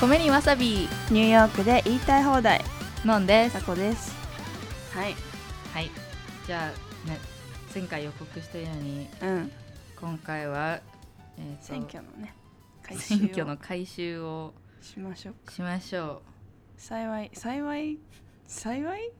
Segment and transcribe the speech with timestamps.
[0.00, 0.88] 米にわさび。
[1.10, 2.62] ニューヨークで言いたい放題。
[3.06, 4.14] 飲んでタコです。
[4.92, 5.14] はい。
[5.72, 5.90] はい。
[6.46, 6.70] じゃ
[7.06, 7.18] あね
[7.74, 9.52] 前回予告したようにうん。
[9.98, 10.80] 今回は、
[11.38, 12.34] えーと選挙のね
[12.82, 14.52] 回収選挙をの回収を
[14.82, 15.52] しましょうか。
[15.52, 16.22] しましょ
[16.76, 17.98] 幸い幸い？
[18.46, 19.12] 幸い？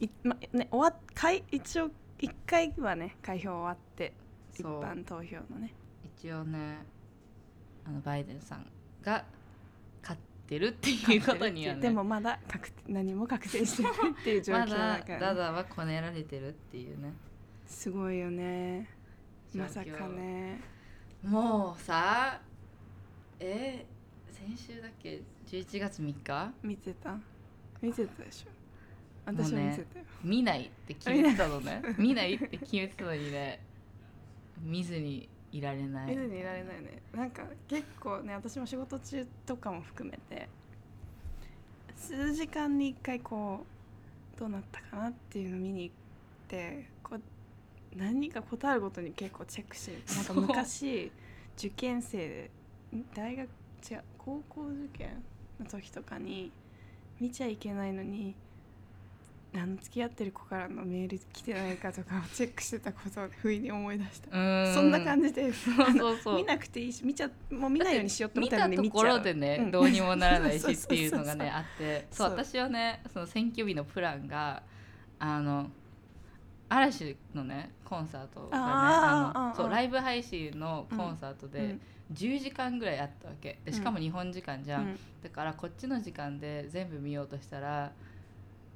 [0.00, 4.14] いまね終わっ開一応一回はね開票終わって
[4.54, 5.74] 一般投票のね。
[6.18, 6.78] 一応ね
[7.86, 8.66] あのバイデンさん
[9.02, 9.24] が勝
[10.46, 17.12] ってるっていうことにはねでもまだ確定何も確定してないっていう状況まだだから、ダダはこねられてるっていうね。
[17.66, 18.88] すごいよね。
[19.52, 20.60] まさかね。
[21.24, 22.40] もうさ
[23.40, 23.96] えー
[24.32, 26.52] 先週だっけ？11月3日？
[26.62, 27.18] 見てた。
[27.82, 28.50] 見てたでしょ。
[29.24, 31.82] 私も見てたよ、見ないって決めてたのね。
[31.98, 33.60] 見ないって決めてたのにね。
[34.62, 35.28] 見ずに
[35.58, 36.10] いられない。
[36.10, 37.02] 見ずにいられないね。
[37.14, 40.48] なんか結構ね私も仕事中とかも含めて
[41.96, 43.64] 数時間に1回こ
[44.36, 45.94] うどうなったかなっていうのを見に行っ
[46.48, 47.20] てこう
[47.96, 51.10] 何か答えるごとに結構チェックしてるなんか昔
[51.56, 52.50] 受験生で
[52.94, 53.48] ん大学
[53.90, 55.22] 違う高校受験
[55.58, 56.52] の時とかに
[57.18, 58.34] 見ちゃいけないのに
[59.54, 64.30] あの付き合ってる子からのメール来てないかとかをチェックしてたことを不意に思い出した。
[64.74, 66.36] そんな感じで そうそうそう。
[66.36, 69.66] 見なくていいし見ちゃもう見ないようにしようと思見ったのにたところでね、う。
[69.66, 72.06] んどうにもならないしっていうのがねあって。
[72.10, 74.62] そう私はねその選挙日のプランが
[75.18, 75.70] あの
[76.68, 81.80] 嵐のねコンサートがねあのそうライブ配信のコンサートでうん
[82.12, 83.58] 10時間ぐらいあったわけ。
[83.64, 84.98] でしかも日本時間じゃん、うん。
[85.22, 87.92] だからこっちの時間で全部見ようとしたら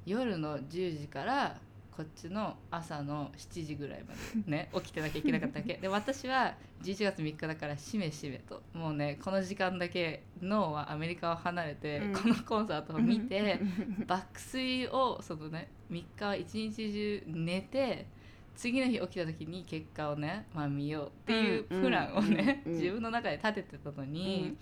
[0.07, 1.57] 夜の10時から
[1.97, 4.15] こっちの朝の7時ぐらいま
[4.47, 5.75] でね 起きてなきゃいけなかったわけ。
[5.75, 8.63] で私は11月3日だからしめしめと。
[8.73, 12.13] もうねこの時間だけ脳はアメリカを離れて、うん。
[12.15, 13.61] このコンサートを見て
[14.07, 18.07] 爆睡をそのね3日は一日中寝て
[18.55, 21.07] 次の日起きた時に結果をね、まあ、見よう。
[21.09, 24.57] っていうプランをね、うん自分の中で立ててたのに、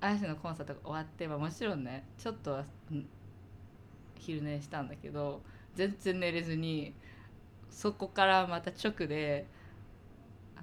[0.00, 3.06] 嵐のコンサートが終わって、まあ、もちろんねちょっとはん
[4.18, 5.40] 昼寝したんだけど
[5.74, 6.94] 全然寝れずに
[7.70, 9.46] そこからまた直で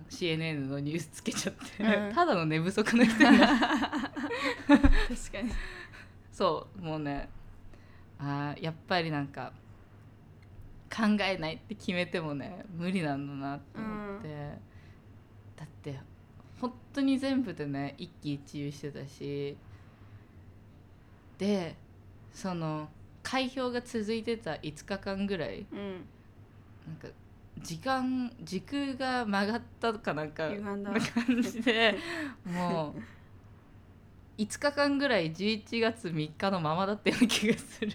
[0.09, 2.13] CNN のニュースつけちゃって、うん。
[2.13, 3.57] ただの寝不足の人に確か
[5.41, 5.51] に。
[6.31, 7.29] そうもうね
[8.19, 9.53] あーやっぱりなんか
[10.89, 14.57] 考えないって決めてもね無理なんだなって思って、
[15.55, 15.99] だって
[16.59, 19.55] 本当に全部でね一喜一憂してたし。
[21.37, 21.75] で
[22.31, 22.87] その
[23.23, 26.05] 開票が続いてた5日間ぐらいうん。
[26.85, 27.07] なんか
[27.61, 31.95] 時間時空が曲がったかなんかな感じで
[32.45, 37.93] もう5日間ぐらい11月3日のままだったような気がする。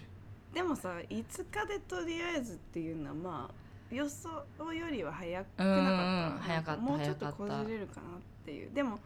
[0.55, 4.28] でもさ5日でとりあえずっていうのはまあ予想
[4.72, 8.71] よりは早くなかった早かったもうちょっとこじれるかなっていう。
[8.72, 8.99] でも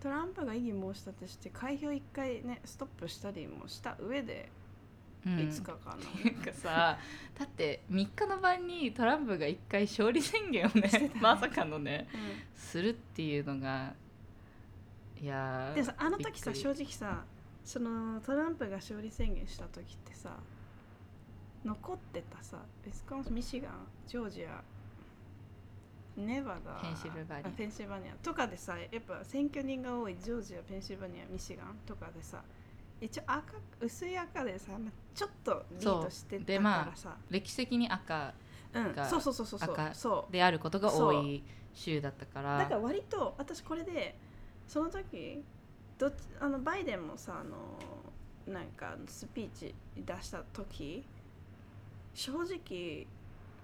[0.00, 4.50] トランプが異議申し立てして開票1回ねストップしたりもした上で
[5.26, 5.32] うん。
[5.36, 6.98] 5日間の、っていうかさ
[7.38, 13.94] だって3日の晩にトランプが1回勝利宣言をねまさかのねうするっていうのが
[15.20, 17.24] いやでさあの時さ正直さ
[17.64, 20.36] そのトランプが勝利宣言した時ってさ
[21.64, 23.72] 残ってたさウィスコンミシガン
[24.06, 24.62] ジョージア
[26.16, 27.48] ネバダペンシルバニア。
[27.48, 32.42] あペンシルバニアとかでさやっぱ選挙人が多いジョージアペンシルバニアミシガンとかでさ
[33.04, 33.42] 一応赤
[33.80, 37.16] 薄い赤でさ、まあ、ちょっとリードしてたでまからさ。
[37.30, 38.32] 歴史的に赤
[38.72, 38.94] うん。
[38.94, 39.72] がそうそうそうそうそう。
[39.72, 41.42] 赤であることが多い
[41.74, 42.58] 州だったから。
[42.58, 44.16] だから割と私これで
[44.66, 45.42] その時
[45.98, 51.04] どっちあのバイデンもさあのなんかスピーチ出した時
[52.14, 53.06] 正直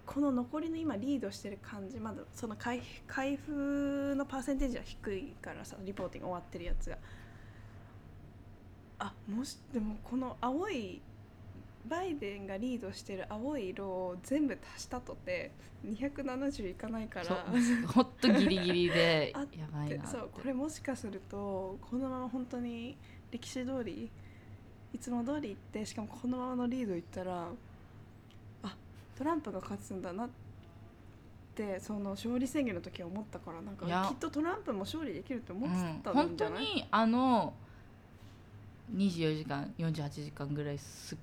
[0.07, 6.99] この残りの今リードしてる感じまだその開開封のパーセンテージは低いからさリポーティング終わってるやつが
[9.01, 11.01] あもしでもこの青い
[11.89, 15.51] バイデンがリードしてる青い色を全部足したとて
[15.85, 17.47] 270いかないから。
[17.87, 22.97] ほんとギリギリで あやばいなそうこれもしかするとこのまま本当に
[23.31, 24.11] 歴史通り
[24.93, 27.49] いつも通り行ってしかもこのままのリード行ったら
[28.63, 28.77] あ
[29.17, 30.29] トランプが勝つんだなっ
[31.55, 37.55] てその勝利宣言の時は思ったからなんかきっとトランプも勝利できると思ってたうん本当んじゃない、にあの
[38.95, 41.19] 24時間48時間ぐらいすっ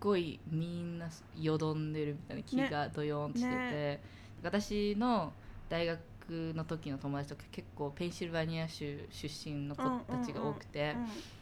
[0.00, 4.00] ごいみんなよどんでるみたいな気がドヨーンとしてて、ね。
[4.42, 5.32] 私の
[5.68, 10.94] 大学学の時の友達とか結構ペンシルバニア州出身の子たちが多くて、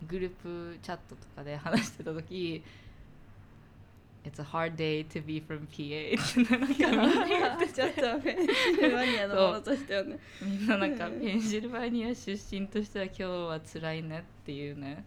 [0.06, 2.62] グループチャットとかで話してた時
[4.23, 10.19] It's a hard day to be from PA ってなんかみんな言ってちょっとペンシルバニアのものとしてはね。
[10.43, 15.05] みんななんかペンシルバニア出身としては今日は辛いねっていうね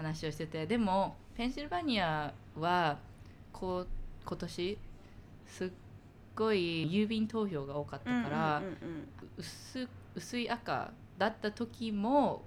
[0.00, 2.98] 話をしててでもペンシルバニアは
[3.52, 3.88] こう
[4.24, 4.78] 今年
[5.46, 5.70] すっ
[6.34, 8.62] ごい郵便投票が多かったから、う
[9.38, 12.42] 薄薄い赤だった時も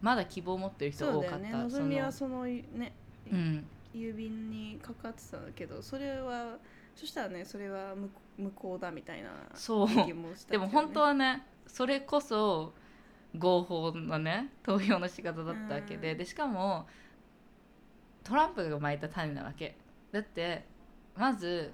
[0.00, 1.38] まだ希望を持ってる人多かった。
[1.38, 1.50] ね。
[1.52, 2.92] のぞみはそのね
[3.30, 6.58] うん、郵便にかかってたんだけどそれは
[6.94, 8.08] そしたらねそれは無
[8.38, 9.88] 無効だみたいなそう。
[10.50, 12.72] でも本当はねそれこそ
[13.38, 16.18] 合法なね投票の仕方だったわけで,、うん。
[16.18, 16.86] でしかも
[18.24, 19.76] トランプが巻いた種なわけ。
[20.12, 20.64] だって
[21.16, 21.72] まず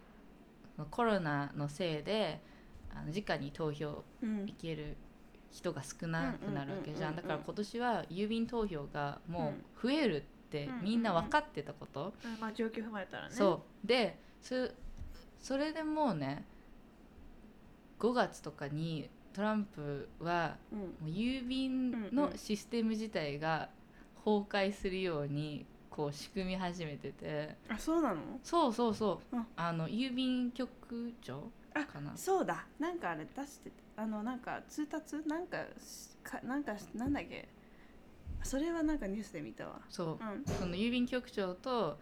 [0.90, 2.40] コロナのせいで
[2.90, 4.46] あの直に投票うん。
[4.46, 4.96] 行ける
[5.50, 10.20] 人が少なくなるわけじゃうんんうんうんうんだから今年は郵便投票がもう増えるっ
[10.50, 13.34] てうんみんな分かってたこと、あまあ状況踏まえたらね。
[13.34, 13.86] そう。
[13.86, 14.54] でそ
[15.38, 16.44] それでもうね
[17.98, 20.78] 5月とかにトランプはうん。
[20.78, 23.68] もう郵便のシステム自体が
[24.24, 27.56] 崩壊するようにこう仕組み始めてて。
[27.68, 28.20] あそうなの？
[28.42, 29.36] そうそうそう。
[29.36, 29.46] うん。
[29.56, 32.16] あの郵便局長あかな。
[32.16, 32.66] そうだ。
[32.78, 35.22] なんかあれ出してあのなんか通達？
[35.26, 37.48] なんかしかなんかなんだっけ？
[38.42, 39.80] それはなんかニュースで見たわ。
[39.88, 40.24] そう。
[40.24, 40.44] うん。
[40.44, 41.98] その郵便局長と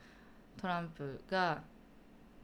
[0.60, 1.62] トランプが、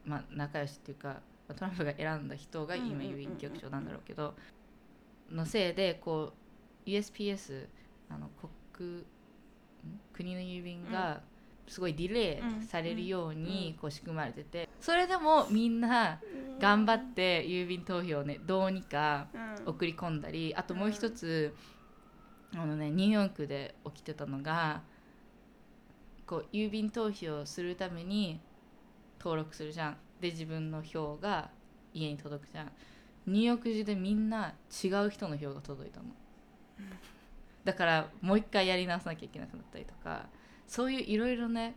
[0.05, 4.33] まあ、仲良しっていうかトランプが選んだ人が今郵便局長なんだろうけど
[5.31, 6.33] のせいでこ
[6.85, 7.67] う USPS
[8.09, 8.29] あの
[8.73, 9.05] 国ん？
[10.13, 11.21] 国の郵便が
[11.67, 16.19] すごいディレイされるようにこう仕組まれててそれでもみんな
[16.59, 19.47] 頑張って郵便投票をねどうにかうん。
[19.67, 21.53] 送り込んだりあともう一つ、
[22.55, 24.81] あのねニューヨークで起きてたのが
[26.25, 28.39] こう郵便投票するために
[29.19, 29.97] 登録するじゃん。
[30.21, 31.49] で自分の票が
[31.93, 32.71] 家に届くじゃん
[33.27, 34.53] ニューヨーク中でみんな
[34.83, 36.05] 違う人の票が届いたの。
[37.63, 40.27] だからもう一回やり直さなきゃいけなくなったりとか
[40.65, 41.75] そういういろいろね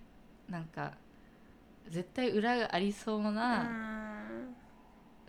[0.48, 0.92] なんか
[1.88, 4.54] 絶対裏がありそううなん。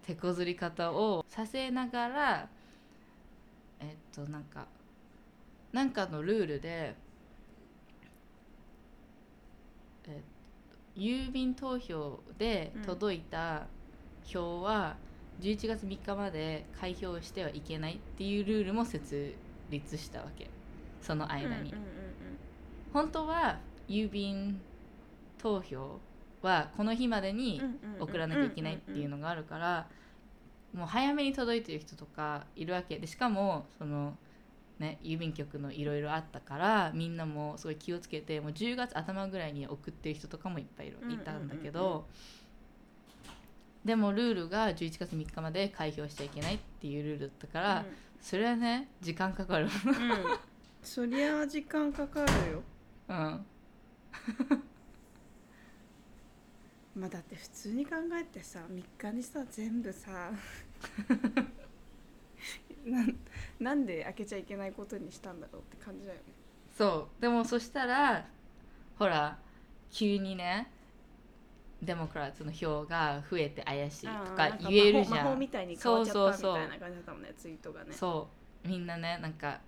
[0.03, 2.50] 手こずり方をさせながら
[3.79, 4.68] えっとなんか
[5.71, 6.95] なんかのルールで、
[10.07, 10.13] えっ
[10.95, 13.68] と、郵便投票で届いた
[14.25, 14.97] 票は
[15.42, 19.36] 11月3日まで開票してはいけないっていうルールも設
[19.70, 20.50] 立したわけ。
[21.02, 21.72] その間に。
[21.72, 21.92] うんうんうん
[22.94, 23.58] 本当は
[23.88, 24.60] 郵便
[25.38, 26.00] 投票
[26.42, 29.88] はこの日までにうんうんうん送らなきゃいけないっていうのがあるから
[30.74, 33.00] もう早めに届いてる人とかいるわけ。
[33.00, 34.18] でしかもその
[34.80, 41.22] ね郵便局のいろいろあったからみんなもすごい気をつけてもう10月頭ぐらいに送ってる人とかもいっぱいいるうんうんうんうん。
[41.22, 42.08] いたんだけど
[43.86, 47.86] でもルールが11月3日まで開票しちゃいけないっていうルールだったから
[48.22, 49.68] それはね時間かかる。
[49.86, 50.12] うん。
[50.12, 50.18] うん
[50.83, 52.63] そりゃあ時間かかるよ。
[53.10, 53.45] うん。
[56.95, 60.31] まあだって普通に考えてさ3日にさ全部さ
[62.83, 63.16] なん
[63.59, 66.23] なんで開けちゃいけないことにしたんだろうって感じだよね。
[66.76, 67.21] そう。
[67.21, 68.28] でもそしたら
[68.97, 69.38] ほら
[69.92, 70.71] 急にね
[71.81, 75.38] デモクラッツの票が増えて怪しいとか言えるじゃん。
[75.78, 77.94] そうそうそうたいな感じだったもんねツイートがね。
[77.94, 78.30] そ
[78.64, 78.68] う。
[78.68, 79.61] みんなねなんか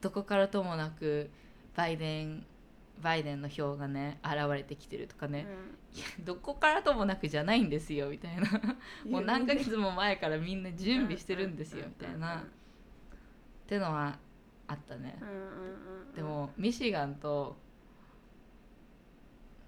[0.00, 1.30] どこからともなく
[1.76, 2.46] バイデン
[3.02, 5.46] バイデンの票がね現れてきてるとかね、
[5.94, 8.42] いやどこからともなくじゃないんですよみたいな。
[9.04, 12.36] うんもう何ヶ月も前からみんな準備してるんですよみたいな。
[12.38, 12.42] っ
[13.66, 14.18] てのは
[14.66, 15.18] あったね。
[15.20, 15.42] うんうんうん
[16.08, 16.14] うん。
[16.14, 17.56] でもミシガンと、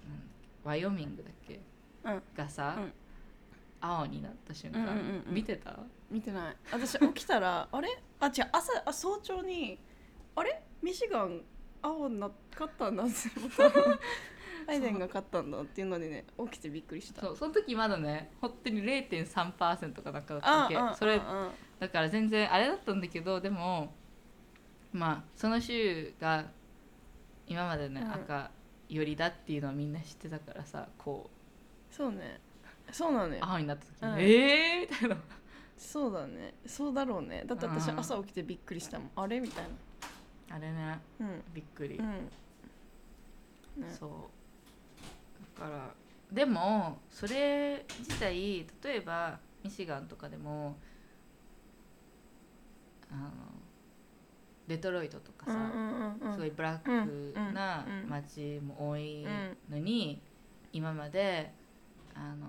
[0.04, 0.22] うん
[0.64, 1.61] ワイオミングだっけ、
[2.04, 2.92] うんがさ、うん。
[3.80, 5.35] 青になった瞬間、うんうんうんうん。
[5.35, 5.76] 見てた？
[6.11, 6.56] 見てない。
[6.73, 7.88] 私起きたら あれ？
[8.21, 8.32] あ違う。
[8.52, 9.78] 朝あ早朝に
[10.37, 10.62] あれ？
[10.82, 11.42] ミシガン
[11.82, 13.71] 青にな勝ったんだって思った。
[14.66, 17.21] バイデンが勝ったんだっていうのでね起きてびっくりした。
[17.23, 21.21] そうその時まだね本当に0.3%かなんかだったあわけそれ
[21.80, 23.92] だから全然あれだったんだけどでも
[24.92, 26.47] まあその州が
[27.49, 28.50] 今までね、うん赤
[28.88, 31.30] 寄りだっていうのはみんな知ってたからさこ
[31.92, 32.40] そうね。
[32.90, 35.16] そうなのうよ青になった時に、うんえーみたいな。
[35.76, 36.54] そうだね。
[36.66, 37.44] そうだろうね。
[37.46, 39.11] だって私うん朝起きてびっくりしたもん。
[39.16, 40.56] あれみたいな。
[40.56, 40.99] あれね。
[41.20, 41.42] うん。
[41.54, 42.06] びっくり、うん。
[42.06, 43.88] ね。
[43.99, 44.11] そう。
[45.61, 45.94] だから
[46.32, 50.76] でもそれ自体例えばミシガンとかでも
[53.11, 53.30] あの
[54.66, 56.32] デトロイトとかさ、うんうんうんうん。
[56.32, 59.26] すごいブラックな街も多い
[59.68, 60.20] のに、
[60.72, 61.52] 今まで
[62.14, 62.47] あの、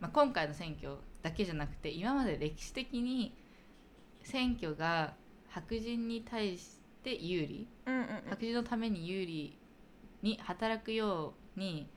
[0.00, 3.34] まあ、今回の選挙だけじゃなくて今まで歴史的に
[4.22, 5.14] 選挙が
[5.48, 9.58] 白人に対して有利うんうん白人のために有利
[10.22, 11.88] に働くように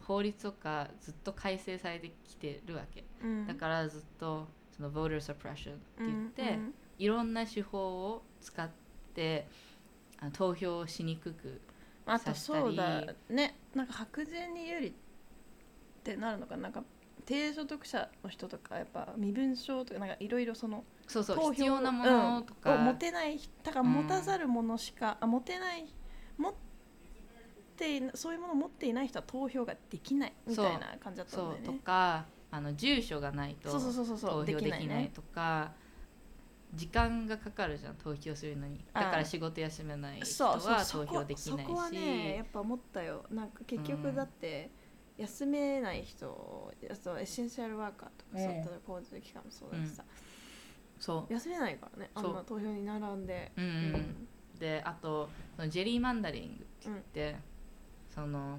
[0.00, 3.04] 法律とかずっと改正されてきてるわけ。
[3.22, 3.46] うん。
[3.46, 4.46] だからずっと
[4.76, 8.68] その voter suppression って言って、うんいろんな手法を使っ
[9.14, 9.48] て
[10.32, 11.60] 投票をしにくく
[12.06, 13.58] さしたりそうだね。
[13.74, 14.96] なんか白人に有利って
[16.16, 16.64] なるのかな？
[16.64, 16.82] なんか
[17.26, 25.86] 低所得者の人とかやっぱ身分証とかなんかいろいろそのそうそう投票必要なものとか、を持てないだから持たざるものしか、あ持てない
[26.36, 26.54] 持っ
[27.76, 31.78] てそういうものを持っていない人は投票ができないみたいな感じだったんそうとだよね。
[31.78, 35.72] かあの住所がないとそうそうそうそうそう投票できないねとか
[36.74, 38.84] 時間がかかるじゃん投票するのに。
[38.92, 43.24] だから仕事休めない人は投票できないそこはねやしっぱ思ったよ。
[43.30, 44.70] なんか結うん局だって
[45.16, 46.26] 休めない人、
[47.02, 50.04] そうエッセンシャルワーカーとかさ、えば交通機関もそうだしさ、
[50.98, 53.94] そ休めないからねあんな投票に並んで、う、うんうん。
[54.56, 57.36] うであとそのジェリーマンダリングって言って、
[58.14, 58.58] その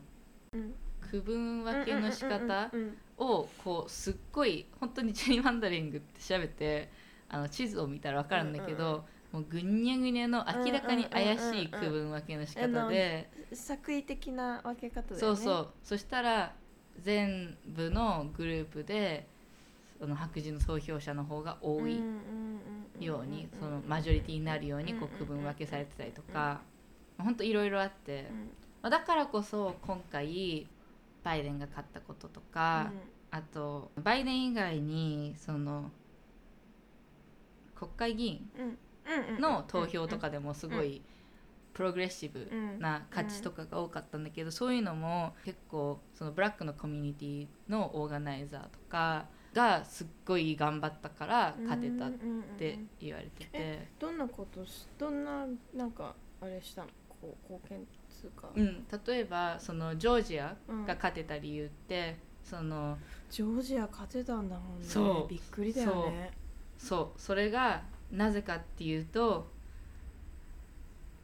[0.53, 0.74] うん。
[1.12, 6.89] 区分分けの仕方うんうんうんをこうすっごい本当にジェリーマンダリングって調べて
[7.29, 9.05] あの地図を見たら分かるんだけど、
[9.36, 15.20] もうぐにゃぐにゃの明らかに怪しい区分分けの仕方で、作為的な分け方ね。
[15.20, 15.68] そうそう。
[15.84, 16.56] そしたら
[17.01, 19.27] 全部のグループで
[20.00, 22.01] その白人の投票者の方が多い
[23.01, 26.62] ようにそのマジョリティになるようにこう区分分けされてたりとか。
[27.18, 28.27] 本当いろいろあって、
[28.82, 30.68] まあだからこそ今回
[31.24, 32.92] バイデンが勝ったこととか、
[33.32, 35.92] あとバイデン以外にその
[37.74, 38.50] 国会議員
[39.39, 41.01] の投票とかでもすごい
[41.74, 52.12] プログレッシブな価値とかが多かったんだけど、そういうのも結構そのブラックのコミュニティのオーガナイザーとかがすっごい頑張ったから勝てたっ
[52.57, 56.88] て言われてて、どんなことしどんななんかあれしたの？
[57.21, 60.85] こう貢献つうか、うん、例えばそのジョージアうん。
[60.85, 62.97] が勝てた理由ってその
[63.29, 64.85] ジョージア勝てたんだもんね。
[64.85, 65.29] そう。
[65.29, 66.31] びっくりだよね。
[66.77, 67.21] そう。
[67.21, 69.51] それがなぜかっていうと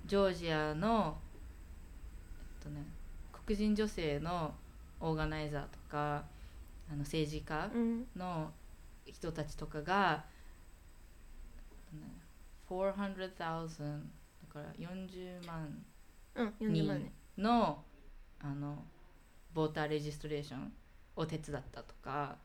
[0.06, 1.18] ジョージアの、
[2.60, 2.86] えっとね、
[3.46, 4.54] 黒人女性の
[5.00, 6.24] オーガナイザーとか
[6.90, 8.08] あの政治家うん。
[8.16, 8.52] の
[9.06, 10.26] 人たちとかが、
[11.92, 12.22] えっとね、
[12.70, 14.02] 400,000
[14.48, 15.84] だから40万
[16.36, 17.12] うん40万ね。
[17.36, 17.84] 人の
[18.40, 18.84] あの
[19.54, 20.72] ボーターレジストレーション
[21.16, 22.38] を手伝ったとか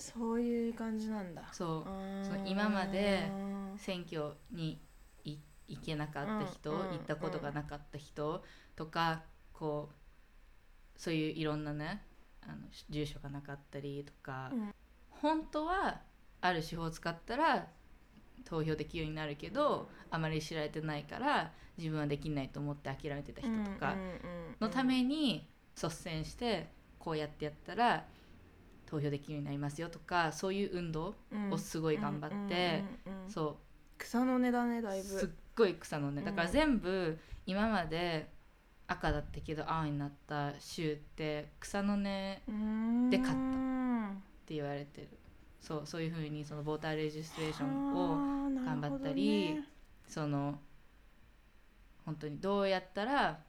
[0.00, 1.42] そういう感じなんだ。
[1.52, 1.90] そう。
[2.30, 3.30] の今まで
[3.76, 4.80] 選挙に
[5.24, 5.36] い
[5.68, 8.42] 行けなかった人、うんうん行ったことがなかった人
[8.74, 12.02] とかこうそういういろんなね
[12.42, 12.56] あの
[12.88, 14.74] 住所がなかったりとか、うん。
[15.10, 16.00] 本当は
[16.40, 17.66] ある手法を使ったら
[18.44, 23.96] 投票できるようになるけどあまり知られてないから自分はできないと思って諦めてた人とか
[24.60, 28.06] のために率先してこうやってやったら
[28.90, 31.14] 投票できるようになりますよとかそういう運動
[31.50, 33.56] をすごい頑張って、うそう。
[33.98, 38.30] 草の根だねだいすっぶごい草のねうんだから全部今まで
[38.86, 42.42] 赤だったけど青になった州って草の根
[43.10, 43.58] で勝った
[44.08, 44.16] っ
[44.46, 45.08] て言われてる。
[45.60, 49.62] そうそういうふうにそのボーターレジストレーションをを頑張ったり
[50.08, 50.58] その
[52.06, 53.40] 本当にどうやったら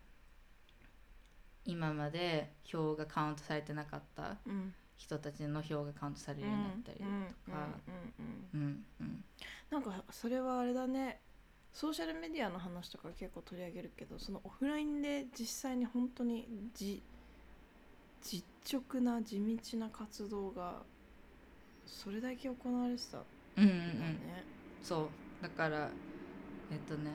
[1.64, 7.68] 今まで票がカウントされてなかったうん人たちの票がカウントされるようになったりとか。
[9.72, 11.20] なんかそれはあれだね。
[11.74, 17.02] ソーシャルメディアの話とか結構取り上げるけどそのオフラインで実際に本当にじ
[18.22, 18.44] 実
[18.74, 20.84] 直な地道な活動が
[21.86, 23.18] それだけ行われてた。
[23.18, 23.26] んだ
[23.58, 23.74] うんうん。
[23.74, 24.44] うんね。
[24.84, 25.10] そう。
[25.42, 25.90] だから
[26.72, 27.10] えっとね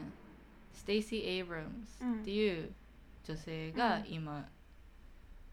[0.72, 2.74] ステイシー・エイブラムスっていう
[3.24, 4.04] 女性がうん。
[4.08, 4.48] 今、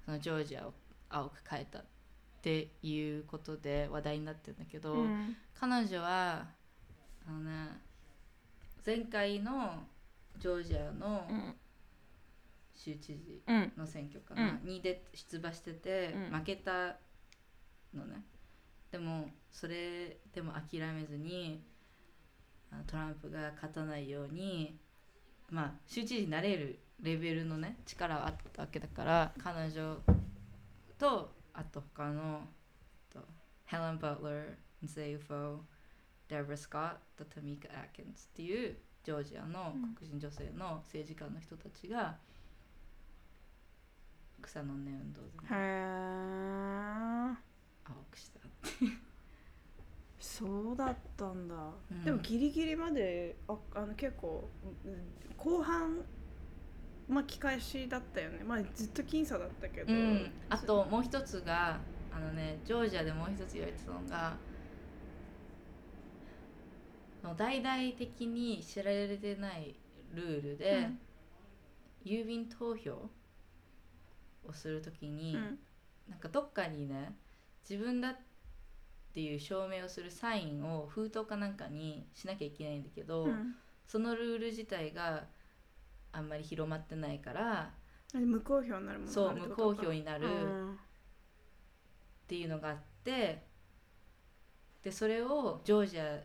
[0.06, 0.74] そのジョージアを
[1.10, 1.84] 青く変えたっ
[2.44, 5.36] ていうことで話題になってるんだけど、うん。
[5.58, 6.46] 彼女は
[7.26, 7.52] あのね
[8.86, 9.84] 前回の
[10.38, 11.56] ジョージアのうん。
[12.76, 13.72] 州知事うん。
[13.78, 16.38] の選挙かな、にで出馬しててうん。
[16.38, 16.98] 負けた
[17.94, 18.26] のね、
[18.92, 21.64] でもそれでも諦めずに
[22.88, 24.78] トランプが勝たないように
[25.50, 29.98] まあ州知事になれるレベルのね力はあったわけだから彼女
[30.98, 32.41] とあと他の
[33.12, 33.19] と
[33.65, 34.45] ヘレン・バトラー
[34.83, 35.57] ゼイフォ
[36.27, 42.15] デブラ・スコットとタミカ・アキンズっていうジョージアの黒人女性の政治家の人たちが
[44.41, 45.83] 草の根運動でへえ
[47.86, 48.39] 青くした
[50.19, 51.55] そうだったんだ、
[51.91, 52.03] うん。
[52.03, 54.50] でもギリギリまでああの結構
[54.86, 55.98] うん後半
[57.13, 58.43] 巻き返しだったよね。
[58.43, 61.79] まあずっと僅差だったけど、うん、あともう一つが
[62.12, 64.38] あのねジョージアでもう一つ言われてたのが
[67.38, 69.75] 大々的に知られてない
[70.13, 71.00] ルールで、うん。
[72.05, 72.91] 郵便投票
[74.46, 75.60] をするときに、うん。
[76.10, 77.15] なんかどっかにね
[77.67, 78.15] 自分だっ
[79.13, 83.55] ていう証明をするサインを封筒かなんかにしなきゃいけないんだけど、うん。
[83.88, 85.24] そのルール自体が
[86.13, 87.72] あんまり広まってないから
[88.13, 90.27] 無公表になるもんそう無公表になる。
[90.27, 90.79] うん
[92.24, 93.43] っていうのがあって
[94.82, 96.20] でそれをジョージア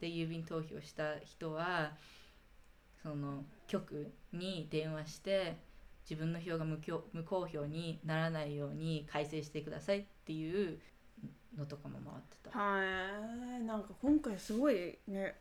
[0.00, 1.92] で郵便投票した人は
[3.02, 5.58] その局に電話して
[6.08, 10.78] 自分の票が無票無公表にならないように改正してくださいっていう
[11.56, 12.58] のとかも回ってた。
[12.58, 12.80] は
[13.60, 15.36] いなんか今回すごいね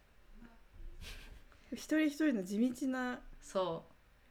[1.71, 3.88] 一人一人の地道なそう、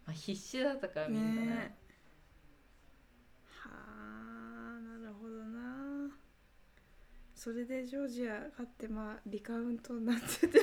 [0.08, 1.42] まあ、必死だったからみんな。
[1.42, 1.76] ねね
[3.60, 6.10] はあなるほどな。
[7.34, 10.60] それでジョージア勝ってまあリカウントになってて。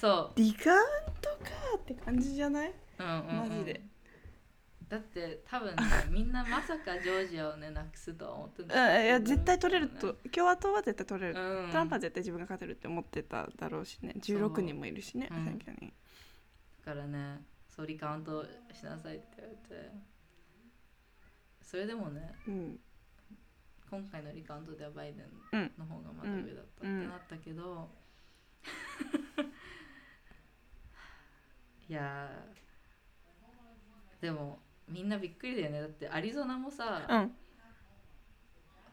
[0.00, 0.80] そリカウン
[1.20, 1.36] トか
[1.78, 3.50] って感じじゃない、う、うんうんうん。
[3.50, 3.80] マジで。
[4.88, 10.14] だって多分ね みんなまさかジョージアをねなくすとは思ってうん、ないや絶対取れると。
[10.30, 11.70] 共和党は絶対取れる、うん。
[11.70, 14.14] トランプは絶対自分が勝てるって思ってただろうしね。
[14.16, 15.34] 16人もいるしねう。
[15.34, 15.44] ん。
[15.44, 15.92] 選挙に
[16.84, 17.49] だからね
[17.86, 19.90] リカウントしなさいって言われて。
[21.62, 22.80] それでもねうん。
[23.90, 27.90] 今回のリカウントではバイデうんンの方がまだ上だったってなったけど、
[31.88, 35.80] いやーでもみんなびっくりだよね。
[35.80, 37.36] だってアリゾナもさ、うん。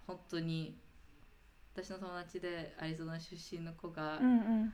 [0.08, 0.80] 本当に
[1.74, 4.74] 私の友達でアリゾナ出身の子が、うんうん。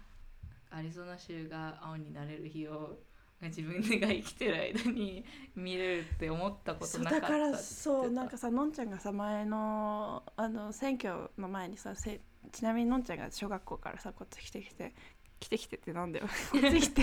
[0.69, 2.99] アリゾナ州が青になれる日を
[3.47, 5.23] 自分 が生きてる間に
[5.55, 14.93] 見れるって思ったことなかっただからそうなんかさのんちゃんがさ前のあの選挙の前にさせちなみにのんちゃんが小学校からさこっち来てきて
[15.39, 16.27] 来てきてってなんだよ。
[16.51, 17.01] こっち来て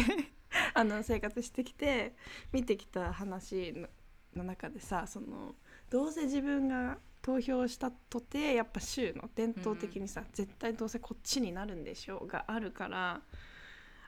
[0.75, 2.15] あの生活してきて
[2.53, 3.89] 見てきた話の
[4.35, 5.55] の中でさその
[5.89, 13.21] どうせ自分が投票したとてやっぱ州の伝統的にさ、絶対どうせこっちになるんでしょうがあるから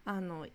[0.05, 0.47] あの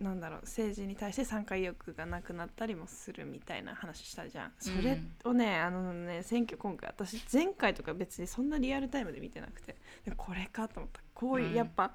[0.00, 4.52] なんだろう政治に対して参加意欲がなくなったりもするみたいな話したじゃん。
[4.58, 11.00] それをね、あのね選挙今回私前回とか別にそんなリアルタイムで見てなくてでこれかと思った。
[11.12, 11.92] こういう、うんやっぱ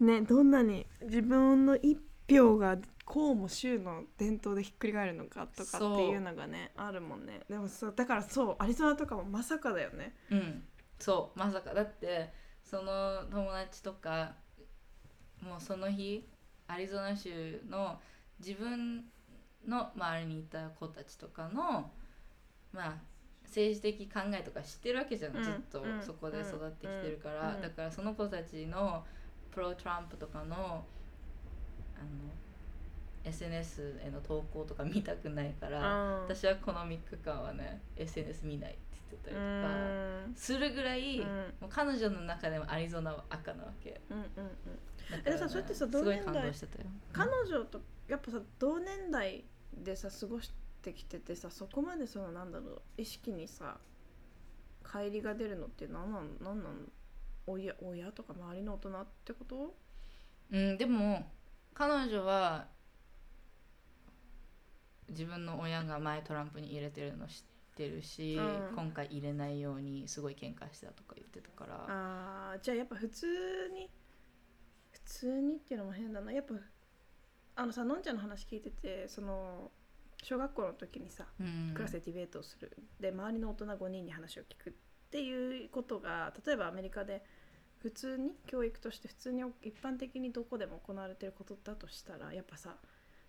[0.00, 7.42] ねどんなに自分の一票がこうも州の伝統でひっくり返るのかとかっていうのがねあるもんね。
[7.48, 10.16] でもそうだからそうアリゾナとかもまさかだよね。
[10.30, 10.64] うん。
[10.98, 11.72] そうまさか。
[11.72, 12.32] だって
[12.64, 14.34] その友達とか
[15.40, 16.28] もうその日
[16.68, 17.98] アリゾナ州の
[18.38, 19.04] 自分
[19.66, 21.90] の周りにいた子たちとかの
[22.72, 22.94] まあ
[23.44, 29.04] 政治的考えとか知ってるわけじゃん、うんずっとうんそこで育ってきてるから、うんだからその子たちの
[29.50, 30.84] プロトランプとかのあの
[33.24, 35.80] SNS への投稿とか見たくないから、
[36.28, 40.38] 私私はこの3日間はね SNS 見ないって言ってたりとか。
[40.38, 41.26] するぐらい、うん。
[41.60, 44.00] もう彼女の中でもアリゾナは赤なわけ。
[44.10, 44.26] うんうんうん
[45.24, 46.52] えさそれってさ同年代
[47.12, 53.78] 彼女とやっぱさ同年代でさ過ごしてきててさそこまでそのなんだろう意識にさ
[54.84, 56.90] 乖離が出るのって何なんなんなん
[57.46, 59.74] 親親とか周りの大人ってこと？
[60.50, 61.26] うんでも
[61.74, 62.66] 彼女は
[65.08, 67.34] 自分の親が前トランプに入れてるの知っ
[67.76, 68.74] てるし、うん。
[68.74, 71.84] 今回入れないようにすごい喧嘩してたとか言ってたから。
[71.88, 73.26] あーじゃあやっぱ普通
[73.72, 74.05] に普
[75.06, 76.32] 通にっていうのも変だな。
[76.32, 76.54] やっぱ
[77.56, 79.70] あのさのんちゃんの話聞いててその
[80.22, 81.72] 小学校の時にさうん。
[81.74, 82.76] クラスでディベートをする。
[83.00, 84.72] で周りの大人5人に話を聞くっ
[85.10, 87.24] ていうことが例えばアメリカで
[87.78, 92.76] 普通に教育として普通に一般的にどこでも行われてることだとしたらやっぱさ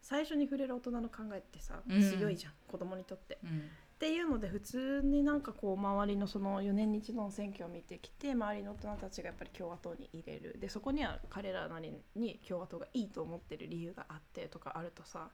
[0.01, 2.01] 最初に触れる大人の考えってさうん。
[2.01, 3.39] 強いじゃん、子供にとって。
[3.43, 10.59] うんっていうので普通になんかこう周りのその4年に一度の選挙を見てきて周りの大人たちがやっぱり共和党に入れる。
[10.59, 15.29] でそこには彼らなりに共和党がいいと思ってる理由があってとかあるとさ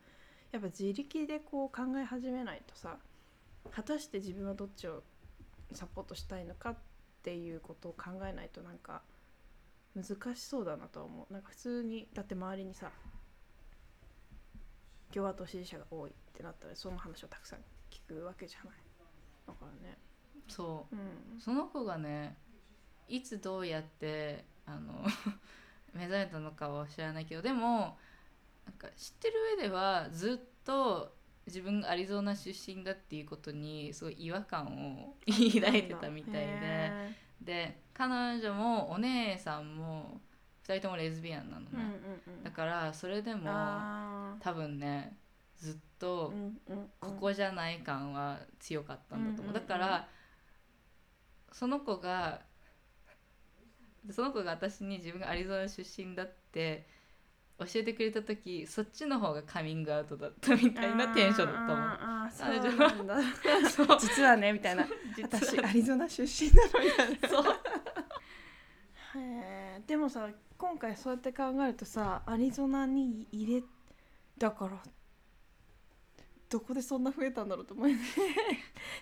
[0.54, 2.96] やっぱ自力でこう考え始めないとさ
[3.70, 5.04] 果たして自分はどっちを
[5.74, 6.78] サポートしたいのかっ
[7.22, 9.02] ていうことを考えないとなんか
[9.94, 11.34] 難しそうだなとは思う。
[11.34, 12.92] なんか普通にだって周りにさ
[15.14, 17.60] 共和党支持者が多いってなったらその話をたくさん
[18.08, 18.76] くわけじゃない。
[19.48, 19.98] だからね。
[20.48, 20.96] そう。
[20.96, 21.40] うん。
[21.40, 22.38] その子がね
[23.08, 25.06] いつどうやってあの
[25.94, 27.98] 目覚めたのかは知らないけどでも
[28.66, 34.66] なんか知ってる上ではずっと自分がアリゾナ出身だっていうことにすごい違和感
[35.02, 36.40] を抱いてたみたいで。
[36.42, 40.22] へで彼女もお姉さんも
[40.66, 42.00] 2人ともレズビアンなのね、
[42.42, 45.18] だからそれでもあ多分ね
[45.64, 46.34] ずっと
[47.00, 50.08] ここじゃない感は強かったんだと思う、だから
[51.54, 52.42] その子が
[54.12, 56.86] その子が私に自分がアリゾナ出身だって
[57.60, 61.78] 教えてくれた時そっちの方がカミングアウトだったみたいなテンションだったもん。
[61.78, 63.98] あーあーそうなんだ。
[64.00, 64.86] 実はねみたいな。
[65.16, 67.30] 実私はアリゾナ出身なのみたいな。
[67.30, 67.56] そう。
[69.16, 69.88] へー。
[69.88, 73.64] でもさ今回そうやって考えるとさアリゾナに入れ
[74.38, 74.82] だから
[76.54, 78.04] どこでそんな増えたんだろうと思うよね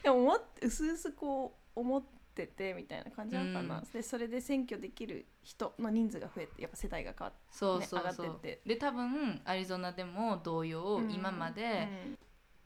[0.01, 3.83] でも思っうすうすこう思っててみたいな感じなのかな、うん。
[3.91, 8.61] でそれで選挙できる人の人数が増えてやっぱ世代が変わってそうそうそう、ね上がってって。
[8.65, 11.89] で多分アリゾナでも同様、今まで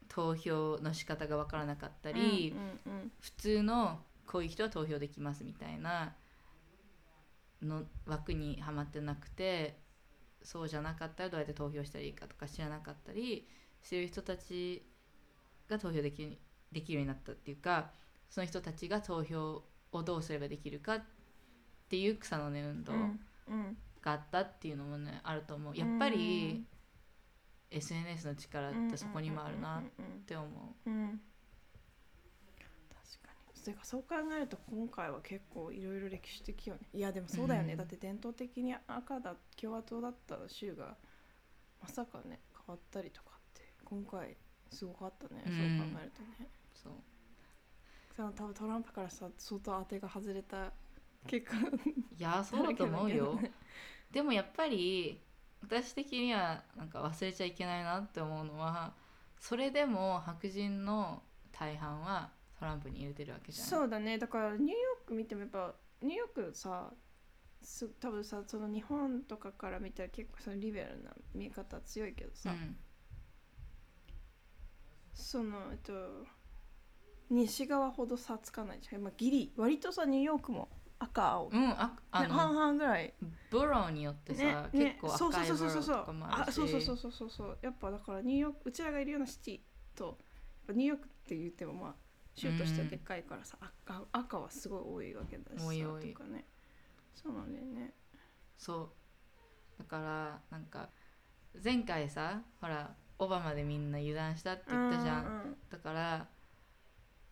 [0.08, 2.54] 投票の仕方が分からなかったり、
[2.86, 3.12] うんうんうん。
[3.20, 6.14] 普通のこういう人は投票できますみたいな
[7.64, 9.80] の枠にはまってなくて
[10.44, 13.48] そうじゃなかったらどうやって投票したらいいかとか知らなかったり
[13.86, 14.84] してる人たち
[15.70, 16.38] が投票できる
[16.72, 17.92] できるようになったっていうか
[18.30, 21.04] その人たちが投票をどうすればできるかっ
[21.88, 22.94] ていう草の根運動
[24.02, 25.78] があったっていうのもねあると思う。
[25.78, 26.66] やっぱり
[27.70, 29.82] SNS の力ってそこにもあるなっ
[30.26, 30.50] て思う。
[30.50, 30.98] 確か
[33.48, 33.54] に。
[33.54, 36.82] それかそう考えると今回は結構いろいろ歴史的よね。
[36.92, 37.78] いやでもそうだよね、うん。
[37.78, 40.98] だって伝統的に赤だ共和党だった州が
[41.82, 43.35] まさかね変わったりとか
[43.86, 44.36] 今回
[44.72, 45.54] すごかったね、うん。
[45.54, 46.50] そう考えるとね。
[46.74, 46.94] そう。
[48.16, 50.72] その多分トランプからさ相当当てが外れた
[51.28, 51.58] 結果。
[52.18, 53.40] いやそうだと思うよ。
[54.12, 55.22] でもやっぱり
[55.62, 58.94] 私的にはなんか忘れちゃいけないなって思うのは
[59.40, 63.68] それでも白人の大半はトランプに入れてるわけじゃん。
[63.68, 64.18] そうだね。
[64.18, 66.94] だからニューヨーク見てもやっぱニューヨークさ
[67.62, 72.78] す多分さその日本とかから見たら結構そのリベラルな見え方強いけどさ、うん
[75.16, 75.94] そのえっと
[77.30, 83.14] 西側ほど差つかないじゃん、まあ、ギリ割とさニューヨークも赤青、うんああね半の々ぐらい。
[83.52, 85.96] ボローによってさ、ねね結構赤いボロそうそうそうそう。
[85.96, 86.50] ーとかもあるし。
[86.50, 87.58] あそうそうそうそうそうそう。
[87.62, 89.60] やっぱだからニューヨークうちらがいるようなシティ
[89.96, 90.18] と
[90.70, 91.96] ニューヨークって言ってもまあ
[92.34, 96.14] 州としてはでっかいからさ、赤赤はすごい多いわけだしさ多い。
[96.14, 96.46] とかね。
[97.14, 97.94] そうなんだよね。
[98.58, 98.94] そ
[99.78, 99.80] う。
[99.80, 100.90] だからなんか
[101.64, 106.28] 前回さほらオバマでみんな油断したって言ったじゃん、うんうんだから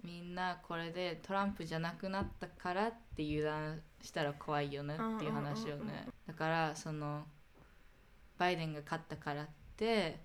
[0.03, 5.87] みんなこれでトランプじゃなくなったからって油断したら怖いよねっていう話をうんうんうんうん。
[5.87, 6.07] ね。
[6.27, 7.23] だからその
[8.37, 10.19] バイデンが勝ったからって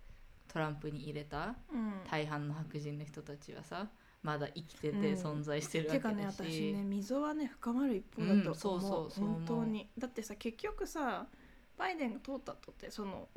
[0.53, 1.55] トランプに入れた。
[1.73, 1.93] うん。
[2.11, 3.89] 大半の白人の人たちはさ
[4.25, 5.03] まだ生きててうん。
[5.15, 9.25] 存在してるわてかけだし、ね私ね溝はね深まる一方だと思う,、うんそうそうそう。
[9.27, 9.89] 本当に。
[9.97, 11.29] だってさ結局さ
[11.77, 13.29] バイデンが通ったとってその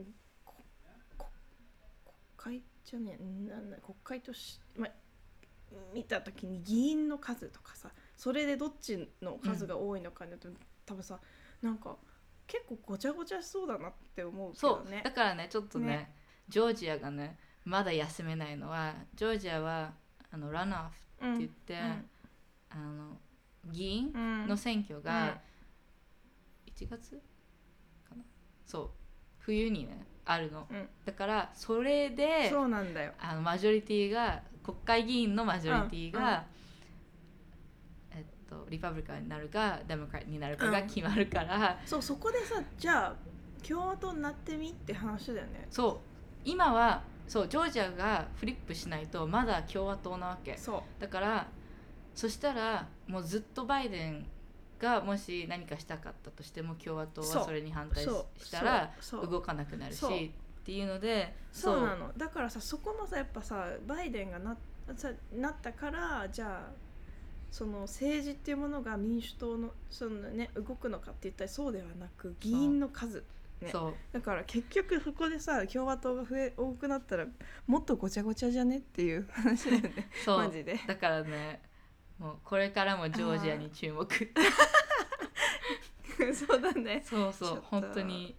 [2.43, 4.87] 会じゃねえなんだ国会とし、ま、
[5.93, 10.47] 見た時に議員の数とかさそれでどっちの数が多いのかによって、
[10.85, 11.19] 多分さ
[11.61, 11.95] なんか
[12.47, 16.15] 結構ごちゃごちゃしそうだなって思うけそうどねだからねちょっとねね。
[16.49, 19.93] ジョージアがねまだ休めないのはジョージアは
[20.31, 21.77] あのランオフうんって言って、
[22.71, 23.17] あの
[23.71, 24.47] 議員うん。
[24.47, 25.39] の選挙が
[26.75, 27.21] 1月
[28.09, 28.23] かな？
[28.65, 28.89] そう
[29.39, 30.67] 冬にねあるの。
[30.69, 30.87] うん。
[31.05, 33.13] だからそれでそうなんだよ。
[33.19, 36.45] あのマジョリティが国会議員のマジョリティが、
[38.11, 43.15] えっと、リパブリカンになるかデモクラットになるかが決まるから、そうそこでさじゃあ
[43.67, 45.67] 共和党になってみって話だよね。
[45.69, 45.97] そう。
[46.43, 50.57] 今はそうジョージアがフリップしないとまだ共和党なわけ。
[50.57, 51.01] そう。
[51.01, 51.47] だから
[52.13, 54.25] そしたらもうずっとバイデン
[54.81, 61.85] がもし何かしたかったとしても共和党はそれに反対したら動かなくなるしっていうのでそう。
[61.85, 62.11] なの。
[62.17, 64.57] だからさそこもさやっぱさバイデンがな
[64.95, 66.71] さなったからじゃあ
[67.51, 73.23] その政治っていうものが民主党のその、ね、動くのかって言ったらそうではなく議員の数
[73.61, 73.71] ね。
[74.11, 77.25] だから結局そこでさ共和党が増え多くなったら
[77.67, 80.09] もっとごちゃごちゃじゃねっていう話だよね。
[80.25, 80.37] そう。
[80.39, 80.79] マジで。
[80.87, 81.61] だからね
[82.21, 84.07] もうこれからもジョージアに注目。
[86.35, 87.01] そうだね。
[87.03, 88.35] そうそう本当に。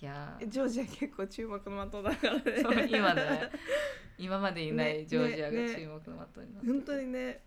[0.00, 0.38] いや。
[0.40, 2.88] ージョージア結構注目の的だからね。
[2.88, 3.50] 今ね。
[4.18, 7.40] 今までいなねいジョージアがね注目の的になって本当にね。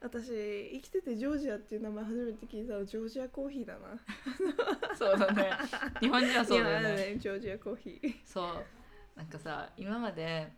[0.00, 3.80] 私生きててジョージアっていう名前初めて聞いたのジョージアコーヒーだな。
[4.96, 5.50] そうだね。
[6.00, 8.14] 日本人はそうだよねジョージアコーヒー。
[8.24, 8.64] そう。
[9.16, 10.50] なんかさ今まで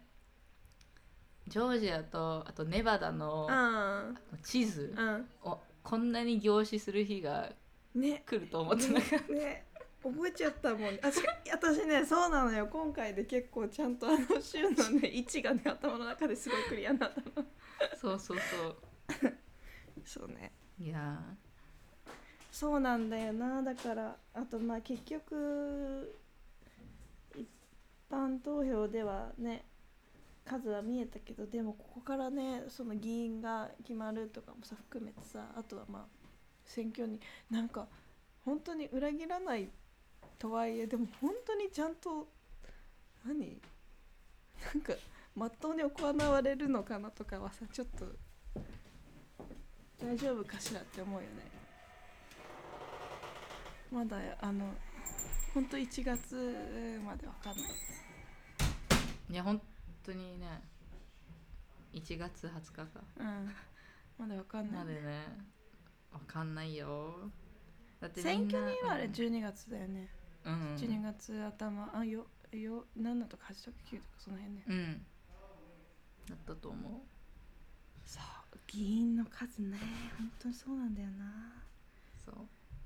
[1.48, 4.94] ジョージアとあとネバダのあ地図
[5.42, 7.52] をこんなに凝視する日が
[7.94, 8.22] ね。
[8.26, 9.64] 来ると思ってなかっね。
[10.02, 10.98] 覚えちゃったもん。
[11.02, 12.66] あし 私ねそうなのよ。
[12.66, 17.46] 今回で結構ちゃんとあの週のね 位置がね頭の中ですごいクリアになったの。
[17.90, 18.76] たそうそうそう。
[20.04, 20.52] そうね。
[20.78, 21.22] いや
[22.50, 23.62] そうなんだよな。
[23.62, 26.14] だからあとまあ結局
[27.36, 27.48] 一
[28.10, 29.64] 般投票ではね
[30.44, 36.02] 数は見えたけどでもここからねその議員が決まるとかもさ含めてさあとはまあ
[36.64, 37.86] 選挙になんか
[38.44, 39.68] 本当に裏切らない
[40.38, 42.28] とはいえでも本当にちゃんと
[43.26, 43.60] 何？
[44.74, 44.92] なんか
[45.34, 48.06] まっとうに行われるのかなとかはさちょっと
[49.98, 51.26] 大丈夫かしらって思うよね。
[53.90, 54.66] まだあの
[55.54, 57.64] 本当1月までわかんない。
[59.30, 59.60] いや本
[60.04, 60.62] 当にね
[61.92, 62.86] 1月20日か。
[63.18, 63.50] うん。
[64.18, 64.84] まだわかんない。
[64.84, 65.26] までね
[66.12, 67.30] わかんないよ。
[68.00, 69.12] だってみ選んな挙にはあれうん。
[69.12, 70.08] 12月だよね。
[70.44, 70.74] うん。
[70.76, 71.90] 12月頭。
[71.94, 74.64] あよよ7とか8とか9とかその辺ね。
[74.68, 75.06] うん。
[76.28, 76.92] だったと思う。
[78.04, 78.58] そう。
[78.66, 79.78] 議員の数ね。
[80.18, 81.24] 本当にそうなんだよな。
[82.24, 82.34] そう。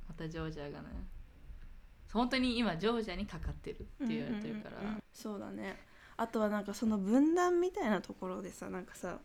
[0.09, 0.89] またジョージアがね。
[2.13, 4.89] 本当に今ジョージアにかかってるって言われてるから、うんうん。
[4.89, 5.77] うんうんそうだね。
[6.19, 9.19] あとはなんかその分断みたいなところでさなんかさ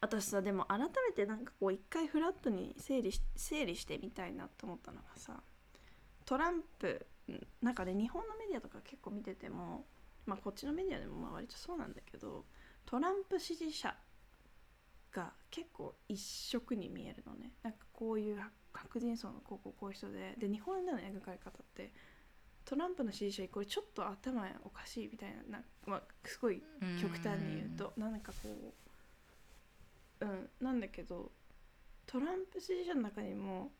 [0.00, 5.40] 私さでも改めてなんかこう一回フラットに整理し整理してみたいなと思ったのがさ
[6.24, 7.06] トランプ
[7.62, 9.84] なんかね日本のメディアとか結構見てても
[10.26, 12.44] まあこっちのメディアでもまあ割とそうなんだけど
[12.84, 13.94] トランプ支持者
[15.12, 17.52] が結構一色に見えるのね。
[17.62, 18.38] なんかこういう
[18.72, 21.92] 白人層のこうこうこういう人でで日本での描かれ方って
[22.66, 26.60] トランプの支持者これちょっと頭おかしいみたいなな、まあ、すごい
[27.00, 28.74] 極端に言うとなんかこ
[30.20, 31.30] ううんなんだけど
[32.06, 33.70] トランプ支持者の中にも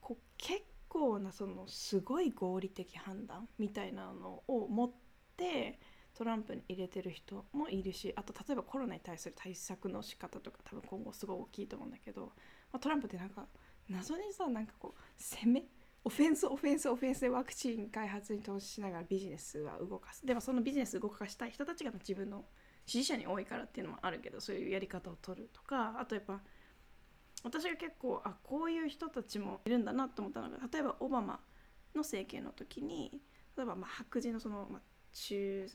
[0.00, 4.90] こう結構なそのすごい合理的判断みたいなのを持っ
[5.36, 5.78] て
[6.14, 12.26] トランプに入れてる人もいるしあと例えばコロナに対する対策の仕方とか多分今後すごい大きいと思うんだけど、
[12.72, 13.46] まあ、トランプってなんか
[13.88, 15.64] 謎にさなんかこう攻め
[16.06, 20.24] オフェンスオフェンスオフェンスでワクチン開発に投資しながらビジネスは動かす。
[20.24, 22.44] でもそのビジネス動かしたい人たちが自分の
[22.84, 25.98] 支持者に多いからっていうのもあるけどそういうやり方を取るとか。
[25.98, 26.42] あとやっぱ
[27.42, 31.40] 私が結構あこういう人たちもいるんだなと思ったのが例えばオバマ
[31.94, 33.20] の政権の時に
[33.56, 35.68] 例えばまあ白人のその、まあ、中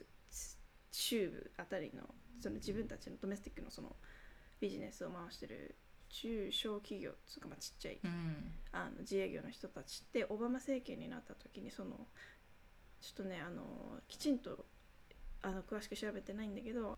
[0.92, 2.04] 中部あたりの
[2.39, 3.96] その自分たちのドメスティックのその
[4.60, 5.76] ビジネスを回してる
[6.10, 8.52] 中小企業つうかまあちっちゃいうん。
[8.72, 12.08] あの自営業の人たちってオバマ政権になった時にその
[13.02, 13.63] ちょっとねあの
[14.08, 14.65] きちんと
[15.41, 16.98] あの詳しく調べてないんだけど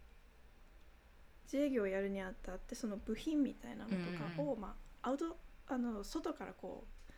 [1.45, 4.61] 自営業をやるにあたってその部品みたいなのとかを、うん。
[4.61, 7.11] まあ、アウトあの外からこう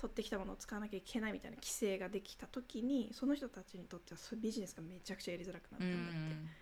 [0.00, 6.14] 取ってきたものを使わなきゃいけないみたいな規制ができた時にその人たちにとってはそビジネスがめちゃくちゃやりづらくなったうんだっ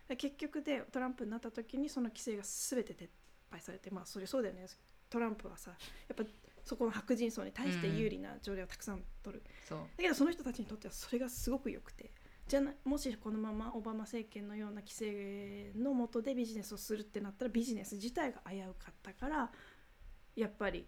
[0.09, 0.15] て。
[0.15, 3.09] で結局でトランプになった時にその規制が全て撤
[3.51, 4.67] 廃されてまあそれそうだよね。
[5.11, 5.77] トランプはさや
[6.13, 6.25] っぱ
[6.65, 9.79] そこの白人層に対して有利な条例をたくさん取る、そう。
[9.79, 12.11] だけどその人たちにとってはそれがすごく良くて
[12.49, 19.51] じゃなもしこのままオバマ政権のような規制の下でビジネスをするってなったらビジネス自体が危うかったから
[20.35, 20.87] やっぱり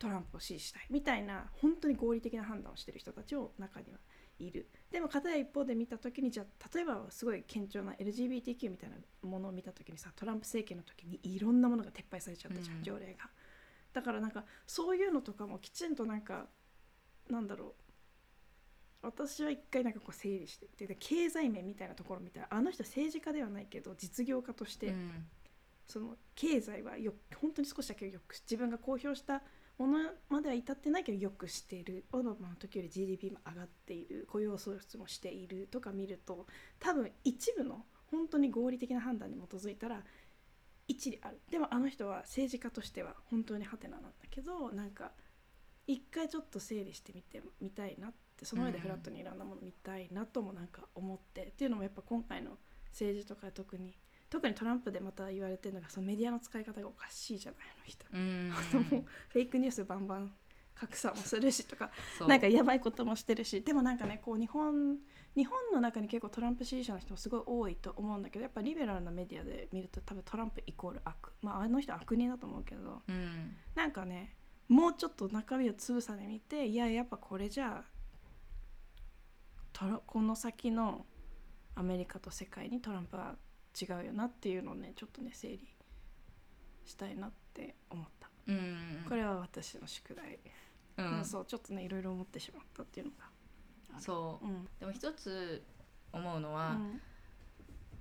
[0.00, 3.98] トランプを支持したいみたいな本当に合理的な判断をしてる人たちを中には
[4.38, 8.96] いるでも片や一方で見た時にじゃあ例えばすごい顕著な LGBTQ みたいな
[9.28, 12.82] ものを見た時にさトランプ政権の時にいろんなものが撤廃されちゃったじゃん、うん。
[12.82, 13.30] 条例が。
[13.92, 16.46] だからなんかそういうのとかもきちんとなんか
[17.28, 17.72] なんだろう。
[19.02, 25.26] 私は一回なんかこう整理してでで経済面みたいなところ見たらあの人政治家ではないけど実業家として、うん。
[25.86, 29.42] その経済はよ本当に少しだけよく自分が公表した
[29.80, 32.04] ものまでは至ってないけどよくしてる。
[32.12, 34.26] オバマの時より GDP も上がっている。
[34.30, 36.46] 雇用創出もしているとか見ると
[36.78, 40.02] 多分一部の本当に合理的な判断に基づいたら
[40.86, 41.40] 一理ある。
[41.50, 45.12] でもあの人は政治家としては本当にハテナなんだけどなんか
[45.86, 52.58] 一回ちょっと整理してみてみたいなってその上でフラットにいろんなもの見たいなともなんか思って、っていうのもやっぱ今回の
[52.90, 53.96] 政治とか特に
[54.30, 59.04] 特にトランプでまた言われてるのがそのメディアの使い方がおかしいじゃないあの人。
[59.28, 60.32] フェイクニュースバンバン
[60.74, 61.90] 格差もするしとか
[62.26, 64.96] なんかやばいこともしてるしでもなんかねこう日本
[65.36, 71.32] 日本の中に結構トランプ支持者の人もすごい多いと思うんだけどやっぱリベラルなメディアで見ると多分トランプイコール悪。
[71.42, 73.02] まああの人悪人だと思うけど。
[73.06, 73.56] うん。
[73.74, 74.34] なんかね
[74.68, 77.84] もうちょっと中身をつぶさで見ていややっぱこれじゃ
[79.78, 81.06] あこの先の
[81.74, 83.34] アメリカと世界にトランプは
[83.80, 85.60] 違うよなっていうのをねちょっとね整理
[86.84, 88.28] したいなって思った。
[88.46, 89.04] うん。
[89.08, 90.38] これは私の宿題、
[90.96, 91.18] うん。
[91.18, 94.46] うんそうちょっとねいろいろ思ってしまったっていうのがそう。
[94.46, 94.68] うん。
[94.78, 95.62] でも一つ
[96.12, 97.00] 思うのは、うん。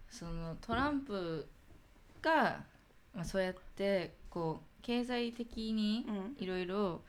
[0.10, 1.48] そのトランプ
[2.22, 2.64] が、
[3.14, 6.36] まあ、そうやってこう経済的にうん。
[6.44, 7.02] いろいろ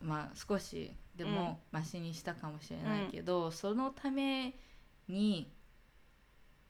[0.00, 4.54] まあ少しでもマシにしたかもしれないけど、そのため
[5.08, 5.50] に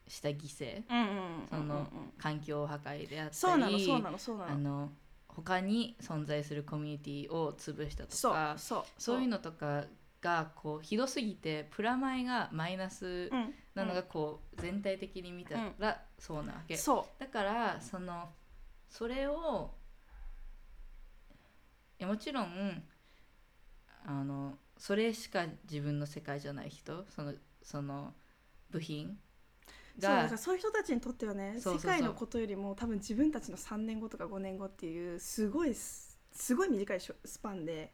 [0.09, 0.83] した犠牲。
[0.89, 1.05] うんうん。
[1.05, 4.51] うんうんその環境破壊であったりそうなのそうなのそうなの。
[4.51, 4.91] あの
[5.29, 8.83] 他に存在するコミュニティを潰したとそうかそう。
[8.97, 9.85] そういうのとか
[10.21, 18.29] がこうひどすぎてプラマイがマイナスうんなのがこう全体的に見たらそうなわけ、そだからその
[18.89, 19.71] それを
[21.97, 22.83] いやもちろん
[24.05, 28.13] あのそれしか自分の世界じゃない人そのその
[28.69, 29.11] 部品う
[30.01, 37.93] そうだかがらそういう人たちにとってはね世界のことよりも多分自分たちの3年後とか5年後っていうすごいすすごい短いスパンで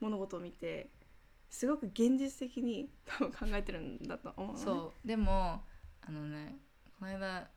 [0.00, 0.90] 物事を見て
[1.48, 4.64] すごく現実的に多分考えてるんだと思うのね。
[4.64, 5.06] そう。
[5.06, 5.62] でも
[6.00, 6.56] あのね
[6.98, 7.48] この間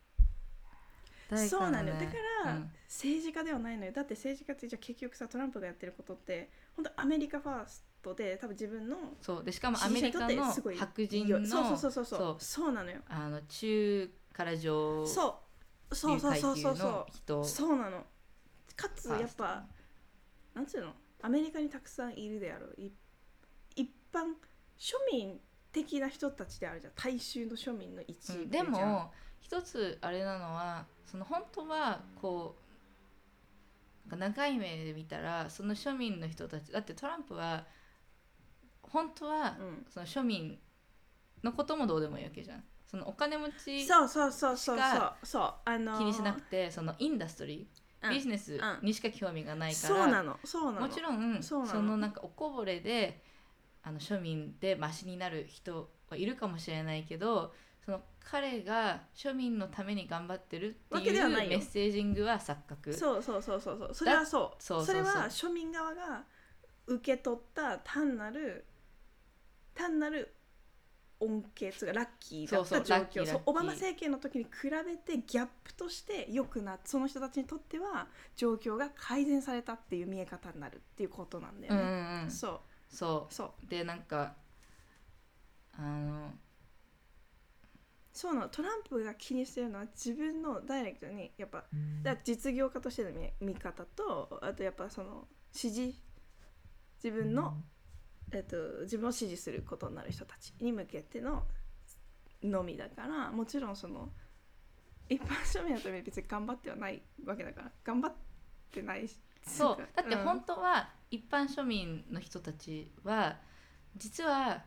[1.30, 1.96] 誰かそうなのよ。
[1.96, 2.14] だか
[2.46, 2.72] ら、うん。
[2.88, 3.92] 政治家ではないのよ。
[3.92, 12.72] だって政治家ってじゃあ結局さトランプがやってることって本当アメリカファーストで多分自分のそうでしかもアメリカの白人のそうそうそうそうそう。
[12.74, 13.00] なのよ。
[13.08, 15.40] あの中から上そ
[15.90, 15.96] う。
[15.96, 17.46] そうそうそうそうそう。
[17.46, 18.04] そうなの。
[18.76, 19.64] かつやっぱ
[20.54, 20.94] なんつうの？
[21.22, 22.82] アメリカにたくさんいるであろう。
[22.82, 22.92] い
[23.76, 24.34] 一般
[24.78, 25.40] 庶民
[25.72, 26.94] 的な人たちであるじゃん。
[26.96, 28.50] 大衆の庶民の一部うん。
[28.50, 32.56] でも一つあれなのはその本当はこ
[34.12, 37.66] う長い目で見たらその庶民の人たちだってトランプは
[38.94, 39.86] 本当はうん。
[39.90, 40.58] その庶民
[41.44, 42.64] のこともどうでもいいわけじゃん。
[42.86, 45.14] そのお金持ちそうそうそうそうそう。
[45.24, 45.54] そう。
[45.66, 45.98] あのー。
[45.98, 48.14] 気にしなくてそのインダストリーうん。
[48.14, 50.40] ビジネスにしか興味がないから、そうなの。
[50.46, 50.88] そうなの。
[50.88, 51.72] もちろんそうなの。
[51.72, 53.24] そのなんかおこぼれで
[53.82, 57.54] あの庶民でマシになる人はいるかもしれないけど
[57.84, 61.58] その彼が庶民のために頑張ってるってわけいうではないよ。
[61.58, 62.94] メッセージングは錯覚。
[62.94, 63.94] そうそうそうそうそう。
[63.94, 64.64] それはそう。
[64.64, 64.96] そうそうそう。
[64.96, 66.24] れは庶民側が
[66.86, 68.66] 受け取った単なる
[69.76, 70.36] 単なる
[71.20, 82.32] 恩恵つうかラッキーだったそうそう状況そうオバマ政権の時に比べてギャップとして良くなその人たちにとっては状況が改善されたっていう見え方になるっていうことなんだようんうね、んうん。
[82.32, 82.96] そう。
[82.96, 83.66] そそう。
[83.66, 84.34] うでなんか
[85.78, 86.32] あの
[88.14, 88.50] そうなの。
[88.50, 91.60] トランプが気にしてるのは自分のダイレクトにやっぱ
[92.04, 95.96] だから実業家としての見見方とあとやっぱその支持
[97.04, 97.58] 自分の、
[98.34, 101.44] えっと、自分を支持することになる人たちに向けての
[102.44, 104.10] のみだからもちろんその
[105.08, 108.14] 一般庶民のために別に頑張ってはないわけだから頑張っ
[108.72, 109.78] てないしそう。
[109.96, 110.24] だってうん。
[110.24, 113.38] 本当は一般庶民の人たちは
[113.96, 114.64] 実は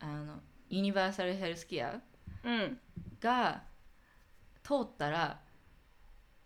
[0.00, 2.00] あのユニバーサルヘルスケア
[2.44, 2.78] うん。
[3.20, 3.62] が
[4.62, 5.40] 通ったら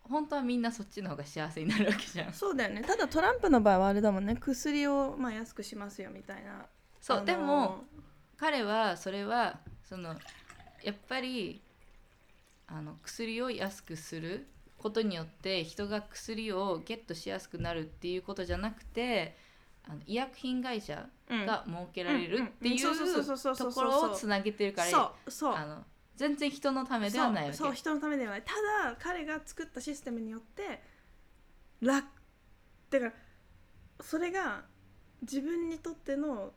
[0.04, 2.32] 本当はみんなそっちの方が幸せになるわけじゃん。
[2.32, 2.82] そうだよね。
[2.82, 4.36] ただトランプの場合はあれだもんね。
[4.36, 6.66] 薬をまあ安くしますよみたいな。
[7.00, 7.84] そう、あのーでも
[8.36, 10.16] 彼はそれはその
[10.82, 11.62] やっぱり
[12.66, 19.36] あの薬を安くすることによって人が薬をゲットしやすくなるっていうことじゃなくて
[19.88, 21.46] あの医薬品会社うん。
[21.46, 23.56] が設けられるっていう。
[23.56, 25.54] ところをつなげてるからそうそう。
[25.54, 25.84] あの
[26.16, 27.56] 全然人のためではないわけ。
[27.56, 28.42] そう人のためではない。
[28.42, 28.52] た
[28.84, 30.82] だ彼が作ったシステムによって
[31.80, 32.06] 楽。
[32.90, 33.12] だから
[34.00, 34.64] それが
[35.22, 36.52] 自分にとっての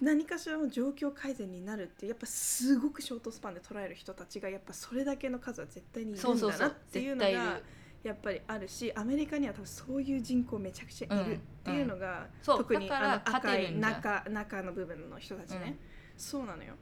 [0.00, 7.60] 何かしらの状況改善になるってやっぱすごくショートスパンで捉える人たちがやっぱそれだけの数は絶対にいるんだなっていうのが
[8.02, 15.76] やっぱりあるしアメリカには多分そういう人口めちゃくちゃいるっていうのが、特にあの赤い中中の部分の人たちね、
[16.16, 16.74] そうなのよ。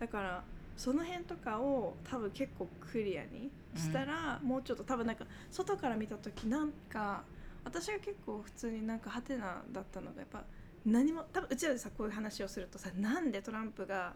[0.00, 0.44] だから
[0.76, 7.22] その辺とかを多分結構クリアにしたら、もうちょっと多分なんか外から見た時なんか
[7.64, 10.44] 私が結構普通になんかハテナだったのがやっぱ
[10.84, 14.14] 何も多分うちらでさこういう話をするとさなんでトランプが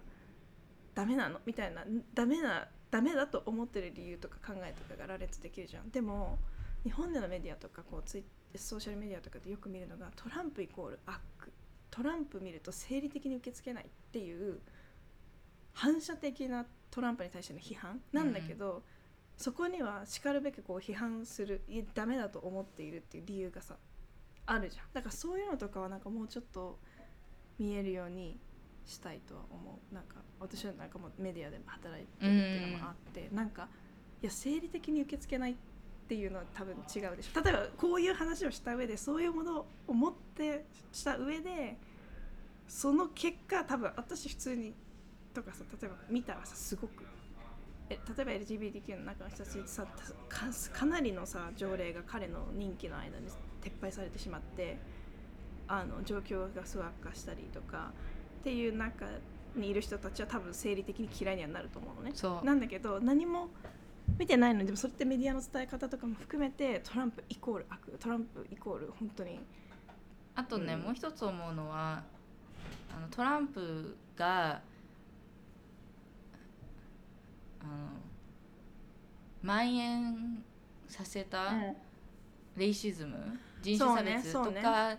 [0.94, 1.84] ダメなのみたいな
[2.14, 5.90] ダメなダメだと思ってる理由とか考えとかが羅列できるじゃん。
[5.90, 6.38] でも
[6.84, 8.24] 日本でのメディアとかこうツイ
[8.56, 11.20] ソーシャルメディアとかでよく見るのがトランプイコール悪
[11.90, 14.61] トランプ見ると生理的に受け付けないっていう
[15.78, 18.82] 反射的なトランプに対しての批判なんだけど、
[19.36, 21.62] そこにはしかるべきこう批判する
[21.94, 23.76] ダメだと思っているっていう理由がさ
[24.46, 24.86] あるじゃん。
[24.92, 26.80] だからそういうのとかはなんかもうちょっと
[27.60, 28.40] 見えるように
[28.86, 29.94] したいとは思う。
[29.94, 33.68] なんか私はなんかもうメディアでも働いてるっていうのもあって、なんか
[34.20, 35.54] いや生理的に受け付けないっ
[36.08, 37.40] ていうのは多分違うでしょ。
[37.40, 41.76] 例えばこういう話をした上でそういうものを持ってした上で
[42.66, 44.74] その結果多分私普通に
[45.39, 47.05] とかさ例えば見たらさすごく
[47.91, 49.84] え例えば LGBTQ の中の人たちさ
[50.28, 53.26] かかなりのさ条例が彼の任期の間に
[53.62, 54.78] 撤廃されてしまって
[55.68, 57.93] あの状況がすごい悪化したりとか
[58.41, 59.07] っていう中
[59.55, 62.12] にいる人たちは多分生理的に嫌いにはなると思うのね。
[62.14, 63.49] そうなんだけど何も
[64.18, 69.39] 見てないのにでもそれってメディアの伝え方とかも含めてトランプイコール悪トランプイコール本当に
[70.34, 72.03] あとね、うんもう一つ思うのは
[72.97, 74.62] あのトランプが
[77.61, 77.90] あの
[79.42, 80.44] 蔓延
[80.88, 81.52] させた
[82.56, 83.16] レイシズム、
[83.62, 84.96] 人種差別とか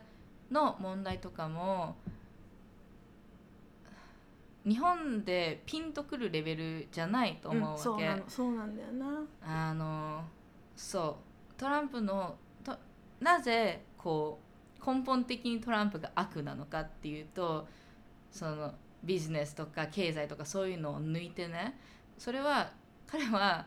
[0.51, 1.95] の問題とかも、
[4.65, 9.25] 日本でピンとくるレベルじゃないと思うわけ、そうなのそうなんだよな。
[9.41, 10.23] あの
[10.75, 11.29] そう。
[11.59, 12.77] トランプのと
[13.19, 14.39] なぜこ
[14.81, 17.67] う根本的にトランプが悪なのかっていうと
[18.31, 21.77] そのビジネスとか経済とかそういうのを抜いてね
[22.19, 22.71] それは
[23.07, 23.65] 彼は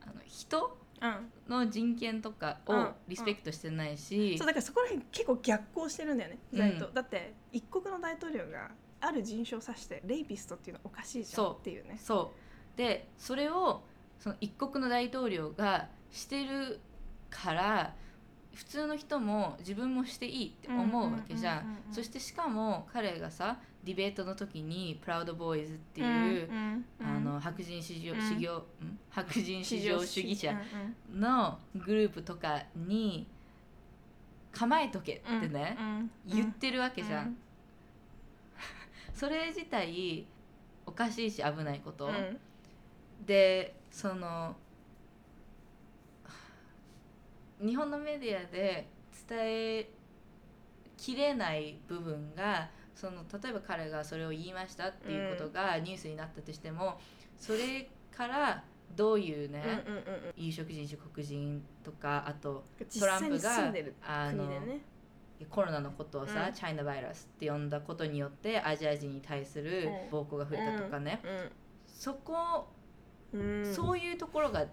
[0.00, 1.32] あの人うん。
[1.48, 2.88] の人権とかをうん。
[3.08, 6.94] リスペクトしてないし、そうだからそこら辺結構逆行してるんだよね、うん。
[6.94, 8.70] だって一国の大統領が
[9.00, 11.98] ある人種を指してレイピストっていうのはおかしいじゃんっていうね。
[12.00, 12.32] そ
[12.74, 12.78] う。
[12.78, 13.82] でそれを
[14.20, 16.78] その一国の大統領がしてる
[17.30, 17.94] から
[18.54, 21.94] 普通の人も自分もしていいって思うわけじゃん,、うんうんうんうんうん。
[21.94, 26.04] そしてしかも彼がさディベートの時に「プラウドボーイズ」ってい
[26.44, 28.14] う、んうんあの白人至上,、
[29.10, 30.56] 白人至上主義者
[31.12, 33.26] うんのグループとかに
[34.52, 35.76] 構えとけってね、
[36.26, 37.38] 言ってるわけじゃん、うん。
[39.14, 40.26] それ自体
[40.84, 42.38] おかしいし危ないこと、うん。
[43.24, 44.56] でその
[47.60, 48.88] 日本のメディアで
[49.28, 49.90] 伝え
[50.96, 56.98] きれない部分がその例えば彼がそれを言いましたっていうことがニュースになったとしても、
[57.38, 58.64] それから
[58.94, 60.04] どういうね、うんうんうん
[60.36, 64.44] 有色人種黒人とかあと実トランプがんでるあの
[65.50, 66.52] コロナのことをさ、うん。
[66.52, 70.10] チャイナバイラスって呼んだことによってアジア人に対するうん。
[70.10, 71.20] 暴行が増えたとかね、
[71.86, 72.68] そこ、
[73.32, 73.74] うん。
[73.74, 74.66] そういうところが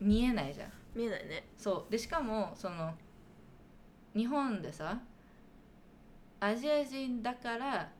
[0.00, 0.72] 見えないじゃん。
[0.94, 1.46] 見えないね。
[1.56, 1.92] そう。
[1.92, 2.94] でしかもその
[4.16, 4.98] 日本でさ
[6.40, 7.90] アジア人だから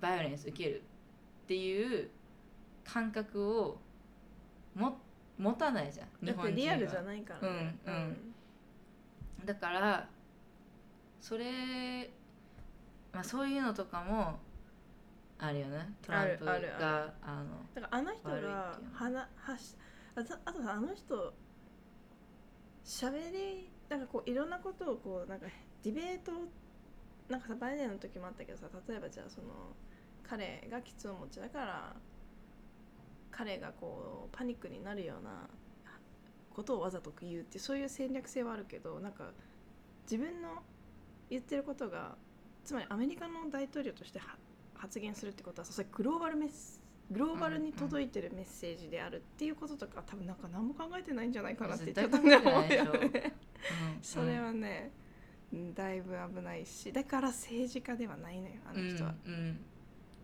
[0.00, 0.82] バイオレンス受ける
[1.44, 2.10] っていう
[2.84, 3.78] 感覚を
[4.74, 4.98] も
[5.38, 7.78] 持たないじゃん日本人リアルじゃないからね。
[7.86, 7.96] うんう
[9.42, 9.46] ん。
[9.46, 10.08] だから
[11.20, 12.10] それ、
[13.12, 14.38] まあ、そういうのとかも
[15.38, 15.94] あるよね。
[16.02, 17.12] トランプがあるある。
[17.22, 19.74] あのだからあの人がはなはし
[20.14, 21.32] あとあとさあの人
[22.84, 25.46] しゃべりなんかこういろんなことをこうなんか
[25.82, 26.32] ディベート
[27.30, 29.48] なんかさバイデンの時もあったけどさ例えばじゃあその
[30.28, 31.96] 彼が喫音持ちだから
[33.30, 35.48] 彼がこうパニックになるような
[36.52, 39.30] ことをわざと言うってそういう戦略性はあるけどなんか
[40.10, 40.48] 自分の
[41.30, 42.16] 言ってることが
[42.64, 44.36] つまりアメリカの大統領としては
[44.74, 46.80] 発言するってことはさそれグローバルメス
[47.12, 53.32] グローバルに届いてるメッセージであるっていうこととか多分なんか何も考えてないんじゃないかなって絶ちょっと対考えて思うよね。
[53.96, 53.98] うん。
[54.02, 55.09] それはね、うん
[55.74, 59.14] だいぶ危ないしだから政治家ではないのよあの人は。
[59.26, 59.60] うんうん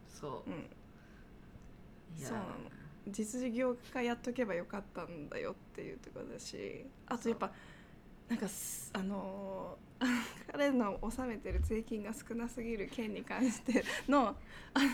[0.09, 0.51] そう。
[0.51, 0.53] ん。
[0.53, 0.57] う
[2.18, 2.49] いやそうなの。
[3.09, 7.53] 実事業家やっとけばよかったんだよっていうところだしあとやっぱ
[8.29, 9.87] なんかすあのー
[10.53, 14.35] 彼の納めてる税金が少なすぎる件に関してのあ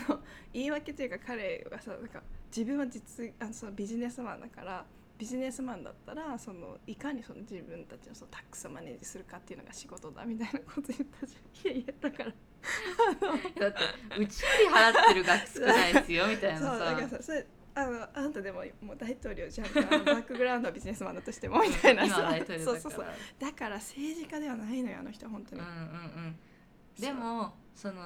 [0.07, 0.21] の
[0.53, 2.23] 言い訳というか彼はさなんか
[2.55, 4.85] 自分は実あのそのビジネスマンだから
[5.17, 11.73] ビジネスマンだったらそのいかにその自分たちのそのタックスをマネージするかっていうのが仕事だみたいなこと言ったじゃん。
[11.73, 13.71] いやいやだからだっ
[14.17, 19.67] てうちより払ってる額少ないですよみたいなそうだからささそれあのあなたでももう大統領じゃん。
[19.67, 22.15] あのバックグラウンドはビジネスマンだとしてもみたいなさ。
[22.15, 23.05] 今は大統領だからそうそうそう。
[23.39, 26.39] だから政治家ではないのよあの人は本当に、うんうんうん。
[26.99, 28.01] でもその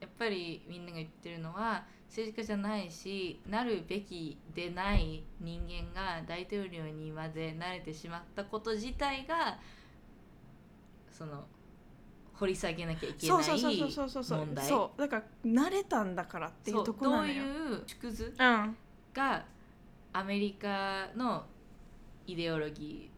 [0.00, 9.58] やっぱりみんなが言ってるのは政治家じゃないしなるべきでない人間が大統領にまで慣れてしまったこと自体が
[11.10, 11.46] その
[12.34, 14.66] 掘り下げなきゃいけないそうそうそうそうそう問題。
[14.66, 15.00] そう。
[15.00, 18.76] だから慣れたんだからっていうところどういう縮図うん。
[19.14, 19.44] が
[20.12, 21.44] アメリカの
[22.26, 23.10] イデオロギ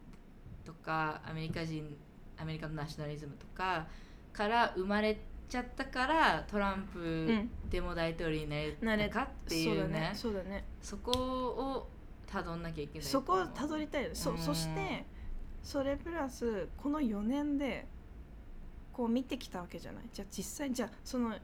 [0.63, 1.97] ーとかアメリカ人
[2.37, 3.87] アメリカのナショナリズムとか
[4.33, 5.19] から生まれ
[5.49, 7.51] ちゃったからトランプん。
[7.71, 8.49] でも大統領に
[8.81, 10.13] なれたかっていそうねね。
[10.15, 10.65] そうだね。
[10.83, 11.89] そこを
[12.27, 14.39] たどんなきゃいけないそこをたどりたいよそうん。
[14.39, 15.05] そして
[15.63, 17.87] それプラスこの4年で
[18.93, 20.05] こう見てきたわけじゃない？
[20.13, 21.35] じゃあ実際じゃあその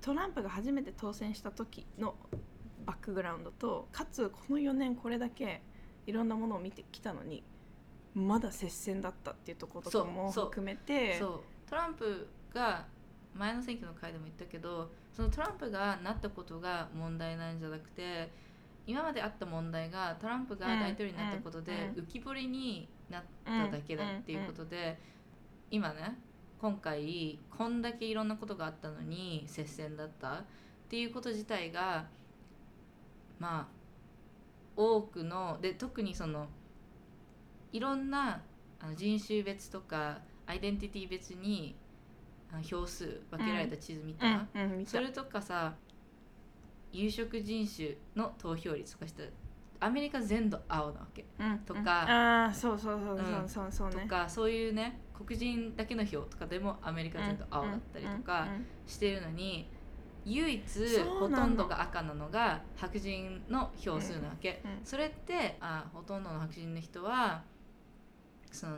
[0.00, 2.14] トランプが初めて当選した時の
[2.86, 5.62] バックグラウンドとかつこの4年これだけ
[6.06, 7.42] いろんなものを見てきたのに
[8.14, 12.86] まだ接戦だったっていうところとかも含めてトランプが
[13.34, 18.30] 前の選挙の回でも言ったけどそのトランプがなったことが問題なんじゃなくて
[18.86, 24.98] 今まであった問題がトランプが大統領になったことでうん浮き彫りになっただけだっていうことで
[25.70, 26.18] 今ね
[26.60, 30.44] 今回こんだけいろんなことがあったのに接戦だったっ
[30.88, 32.06] ていうこと自体が
[33.38, 33.80] まあ
[34.76, 36.48] 多くので特にその
[37.72, 38.42] いろんな
[38.80, 41.76] あの人種別とかアイデンティティ別に
[42.62, 45.74] 票数分けられた地図見た、うんうんそれとかさ
[46.92, 49.28] 有色人種の投票率とかしたら
[49.78, 54.02] アメリカ全土青なわけ、うんとかうんああそうそうそううんそうそうね。
[54.02, 58.48] とかそういうね黒人だけの票とかでもアメリカ全土青だったりとか
[58.86, 59.68] してるのに
[60.24, 60.62] 唯一
[61.18, 67.42] ほとんどが赤なのが白人の票数なわけ、それってあほとんどの白人の人は
[68.50, 68.76] その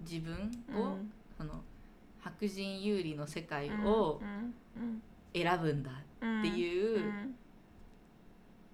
[0.00, 0.34] 自分
[0.74, 1.12] を、うん。
[1.36, 1.62] その
[2.20, 4.20] 白人有利の世界を
[5.32, 5.90] 選ぶんだ
[6.20, 7.36] うんっていううん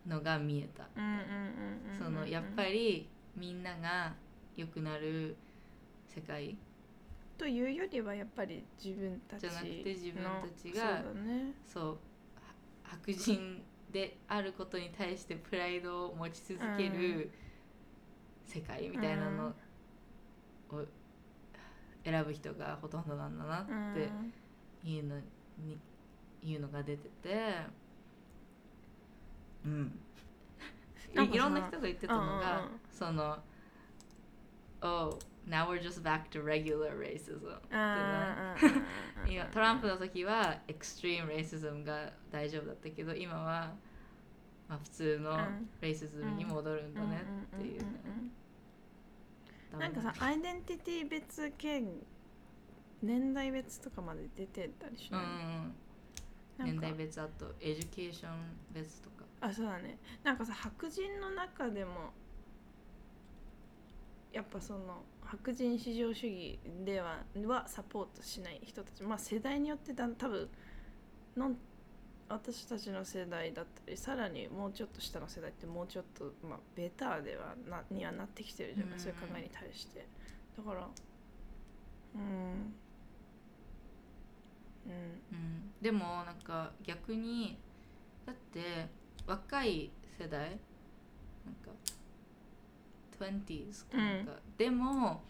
[0.06, 0.88] のが見えた、
[1.96, 4.14] そのやっぱりみんなが
[4.56, 5.36] 良くなる
[6.08, 6.56] 世界。
[7.38, 11.54] というよりはやっぱり自分たちじゃなくて自分のたちがそうだね。
[12.84, 13.62] 白人
[13.92, 17.30] であることに対してプライドを持ち続ける
[18.44, 19.52] 世界みたいなの
[20.70, 20.84] を
[22.05, 24.09] 選ぶ人がほとんどなんだなって
[24.88, 25.16] いうの
[25.59, 25.78] に
[26.42, 27.57] いうのが出てて。
[29.64, 29.98] うん。
[31.14, 33.36] いいろんな人が言ってたのがうんその
[34.80, 38.82] 「Oh now we're just back to regular racism」あーうんうんうん
[39.26, 43.74] うん今トランプの時はエクストリーム・レイシズムが大丈夫だったけど今は、
[44.68, 47.22] まあ、普通のうんレイシズムに戻るんだね
[47.57, 47.86] っていうね
[49.78, 51.82] なんかさアイデンティティ別系
[53.02, 55.74] 年代別とかまで出てたりしうんうない、ん。
[56.58, 56.72] なんか。
[56.72, 59.24] 年代別あと education 別とか。
[59.40, 59.98] あそうだね。
[60.22, 62.12] なんかさ白人の中でも
[64.32, 69.02] やっぱその白人至上主義でははサポートしない人たち。
[69.02, 70.48] まあ世代によってだ多分
[71.36, 71.56] の
[72.33, 79.01] 私たちの世代だったりさらにもうちょっと下の世代ってもうちょっと、まあ、ベターではなにはなってきてるじゃない、うん。
[79.01, 80.07] そういう考えに対して。
[80.57, 80.89] だから
[82.14, 82.22] うん。
[84.87, 84.93] うん。
[85.33, 87.59] うん、でもなんか逆に
[88.24, 88.89] だって
[89.26, 90.59] 若い世代
[91.45, 91.70] なんか
[93.20, 94.26] 20s かなん。
[94.26, 95.22] か、でも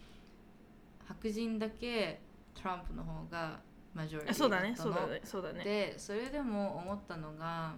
[1.08, 2.20] 白人だけ
[2.54, 3.60] トランプの方が
[3.94, 4.74] マジョリティあそうだね。
[4.76, 5.20] そうだね。
[5.24, 5.64] そうだね。
[5.64, 7.74] でそれでも思ったのが、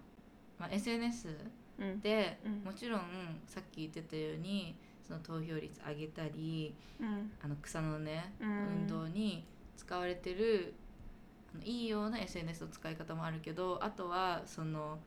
[0.59, 1.29] まあ、SNS
[1.79, 2.01] うん。
[2.01, 2.65] で、うん。
[2.65, 3.01] もちろん
[3.47, 7.33] さっき言ってたようにその投票率上げたりうん。
[7.43, 8.49] あの草のね、うん。
[8.83, 9.45] 運動に
[9.77, 10.75] 使われてる
[11.63, 14.99] いいような SNS の使い方もあるけどあとはその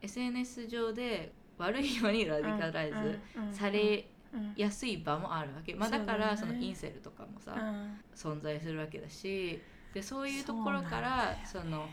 [0.00, 3.18] SNS 上で悪いようにラディカライズ
[3.52, 8.00] されうんやすい場もあるわけ、まあ、だからそのインセルとかもさ、うん。
[8.14, 9.60] 存在するわけだし
[9.92, 11.86] でそういうところからその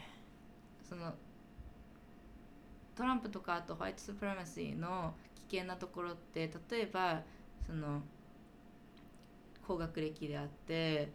[0.87, 1.13] その
[2.95, 5.13] トランプとかあとホワイトスプラマシーの
[5.49, 7.21] 危険なところって例えば
[7.65, 8.01] その
[9.65, 11.09] 高学歴であって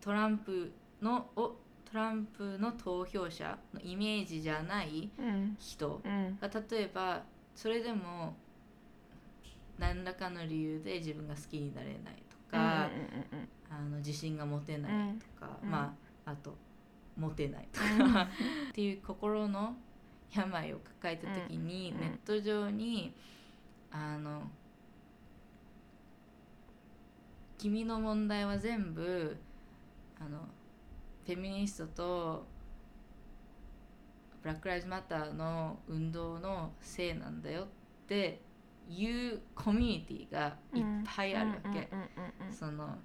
[0.00, 1.56] トランプのを
[1.90, 5.56] トランプの投票者のイメージじゃないうん。
[5.58, 6.38] 人うん。
[6.40, 7.22] が例えば
[7.54, 8.34] それでも
[9.78, 12.88] 何らかの理由で自分が好きになれないとか、
[13.70, 15.70] あの自信が持てないとか、うん。
[15.70, 16.56] まああと
[17.16, 18.28] モテないとうんか
[18.70, 19.74] っていう心の
[20.34, 22.00] 病を抱えた時に、うん。
[22.00, 23.14] ネット上に
[23.90, 24.42] あの
[27.58, 29.36] 君の問題は全部
[30.18, 30.40] あの
[31.26, 32.46] フェミニストと
[34.42, 37.66] ブラック・ライズ・マターの運動のせいなんだよっ
[38.08, 38.40] て
[38.88, 41.88] いうコミュニティがいっぱいあるわけ。
[42.50, 42.98] その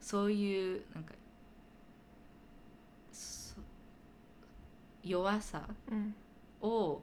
[0.00, 1.14] そういうなんか
[3.12, 3.56] そ
[5.04, 6.14] 弱さうん。
[6.60, 7.02] を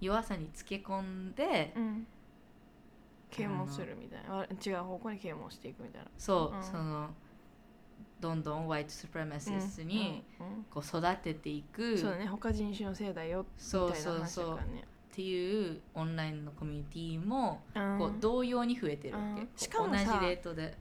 [0.00, 2.06] 弱さにつけ込んでうん。
[3.30, 4.40] 啓蒙するみたいな。
[4.40, 6.08] あ違う方向に啓蒙していくみたいな。
[6.16, 6.62] そう、うん。
[6.62, 7.10] その
[8.20, 10.46] どんどんホワイトスプレマシスにうん。
[10.46, 10.64] うん。
[10.70, 14.58] こう育てていく、そうだね他人種のせいだよみそうたいな話だそうそうっ
[15.12, 17.98] ていうオンラインのコミュニティもうん。
[17.98, 19.48] こう同様に増えてるわけ、うん。
[19.56, 20.76] しかもさ同じレートで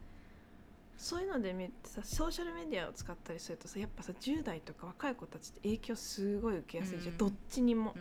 [0.97, 7.17] そういうので見てさソーシャルメディアを使ったりするとさやっぱさ10代とか若い子たちって影響すごい受けやすいじゃん、うん。
[7.17, 7.93] どっちにも。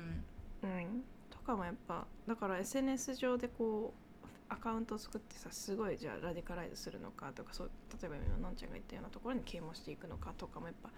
[0.62, 0.70] う、ん。
[0.70, 4.07] うん、とかもやっぱだから SNS 上でこう
[4.49, 7.70] アカウントを作ってさすごいじゃあラディカライズするのかとかそう
[8.01, 10.90] 例えば今のんちゃんが言ったようなところに啓蒙していくのかとかもやっぱ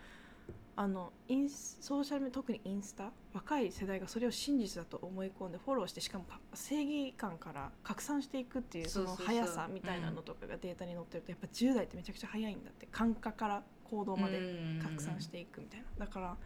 [0.76, 12.86] あのインスソーシャルメディア特にインスタ若い世代がそれを真実だと思い込んでフォローしてしかもパ正義感から拡散していくっていうその速さみたいなのとかがデータに載ってるとやっぱ10代ってめちゃくちゃ速いんだって。
[12.92, 14.40] 感覚から行動まで
[14.80, 16.06] 拡散していくみたいな。
[16.06, 16.36] だから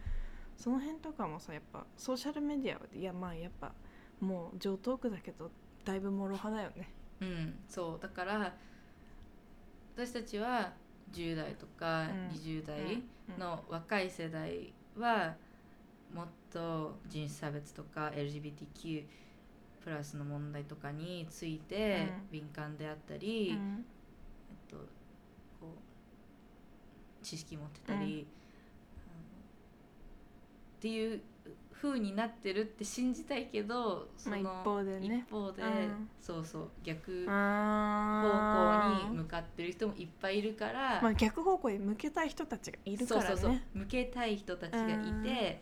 [0.57, 3.71] その辺とかもさやっぱソーシャルメディアはいやまあやっぱ
[4.19, 5.51] もう上等句だけど
[5.85, 6.89] だいぶもろ派だよね。
[7.21, 7.59] うん。
[7.69, 7.99] そう。
[8.01, 8.55] だから
[9.95, 10.73] 私たちは
[11.13, 12.27] 10代とかうん。
[12.29, 13.03] 20代
[13.35, 13.39] うん。
[13.39, 15.35] の若い世代は
[16.13, 19.05] もっと人種差別とか LGBTQ
[19.83, 22.31] プラスの問題とかについてうん。
[22.31, 23.85] 敏感であったり、うん。
[24.49, 24.77] えっと、
[25.59, 25.75] こ
[27.21, 28.03] う知識持ってたり、うん。
[28.03, 28.25] っ
[30.79, 31.21] ていう
[31.83, 35.25] 風になってるって信じたいけどその、まあ一方でね。
[35.27, 43.27] 一方で、うんそうそう逆方あ向に向かってる人もいっぱいいるから、まあ、逆方向に向けたい人たちがいるからね。
[43.27, 45.61] そうそうそう向けたい人たちがいて、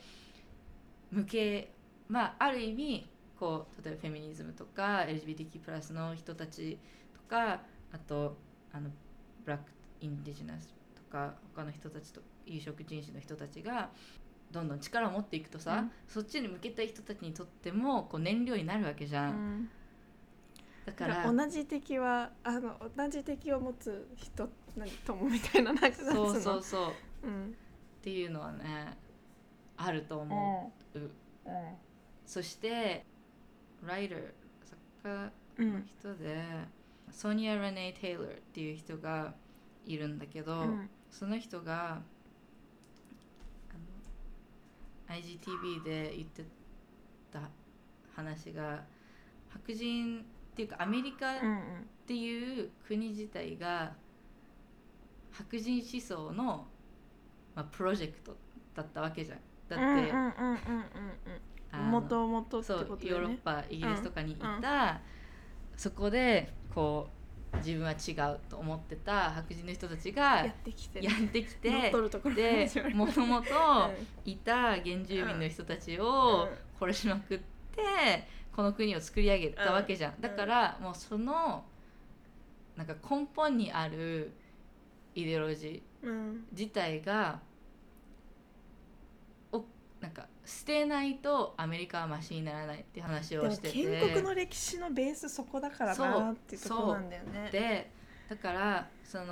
[1.11, 1.74] 向け
[2.07, 3.09] まあある意味
[3.39, 6.78] こう例えばフェミニズムとか LGBTQ+ プラスの人たち
[7.15, 7.61] とか
[7.91, 8.38] あと
[8.72, 8.91] あの
[9.43, 13.89] ブラック・インディジナスとか他の人たちと有色人種の人たちが
[14.51, 15.91] どんどん力を持っていくとさ、うん。
[16.07, 19.69] そっちに向けたい人たちにとってもこう燃料になるわけじゃん、うん。
[20.85, 26.89] だから同じ敵はあの同じ敵を持つ人何友みたいななんかそうのそうそう。
[26.89, 26.93] っ
[27.23, 27.55] うん。
[28.01, 28.97] ていうのはね
[29.77, 30.99] あると思う、
[32.25, 33.05] そして
[33.83, 34.21] ライター
[34.63, 36.43] 作家のうん人で、
[37.11, 39.33] ソニア・レネイ・テイラーっていう人が
[39.85, 40.89] いるんだけど、うん。
[41.09, 42.01] その人が
[45.12, 46.43] IGTV で言って
[47.32, 47.39] た
[48.16, 48.84] 話が
[49.49, 50.24] 白人っ
[50.55, 51.57] ていうかアメリカっうんうん。
[52.07, 53.93] ていう国自体が
[55.32, 56.68] 白人思想の、
[57.55, 58.36] まあ、プロジェクト
[58.76, 59.39] だったわけじゃん。
[59.70, 64.99] だって、もともとヨーロッパイギリスとかにいた、
[65.78, 67.20] そこでこう
[67.57, 71.03] 自分は違うと思ってた白人の人たちがやってきて。
[71.03, 71.91] やってきて
[72.93, 73.49] もともと
[74.25, 74.31] うん。
[74.31, 76.49] いた原住民の人たちを
[76.79, 78.25] 殺しまくって
[78.55, 80.21] この国を作り上げたわけじゃん、うん。
[80.21, 81.63] だからもうその
[82.75, 84.31] なんか根本にある
[85.13, 86.11] イデオロジうん。
[86.11, 87.39] ー自体が
[89.51, 89.63] お
[89.99, 93.73] なんか捨てないとアメリカはマシにならないって話をしてて。
[93.73, 97.49] 建国の歴史のベースそこだからなってとなんだよね。
[97.51, 97.91] で
[98.29, 99.25] だからその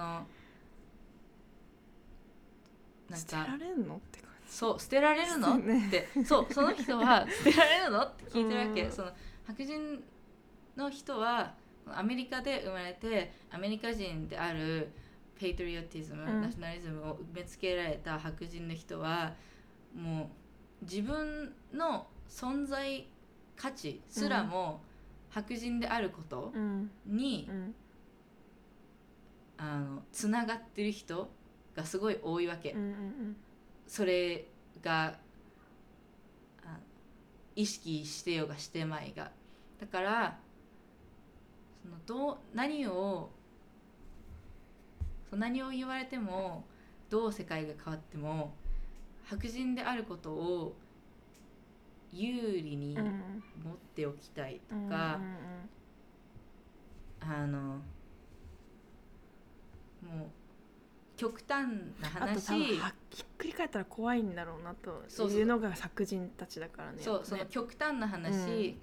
[3.10, 6.08] なん捨てかられんのって感そう捨てられるのって。
[6.26, 8.92] そうその人は 捨てられるのって聞いてるわけ、うん。
[8.92, 9.12] その
[9.46, 10.04] 白人
[10.76, 11.56] の人は
[11.88, 14.92] アメリカで生まれてアメリカ人である
[15.36, 16.42] ペイトリオティズム、うん。
[16.42, 19.34] ナショナリズムを植え付けられた白人の人は
[19.96, 20.28] もう
[20.82, 23.08] 自分の存在
[23.56, 24.82] 価値すらも
[25.30, 26.54] 白人であること
[27.06, 27.76] に、うん。
[29.62, 31.30] あのつながってる人
[31.76, 33.36] がすごい多いわけ、うんうん
[33.86, 34.46] それ
[34.84, 35.16] が
[36.64, 36.78] あ
[37.56, 39.32] 意識してようがしてまいが。
[39.82, 40.38] だから
[41.82, 43.32] そのどう何を
[45.32, 46.66] 何を言われても
[47.10, 48.54] どう世界が変わっても
[49.30, 50.76] 白人であることを
[52.12, 53.06] 有利にうん。
[53.06, 55.20] うん持っておきたいとうんか、
[57.22, 57.30] うん。
[57.30, 57.60] あの
[60.02, 60.30] もう
[61.18, 61.68] 極端
[62.02, 68.78] なあと話多分はひっくり返ったら怖いんだろうなとそういうのが白人たちだからねそう、その極端な話、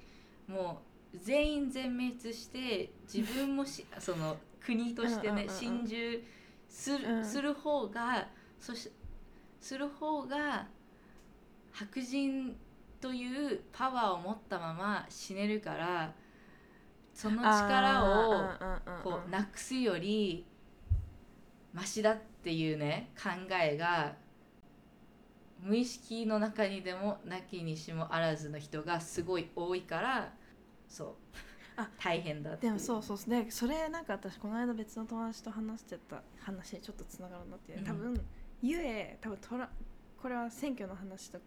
[0.46, 0.82] も
[1.14, 5.48] う全員全滅して自分もし その国としてねうんうんうんうん。
[5.48, 6.24] 心中
[6.68, 7.24] する,、うん。
[7.24, 8.28] する方が
[8.60, 8.90] そし
[9.60, 10.66] する方が
[11.72, 12.56] 白人
[13.00, 16.14] というパワーを持ったまま死ねるから
[17.12, 18.50] その力を
[19.02, 20.46] こうなくすより
[21.72, 23.30] マシだっていうね考
[23.62, 24.14] えが
[25.60, 30.32] 無意識の中にでもなきにしもあらずの人がすごい多いから
[30.88, 31.14] そう。
[31.78, 37.84] あ大変だってでもそうそうでそれなんか私この間別の友達と話してた話にちょっとつながるなってうん。
[37.84, 38.26] 多分
[38.62, 39.68] ゆえ多分トラ
[40.20, 41.38] これは選挙の話と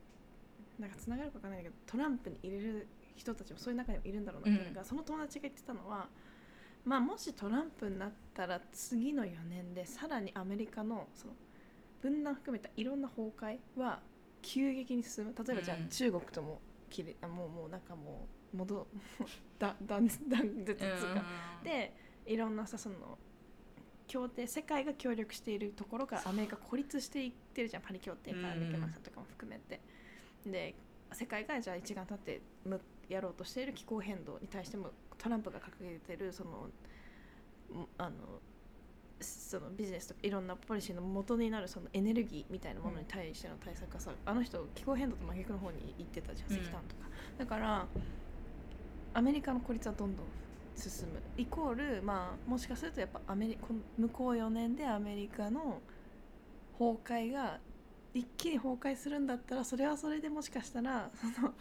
[0.79, 6.07] なんかつながるかわかんないけどトランプに入れる人たちもそういう中にもいるんだろうなっていうのが、その友達が言ってたのは
[6.85, 11.33] まあもしトランプになったら次の4年でさらにアメリカのその
[12.01, 13.99] 分断含めたいろんな崩壊は
[14.41, 15.35] 急激に進む。
[15.45, 15.89] 例えばじゃあうん。
[15.89, 18.87] 中国とも切れあもうもうなんかもう戻
[19.59, 21.23] だ断断絶つうんうか、
[21.63, 21.93] で
[22.25, 23.17] いろんなさその
[24.09, 29.79] 協定世界が協力しているところからアメリカ孤立していってるじゃんパリ協定から抜けましたとかも含めて、
[30.45, 30.75] で
[31.13, 36.49] 世界がじゃあ一丸立ってむやろうとしている気候変動に対してもトランプが掲げてるその
[37.81, 38.15] んあの
[39.21, 47.85] そのビジネスとかいろんなポリシーの元になるそのエネルギーみたいなものに対しての対策がさ、あの人気候変動と真逆の方に行ってたじゃんうん石炭とか、だから
[49.13, 50.25] アメリカの孤立はどんどん
[50.79, 53.67] 進むイコールまあもしかするとやっぱアメリこ
[53.97, 55.81] 向こう4年でアメリカの
[56.77, 57.59] 崩壊が
[58.13, 61.53] 一気に崩壊するんだったらそれはそれでもしかしたらその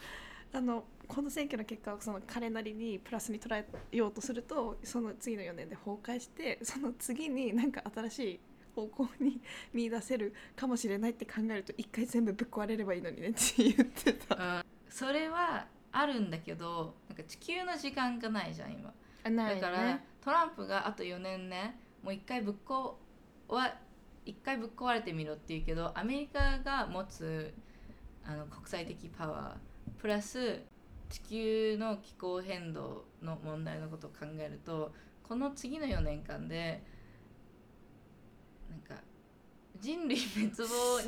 [0.50, 3.66] あのこの選挙の結果をその彼なりにプラスに捉え
[3.96, 8.40] ようとするとその次の4年で崩壊してその次になんか新しい
[8.74, 9.40] 方向に
[9.74, 14.64] 見出せるかもしれないって考えると一回全部ぶっ壊れればいいのにねって言ってた。
[14.88, 18.92] それはあるんだけどなんか地球の時間がないじゃん今
[19.24, 22.92] だから、トランプがあと4年ねもう一回ぶっ壊
[23.48, 23.74] は
[24.24, 27.54] 一回ぶっ壊れてみろって言うけどアメリカが持つ
[28.24, 30.60] あの国際的パワープラス
[31.08, 34.92] 地球の気候変動の問題のことを考えると
[35.26, 36.82] この次の4年間で
[38.70, 39.02] なんか
[39.80, 41.00] 人類滅亡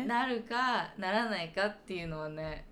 [0.00, 2.66] になるかならないかっていうのはね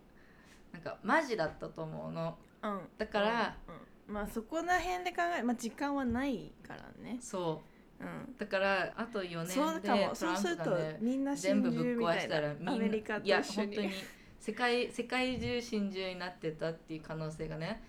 [0.73, 2.37] なんかマジだったと思うの。
[2.63, 7.63] うん、だから、うんうんまあそこら辺で考えまあ時間はないからね、そ
[8.01, 8.05] う。
[8.05, 10.03] うん、だからあと4そう年でかも。
[10.03, 12.49] トランそうするとプがねみんな全部真珠みぶっ壊したたいな。
[12.49, 13.67] らみんなアメリカといや一緒に。
[13.67, 13.93] 本当に
[14.39, 17.83] 世界世界中真珠になってたっていう可能性がね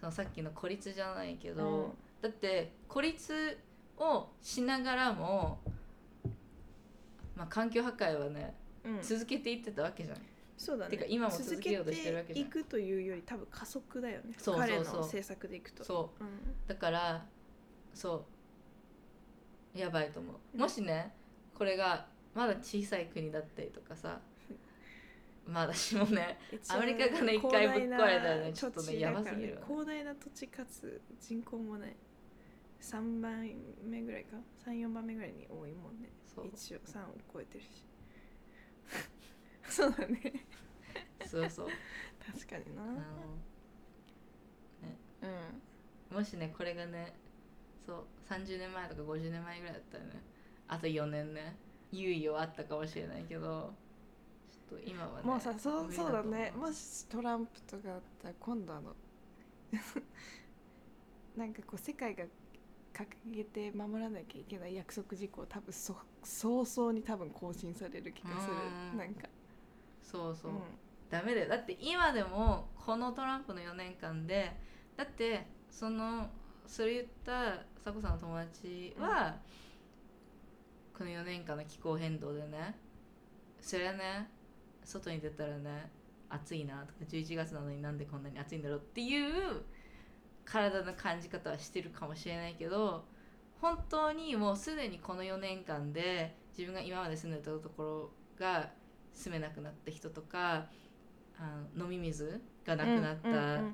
[0.00, 1.92] そのさっきの孤立じゃないけど、うん。
[2.22, 3.58] だって孤立
[3.98, 5.58] をしながらも、
[7.34, 8.54] まあ、環境破壊はね
[8.84, 10.18] うん、続けていってたわけじゃん。
[10.56, 10.90] そうだね。
[10.90, 12.46] てか今も続けようとしてるわけじゃん。
[12.46, 14.34] いくというより多分加速だよね。
[14.38, 14.76] そうそうそう。
[14.76, 16.24] 彼の政策でいくと、そう。
[16.24, 16.28] ん、
[16.66, 17.26] だから
[17.94, 18.24] そ
[19.74, 19.78] う。
[19.78, 20.34] やばいと思う。
[20.54, 20.60] うん。
[20.60, 21.12] もしね
[21.54, 24.20] これがまだ小さい国だったりとかさ
[25.46, 26.38] まだしもね
[26.68, 29.66] アメリカがね一回ぶっ壊れたらねちょっとねやばすぎるわね。
[29.66, 31.96] 広大な土地かつ人口もね
[32.80, 33.50] 3番
[33.84, 34.36] 目ぐらいか。
[34.64, 36.10] 34番目ぐらいに多いもんね。
[36.26, 36.46] そう。
[36.46, 37.84] 一応3を超えてるし
[39.76, 40.32] そうだね。
[41.26, 41.66] そうそう。
[42.32, 42.82] 確かにな。
[42.82, 42.92] あの
[46.10, 46.16] うん。
[46.16, 47.14] もしねこれがね
[47.84, 50.10] そう30年前とか50年前ぐらいだったらね
[50.68, 51.56] あと4年ね
[51.92, 53.74] 猶予あったかもしれないけど
[54.50, 55.92] ちょっと今はねもうさそう。
[55.92, 56.52] そうだね。
[56.56, 58.96] もしトランプとかあったら今度あの
[61.36, 62.24] なんかこう世界が
[62.94, 68.54] 掲げて守らなきゃいけない約束事項多分そ早々に多分更新される気がする。
[68.92, 68.96] うん。
[68.96, 69.28] なんか
[70.10, 70.58] そうそう、うん。
[71.10, 71.48] ダメだよ。
[71.48, 74.56] だって今でもこのトランプの4年間で
[74.96, 76.28] だってその
[76.66, 79.36] それ言ったさこさんの友達は、
[80.96, 82.74] この4年間の気候変動でね
[83.60, 84.30] それはね
[84.82, 85.90] 外に出たらね
[86.28, 89.62] 暑いなとか11月なのになんでこんなに暑いんだろうっていう
[90.44, 93.04] 体の感じ方はしてるかもしれないけど
[93.60, 98.70] 本当にもうすでにこの4年間で自分が今まで住んでたところが
[99.16, 100.66] 住めなくなった人とか
[101.38, 103.48] あの飲み水がなくなった、うんうんうん。
[103.48, 103.70] あの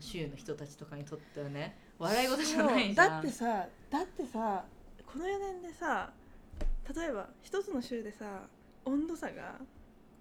[0.00, 3.10] 州の人たちとかにとってはね笑い事じゃないじゃん。
[3.10, 4.64] だってさだってさ
[5.06, 6.10] この4年でさ
[6.94, 8.48] 例えば一つの州でさ
[8.84, 9.56] 温度差が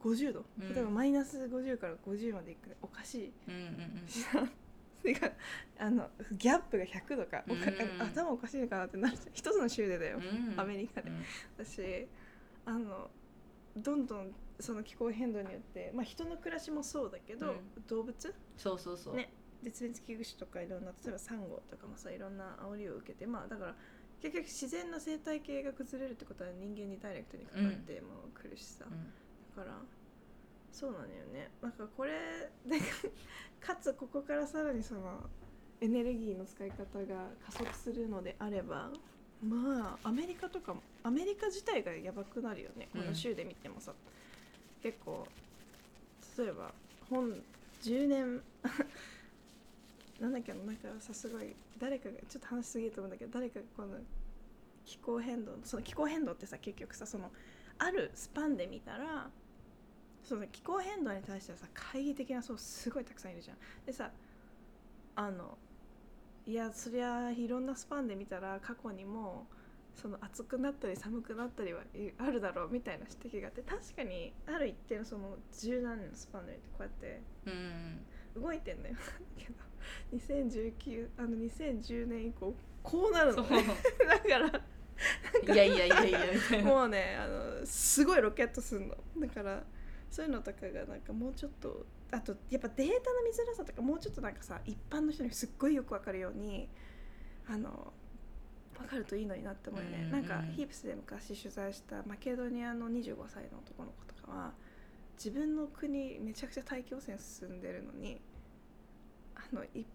[0.03, 0.73] 50度、うん。
[0.73, 3.33] 例えばマイナス50から50までいくおかしい。
[3.47, 4.51] うんうんうん。
[5.79, 11.09] あのギャップが100度かおかうん頭おかしいのかなってなる一つの州でだよ、うんアメリカで。
[11.09, 11.23] うん
[11.57, 12.07] 私
[12.65, 13.09] あの
[13.77, 17.87] どんどんその気候変動によって、まあ、人の暮らしもそうだけど、うん。
[17.87, 18.35] 動物？
[18.57, 19.31] そうそうそう、ね。
[19.63, 23.75] 絶滅危惧種とかいろんな例えばサンゴとかもさいろんな煽りを受けてまあだから
[24.21, 29.13] 結局自然の生態系が崩れるってことは人間にダイレクトにかかってもくるしさ、うん。
[29.55, 29.77] だから
[30.71, 31.51] そうなのよね。
[31.61, 32.79] なんかこれで
[33.59, 35.29] かつここからさらにその
[35.81, 38.91] エネルギーの使い方が加速するのであれば
[39.43, 42.89] まあアメリカとかもアメリカ自体がやばくなるよね。
[42.91, 43.93] この州で見てもさ、
[44.81, 45.27] 結構
[46.37, 46.71] 例えば
[47.09, 47.31] 本
[47.81, 48.41] 10年
[50.19, 53.99] なんだっけななんかさすごい誰かがちょっと話しすぎると思うんだけど誰かがこの
[54.85, 57.31] 気候変動その気候変動ってさ結局さその
[57.77, 59.29] あるスパンで見たら
[60.23, 63.57] その気候変動に対してはさ懐疑的なそうすごいたくさんいるじゃん。
[63.85, 64.11] でさ
[65.15, 65.57] あの
[66.47, 69.47] いやそりゃいろんなスパンで見たら過去にも
[69.93, 71.81] その暑くなったり寒くなったりは
[72.19, 77.49] あるだろうみたいな指摘があって確かにある一定のその十何年のスパンで見てこうやってう
[78.39, 78.95] ん動いてんだよ。
[79.37, 79.53] けど
[80.15, 83.65] 2019あの2010年以降こうなるのね。
[84.07, 84.39] だか
[85.47, 86.19] らいやいやいやいや。
[86.63, 88.95] もうねあのすごいロケットすんの。
[89.17, 89.63] だから
[90.09, 96.69] そういうのとかがなんかもうちょっとあとやっぱデータの見づらさとかもうちょっとなんかさ一般の人にすっごいよくわかるように
[97.49, 97.91] あの
[98.77, 104.51] 分かるといいのになって思うよね、うんうんなんかヒープスで昔取材したマケドニアの25歳の男の子とかは
[105.17, 108.21] 自分の国めちゃくちゃ大気汚染進んでるのに
[109.35, 109.85] あのい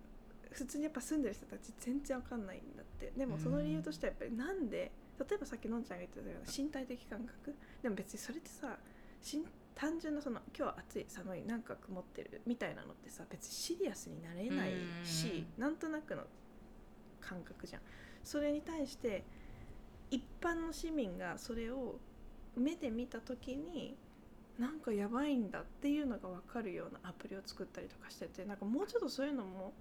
[0.51, 3.13] 普通にやっぱ住んでる人たち全然わかんないんだって。
[3.17, 7.55] でもその理由としてはやっぱりなんで例えばさっきのんちゃんが言ってたような身体的感覚？
[7.83, 8.77] でも別にそれってさ
[9.23, 9.45] しん
[9.75, 14.73] 単純なその今日は暑い寒いなんか曇ってるみたいなのってさ別にシリアスになれない
[15.05, 16.23] しなんとなくの
[17.21, 17.83] 感覚じゃん。
[18.25, 19.25] それに対して
[20.11, 21.99] 一般の市民がそれを
[22.57, 23.97] 目で見た時に
[24.59, 29.73] なんかやばいんだっていうのが分かるようなアプリを作ったりとかしててなんかもうちょっとそういうのも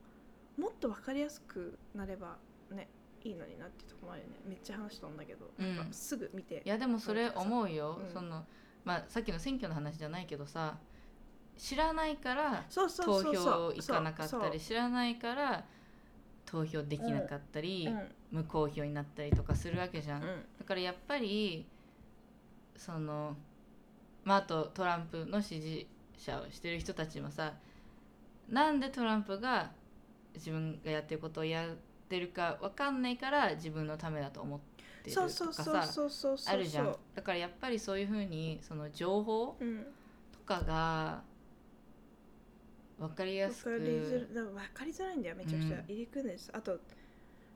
[0.58, 2.38] もっと分かりやすくなれば
[2.72, 2.88] ね
[3.24, 4.36] いいのになっていうところもあるよね。
[4.48, 5.88] めっちゃ話したんだけど、うんなん。
[5.88, 8.14] かすぐ見ていやでもそれ思うよ、うん。
[8.14, 8.46] その
[8.84, 10.78] まあさっきの選挙の話じゃないけどさ
[11.58, 15.64] 知らないから投票行かなかったり知らないから
[16.46, 18.02] 投票できなかったり、うん。
[18.32, 20.28] 無効票になったりとかするわけじゃん、うん。
[20.60, 21.66] だからやっぱり
[22.76, 23.36] その
[24.24, 27.54] まああとトランプの支持者をしてる人たちもさ
[28.50, 29.72] なんでトランプが
[30.34, 31.70] 自分がやってることをやっ
[32.10, 36.96] てるかわかんないから自分のためだと思ってるとそうかさそうそうそうそうそうあるじゃん。
[37.16, 39.86] だからやっぱりそういうふうにその情報うん
[40.32, 41.24] とかが
[43.00, 45.84] 分かりや分すくら分かりづらいんだよめちゃくちゃ、うん。
[45.88, 46.80] 入り組んでるあと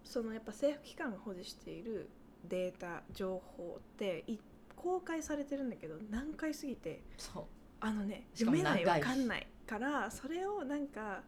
[0.04, 2.10] そのやっぱ政府機関が保持している
[2.48, 4.38] データ情報ってい
[4.76, 7.02] 公開されてるんだけど難解すぎて。
[7.18, 7.44] そう。
[7.82, 11.22] あのね読めない分かんないからそれをなんか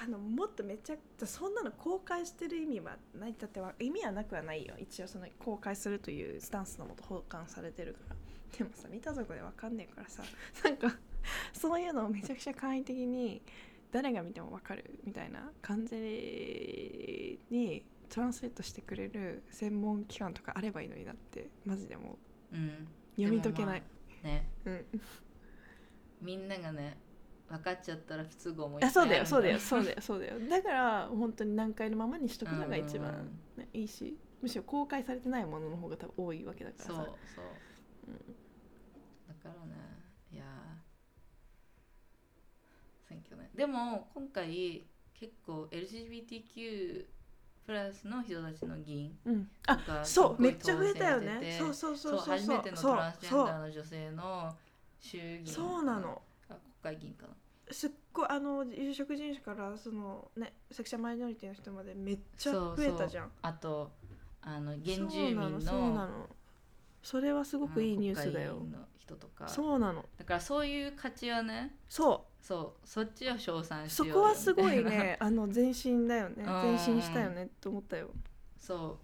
[0.00, 0.96] あのもっとめちゃ
[1.26, 4.74] そんなの公開してる意味はないだっては意味はなくはないよ。
[4.78, 8.16] 一応その公開するというスタンスのもと保管されてるから。
[8.56, 10.22] でもさ見たとこで分かんねえからさ。
[10.64, 10.96] なんか
[11.52, 13.42] そういうのをめちゃくちゃ簡易的に
[13.90, 22.18] 誰が見ても分かるみたいな感じにトランスレートしてくれる専門機関とかあればいいのになってマジでも
[22.52, 22.56] う。
[22.56, 22.88] うん。
[23.16, 23.86] 読み解けない、ま
[24.22, 24.48] あね。
[24.64, 24.86] うん。
[26.20, 26.96] みんながね
[27.48, 30.34] 分かっちゃったら不都合もいっぱいあそうだよそうだよそうだよそうだよ。
[30.48, 33.02] だから本当に難解のままにしとくのが一うん。
[33.02, 36.92] 番、ね、いいしむしろ公開されてないものの方が多分多いわけだからさ。
[36.92, 36.96] そう
[37.34, 37.44] そう。
[38.08, 38.34] うん
[39.28, 39.74] だからね
[40.32, 40.46] いやー
[43.08, 43.50] 選挙ね。
[43.54, 44.84] でも今回
[45.14, 47.06] 結構 LGBTQ
[47.66, 51.56] プラスの人たちの議員うん、とあかそうめっちゃ増えたよね。
[51.58, 52.18] そうそうそそうう。
[52.18, 54.56] そう初めてのトランスジェンダーの女性の
[55.00, 55.46] 衆議院。
[55.46, 56.22] そうなの
[56.88, 57.32] 会議員かな。
[57.70, 63.30] すっごいあの有色人種からそのねセクシャルマイノリティの人までめっちゃ増えたじゃん。
[63.42, 63.92] あと
[64.40, 66.26] あの原住民のそうなのそうなの。
[67.02, 68.62] それはすごくいいニュースだよ。
[68.98, 69.46] 人とか。
[69.48, 70.04] そうなの。
[70.18, 72.88] だからそういう価値はねそそう。
[72.88, 76.36] そっちを称賛うしよそうこはすごいねあの前進だよね。
[76.38, 76.46] うん。
[76.46, 78.10] 前進したよねって思ったよ。
[78.56, 78.98] そ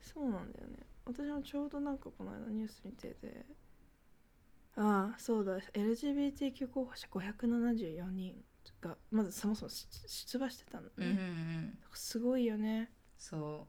[0.00, 0.76] そうなんだよね。
[1.06, 3.46] 私もちょうどなんかこの間ニュース見てて
[4.76, 5.58] ああそうだ。
[5.74, 8.34] LGBTQ 候補者574人
[8.80, 13.66] がまずそもそもし出馬してたのね、ううんうんうんすごいよねそ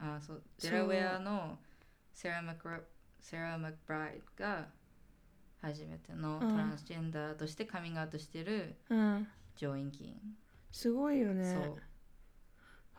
[0.00, 0.04] う。
[0.04, 0.42] あそう。
[0.58, 0.70] そう。
[0.70, 1.58] デラウェアの
[2.12, 2.80] セラ・マクラ
[3.20, 4.66] セラ・マクブライドが
[5.60, 9.28] 初めてのトランスジェンダーとしてカミングアウトしてるうん。
[9.56, 10.16] 上院議員、
[10.72, 11.76] すごいよね。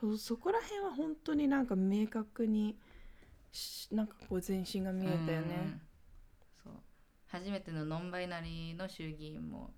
[0.01, 0.17] そう。
[0.17, 2.77] そそこら辺は本当になんか明確に
[3.51, 5.79] しなんかこう前進が見えたようんねそう
[7.33, 9.73] 初めてのノンバイナリーの衆議院も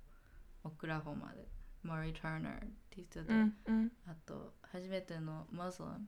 [0.66, 1.48] オクラホマで
[1.84, 2.58] モリー・ターナーっ
[2.90, 3.92] ていう人で、うんうん。
[4.08, 6.00] あと初めてのムスリム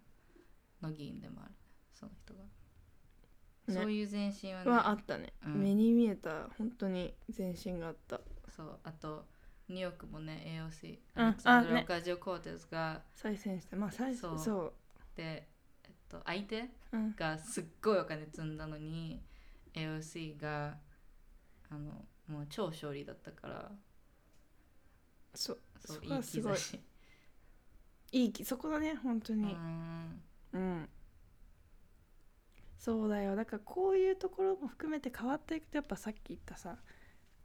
[0.81, 1.51] の議員でもある
[1.93, 3.81] その人が、ね。
[3.81, 5.63] そういう前進はねはあったね、うん。
[5.63, 8.19] 目に見えた本当に前進があった。
[8.49, 9.25] そうあと
[9.69, 11.77] ニューヨークもね AOC うんアレクサンドあね。
[11.77, 14.65] ラオカジオ・コーテスが再選してまあ最初そそう。
[14.65, 14.71] う
[15.15, 15.47] で、
[15.85, 17.15] えっと、相手うん。
[17.15, 19.21] がすっごいお金積んだのに
[19.73, 20.77] AOC が
[21.69, 23.71] あのもう超勝利だったから。
[25.33, 26.53] そうそうそこはすごい。
[26.53, 26.79] いい兆し。
[28.11, 30.21] いいきそこだね本当うにん。
[30.53, 30.89] うん。
[32.77, 33.35] そうだよ。
[33.35, 36.77] だからこういうところも含めて変わっていくとやっぱさっき言ったさ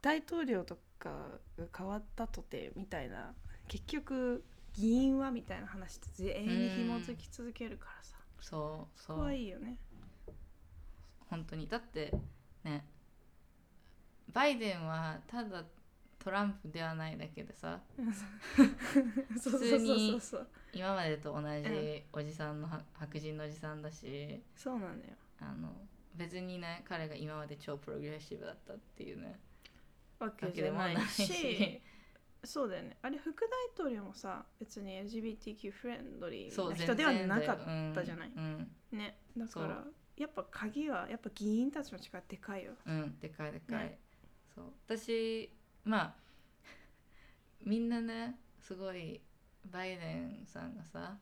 [0.01, 1.09] 大統領とか
[1.57, 3.33] が変わったとてみたいな
[3.67, 4.43] 結局
[4.73, 8.17] 議員はみたいな話って永遠に紐づき続けるからさ。
[8.39, 9.33] そうそう。
[9.33, 9.77] いいよね。
[11.29, 11.67] 本当に。
[11.67, 12.13] だって
[12.63, 12.85] ね
[14.31, 15.63] バイデンはただ
[16.19, 17.81] トランプではないだけでさ
[19.39, 20.21] そうそうそう普通に
[20.73, 25.13] 今までと同じおじさんのは白人のおじさんだしそうなんだよ。
[25.39, 25.69] あの
[26.15, 29.39] 別にね彼が今まで超プログレッシブだったっていうね
[30.19, 31.25] わけでもないし。
[31.25, 31.81] し
[32.45, 32.97] そうだよね。
[33.01, 38.31] あれ副大統領もさ別に LGBTQ フレンドリーな人ではなかったじゃない？
[38.35, 38.71] うん。
[38.91, 39.17] ね。
[39.37, 39.63] だそう。
[39.63, 39.85] から
[40.17, 42.73] やっぱ鍵はやっぱ議員たちの力でかいよ。
[42.85, 43.99] うん、うん、でかいでかい、ね
[44.55, 44.65] そう。
[44.85, 45.51] 私
[45.83, 46.15] まあ
[47.63, 49.21] みんなねすごい
[49.65, 51.17] バイデンさんがさ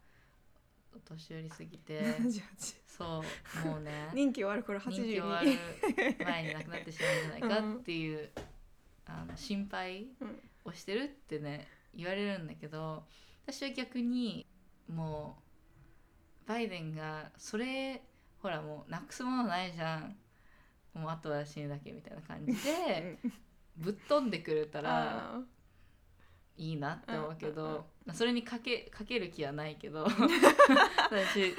[0.93, 2.03] お年寄りすぎて
[2.85, 3.23] そ
[3.63, 5.51] うもうね任期終わる頃人気終わる
[5.81, 8.31] 82前に亡くなってしまうんじゃないかっていう、
[9.05, 10.51] あの心配うん。
[10.63, 13.03] をしてるってね言われるんだけど
[13.45, 14.45] 私は逆に
[14.87, 15.37] も
[16.45, 18.03] うバイデンがそれ
[18.41, 20.15] ほらもうなくすものないじゃん
[20.93, 23.17] もうあとは死ぬだけみたいな感じで
[23.77, 25.41] ぶっ飛んでくれたらあ
[26.57, 31.55] いいなって思うけどそれにかけかける気はないけど 私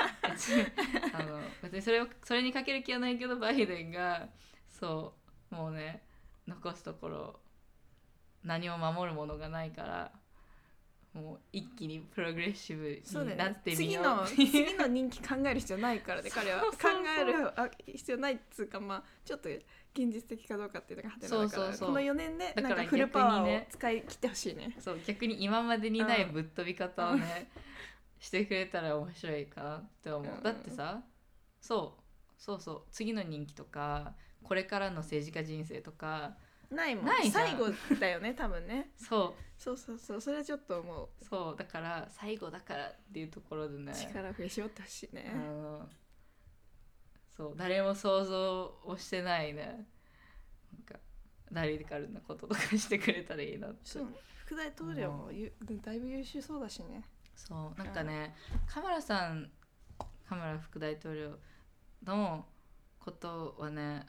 [1.12, 4.28] あの別にそれをそれにかける気はないけどバイデンが
[4.68, 5.14] そ
[5.50, 6.04] うもうね
[6.46, 7.40] 残すところ
[8.44, 10.12] 何も守るものがないから
[11.14, 14.02] もう一気にプログレッシブになってみよう。
[14.02, 16.60] 次のっていう次の任期考える必要ないからね彼は。
[16.60, 16.68] 考
[17.20, 21.50] えるあ必要ないっつうかまあちょっと現実的かどうかっていうのがハテナだから。
[21.50, 21.88] そうそうそう。
[21.88, 24.76] この4年でなんかフルパワー逆にねを使い切ってほしいね。
[24.78, 26.32] そう逆に今までにないうん。
[26.32, 27.50] ぶっ飛び方をね、
[28.18, 30.42] してくれたら面白いかなって思う、うん。
[30.42, 31.02] だってさ
[31.60, 32.02] そう。
[32.38, 32.82] そうそう。
[32.90, 36.36] 次の人気とかこれからの政治家人生とか
[36.72, 37.04] ないもん。
[37.06, 37.48] ないじゃん。
[37.48, 38.90] 最後だよね 多分ね。
[38.96, 40.20] そそうそうそう。
[40.20, 41.08] それはちょっと思う。
[41.20, 41.56] うそう。
[41.56, 43.94] だから最後だからっていうところでね。
[43.94, 45.88] 力増やしよってほしいあねの
[47.30, 47.54] そう。
[47.56, 49.86] 誰も想像をしてないね。
[50.72, 50.98] なんか
[51.50, 53.78] ラリカルなこととかしてくれたらいいなって。
[53.84, 54.06] そう。
[54.44, 55.52] 副大統領もゆ
[55.82, 57.02] だいぶ優秀そうだしね。
[57.34, 57.78] そう。
[57.78, 58.34] なんかね
[58.66, 59.50] カマラさん
[60.28, 61.38] カマラ副大統領
[62.04, 62.46] の
[62.98, 64.06] ことはね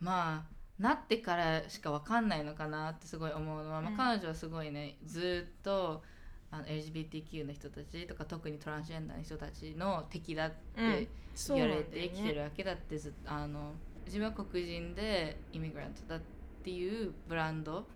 [0.00, 3.96] まあなってからしか分かんないのかなってすごい思うのは、まあうん。
[3.96, 6.02] 彼女はすごいねずっと
[6.50, 11.08] あの LGBTQ の人たちとか特にトランスジェンダーの人たちの敵だって
[11.48, 13.72] 言われて生きてねるわけだってずっとあの
[14.06, 16.20] 自分は黒人でイミグラントだっ
[16.62, 17.86] ていうブランド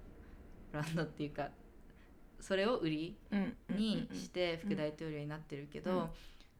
[0.72, 1.50] ブランドっていうか
[2.40, 3.56] それを売りうん。
[3.76, 4.16] にうん。
[4.16, 6.08] して副大統領になってるけど、うん。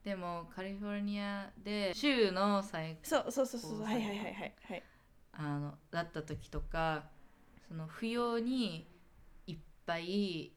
[0.03, 3.81] でもカリフォルニアで州の最そうそうそうそう。
[3.81, 4.83] はいはいはいはい
[5.43, 7.05] あのだった時とか
[7.67, 8.87] その不要に
[9.47, 10.51] いっぱい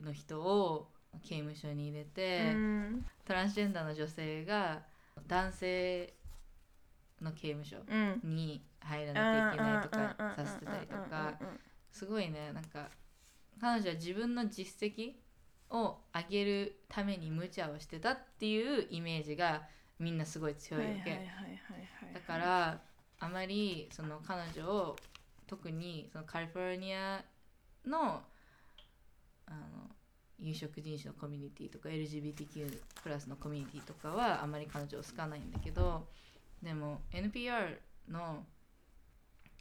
[0.00, 0.88] の人を
[1.22, 3.06] 刑務所に入れて、うん。
[3.24, 4.82] トランスジェンダーの女性が
[5.26, 6.14] 男性
[7.20, 8.20] の刑務所うん。
[8.24, 11.34] に入らなきゃいけないとかさせてたりとか
[11.90, 12.88] すごいねなんか
[13.60, 15.12] 彼女は自分の実績
[15.70, 19.62] を上げるために無茶をしてたっていうイメージが
[19.98, 21.28] みんなすごい強いわけ、
[22.14, 22.80] だから
[23.20, 24.96] あまりその彼女を
[25.46, 27.24] 特にそのカリフォルニア
[27.86, 28.22] の
[29.46, 29.88] あの
[30.38, 36.06] 有色人種のコミュニティとか LGBTQ プラスのコミュニティとかはあまり彼女を好かないんだけど
[36.62, 38.44] でも NPR の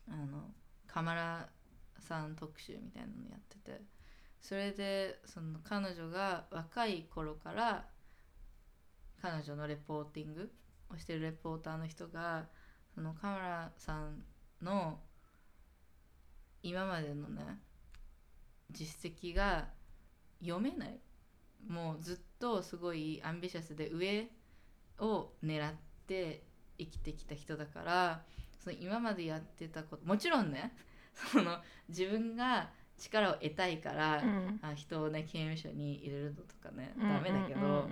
[0.09, 0.51] あの
[0.87, 1.49] カマラ
[1.99, 3.81] さん特集みたいなのやってて
[4.41, 7.85] それでその彼女が若い頃から
[9.21, 10.51] 彼女のレポーティング
[10.93, 12.45] をしてるレポーターの人が
[12.97, 14.23] そのカマラさん
[14.59, 14.97] の
[16.63, 17.59] 今までのね
[18.71, 19.65] 実績が
[20.41, 20.99] 読めない。
[21.67, 24.27] もうずっとすごいアンビシャスで上
[24.97, 25.73] を狙っ
[26.07, 26.41] て
[26.79, 28.21] 生きてきた人だから
[28.63, 30.75] その今までやってたこともちろんね
[31.31, 31.57] その
[31.89, 34.59] 自分が力を得たいから、うん。
[34.63, 37.09] あ人をね刑務所に入れるのとかね、うん。
[37.09, 37.87] ダメだけど、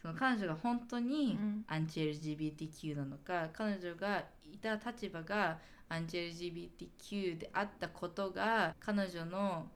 [0.00, 1.64] その彼女が本当にうん。
[1.68, 9.66] アンチ LGBTQ なのか彼女がいた立場がアンチ LGBTQ であったことが彼女の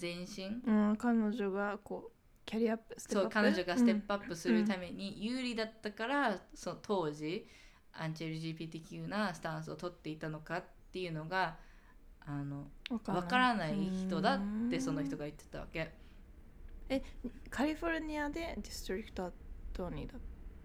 [0.00, 0.62] 前進？
[0.66, 2.12] うん、彼女がこう
[2.46, 3.50] キャリアアップステッそうプアップ？
[3.50, 7.46] 彼女がステップアップするために有利だったから、その当時
[7.92, 11.56] アンチ LGBTQ なスタンスを取っていたのかっていうのが
[12.24, 14.38] あのわわからない人だっ
[14.70, 15.92] てうんその人が言ってたわけ。
[17.50, 20.20] カリフォルニアで district attorney だっ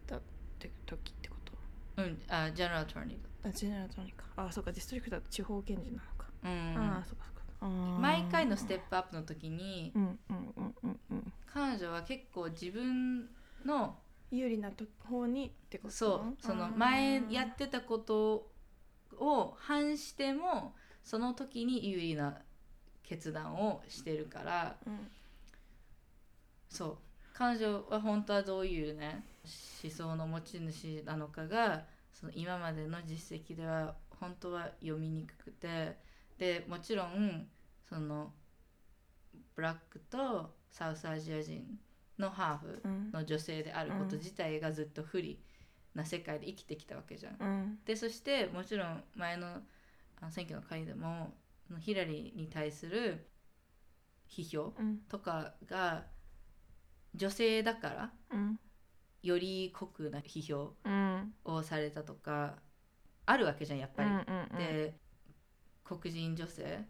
[0.08, 0.22] たっ
[0.60, 1.54] て時ってこと？
[1.98, 4.26] うん、あ general attorneyあ general attorney か。
[4.36, 6.50] あそうか district は地方検事なのか、だ。
[6.50, 6.78] うん。
[6.78, 7.70] ああそうかそうか。
[8.00, 11.00] 毎回のステップアップの時にうんうんうんうん。
[11.12, 13.30] うん彼女は結構自分
[13.64, 13.96] の
[14.32, 15.94] 有利なと方にってこと？
[15.94, 18.50] そうその前やってたこと
[19.20, 22.40] を反してもその時に有利な
[23.04, 25.12] 決断をしてるからうん。
[26.70, 26.98] そう
[27.34, 29.26] 彼女は本当はどういうね
[29.84, 35.98] 思想の持ち主なのかがその今までの実績では本当は読みにくくて
[36.38, 37.48] でもちろん
[37.90, 38.32] その
[39.56, 41.80] ブラックとサウスアジア人
[42.18, 43.12] のハーフうん。
[43.12, 44.20] の女性であることうん。
[44.20, 45.40] 自体がずっと不利
[45.96, 47.36] な世界で生きてきたわけじゃん。
[47.40, 47.80] うん。
[47.86, 49.62] でそしてもちろん前の
[50.30, 51.34] 選挙の会でも
[51.80, 53.28] ヒラリーに対する
[54.30, 55.00] 批評うん。
[55.10, 56.06] とかが
[57.16, 58.60] 女性だからうん。
[59.22, 61.34] より酷な批評うん。
[61.46, 62.56] をされたとか
[63.26, 64.10] あるわけじゃんやっぱり。
[64.58, 64.98] で
[65.84, 66.86] 黒人女性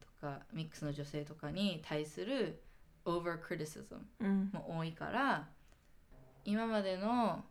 [0.00, 2.62] とかミックスの女性とかに対する
[3.04, 4.50] over criticism うん。
[4.52, 5.48] も多いから
[6.44, 7.44] 今までの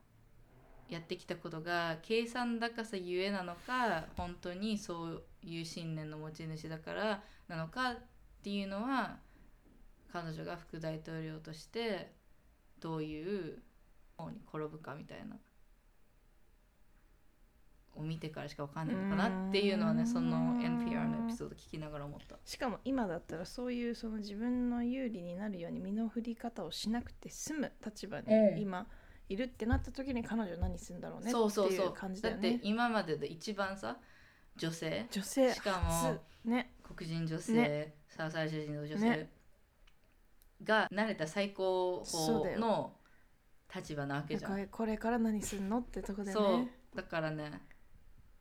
[0.89, 7.97] やってきたことが計算高さゆえなのか本当にそういう信念の持ち主だからなのかっ
[8.43, 9.17] ていうのは
[10.11, 12.11] 彼女が副大統領として
[12.79, 13.61] どういう
[14.17, 15.37] 方に転ぶかみたいな
[17.95, 22.37] を見てからしかわかんないのかなっていうのはねその NPR のエピソード聞きながら思った。
[22.45, 28.87] しかも今だったらそういうその自分の有利になるように身の振り方をしなくて済む立場にうん今
[29.27, 32.59] いるってなった時に彼女何するんだろうねそうそうっていそうう感じだってだよね。
[32.63, 33.97] 今までで一番さ
[34.57, 39.29] 女性女性しかも初ね黒人女性、ねサウスアジア人の女性ね
[40.63, 42.93] が慣れた最高峰の
[43.73, 44.67] 立場なわけだじゃん。
[44.67, 46.43] これから何するのってとこだそう。
[46.43, 47.61] よねだからね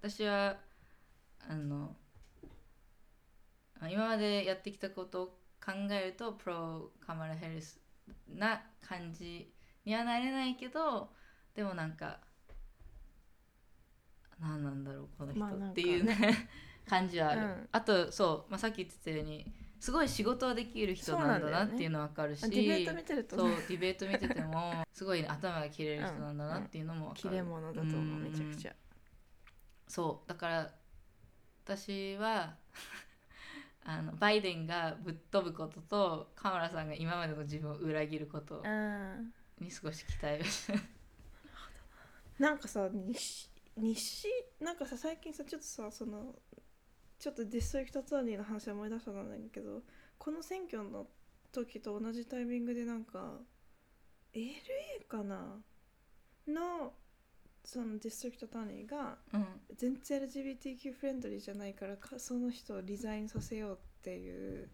[0.00, 0.56] 私は
[1.48, 1.96] あの
[3.80, 5.26] あ今までやってきたことを
[5.64, 7.80] 考えるとプロカマラ・ヘリス
[8.28, 9.52] な感じ
[9.84, 11.10] にはなれないけど
[11.54, 12.18] でもなんか
[14.40, 16.48] 何なんだろうこの人っていうね。
[16.88, 17.68] 感じはある、うん。
[17.70, 19.46] あとそう、まあ、さっき言ってたように
[19.80, 22.42] すごい仕事はできる人なんだなっていうのは分かるし。
[22.42, 28.76] ディベート見てるとそうディベート見てても すごい、ね、頭が切れる人なんだなっていうのも分かる、切れ者だと思うめちゃくちゃ。
[29.88, 30.70] そうだから
[31.64, 32.56] 私は
[33.82, 40.44] あのバイデンがぶっ飛ぶこととカマラさんが今までの自分を裏切ることうんに少し期待を。
[40.44, 40.78] して
[42.38, 44.28] なんかさ西西
[44.60, 46.34] なんかさ最近さちょっとさその
[47.20, 49.82] ちょっと district attorney の話を思い出したんだけど
[50.18, 51.06] この選挙の
[51.52, 53.34] 時と同じタイミングでなんか
[54.34, 55.58] LA かな？
[56.48, 56.92] の
[57.62, 59.46] その district attorney がうん。
[59.76, 64.70] 全然 LGBTQ フレンドリーじゃないからかその人を resign させようっていう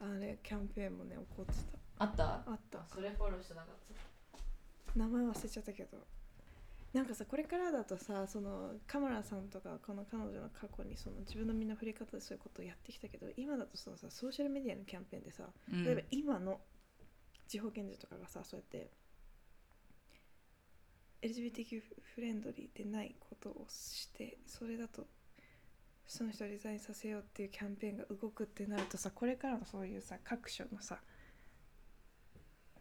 [0.00, 1.52] あれキャンペーンもね起こって
[1.98, 2.24] あったた？
[2.46, 2.86] あった。
[2.94, 3.76] それフォローしてなかっ
[4.94, 4.98] た？
[4.98, 5.98] 名前忘れちゃったけど
[6.96, 15.84] なんかさこれからだとさそのカマラさんとかこの彼女の過去にその自分の身の振り方でそういうことをやってきたけど今だとそのさソーシャルメディアのキャンペーンでさうん。
[15.84, 16.58] 例えば今の
[17.46, 18.90] 地方検事とかがさそうやって
[21.20, 21.82] LGBTQ
[22.14, 25.06] フレンドリーでないことをしてそれだと
[26.06, 30.98] その人をリザインさせようっていうキャンペーンが動くってなるとさこれからのそういうさ各所のさ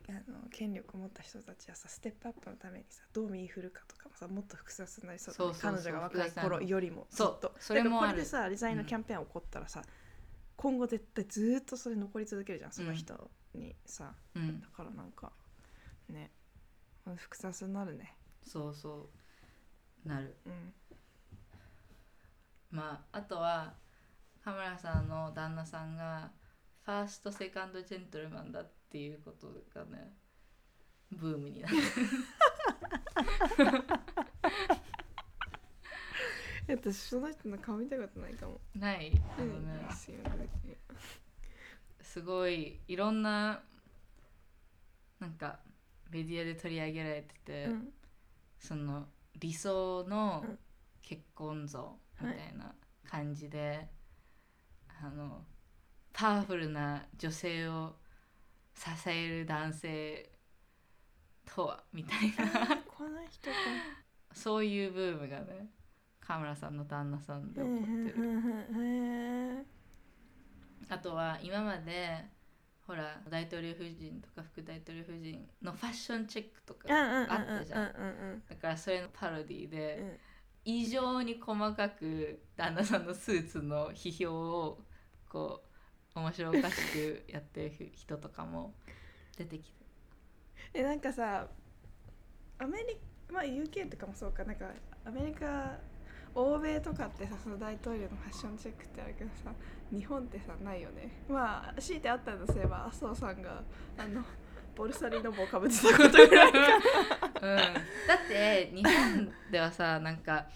[0.10, 5.52] あの権力を持った人たちはさステップアップのためにさどう身振るかとかもさもっと複雑になりそうだね。
[5.52, 5.72] そうそうそう。
[5.72, 7.34] 彼女が若い頃よりもずそう。
[7.38, 7.53] っと。
[7.60, 9.84] それもこれでさリザインのキャンペーン起こったらさ、
[10.56, 14.61] 今後絶対ずーっとそれ残り続けるじゃんその人にさ、うん。
[14.61, 15.32] だからなんか
[16.10, 16.32] ね。
[17.18, 18.15] 複雑になるね。
[18.44, 19.10] そうそ
[20.06, 20.07] う。
[20.07, 20.36] なる。
[20.45, 20.73] うん。
[22.72, 23.73] まああとは
[24.44, 26.32] カメラさんの旦那さんが
[26.84, 30.14] ファーストセカンドジェントルマンだっていうことがね
[31.12, 31.76] ブームになる
[36.68, 38.60] 私その人の顔見たことないかも。
[38.74, 39.12] ない。
[39.38, 39.88] あのね
[40.64, 40.78] で
[42.02, 43.62] すごいいろんな
[45.20, 45.60] なんか
[46.10, 47.94] メディアで取り上げられてて、うん。
[48.57, 50.60] その理想のうん。
[51.07, 52.74] 結婚像みたいな
[53.07, 53.88] 感じで、
[54.99, 55.45] あの
[56.12, 57.95] パワフルな女性を
[58.76, 60.30] 支える男性
[61.45, 62.77] とはみたいな。
[62.85, 63.56] この人か。
[64.34, 65.69] そういうブームがね
[66.19, 69.65] 河村さんの旦那さんで起こってる。
[70.89, 72.26] あとは今まで
[72.85, 78.43] ほら大統領夫人とか副大統領夫人のファッションチェックとかあったじゃん。
[78.47, 79.69] だからそれのパロディうん。
[79.72, 80.19] で
[80.65, 84.81] 異常に細かく旦那さんのスーツの批評を
[85.30, 85.64] こう
[86.15, 88.73] 面白おかしくやってる人とかも
[89.37, 89.85] 出てきて。
[90.73, 91.47] えなんかさ
[92.57, 92.95] アメリ
[93.27, 94.43] カまあ UK とかもそうか。
[94.45, 94.65] なんか
[95.05, 95.77] アメリカ
[96.33, 99.51] 欧米とかってさその大統領のファッションチェックってあるけどさ
[99.91, 101.09] 日本ってさないよね。
[101.29, 103.63] まあ強いてあったとすれば麻生さんが
[103.97, 104.23] あの
[104.75, 106.59] ボルサリの帽かぶってたことぐらいか。
[106.59, 106.75] な
[107.41, 110.47] うん、だって日本ではさなんか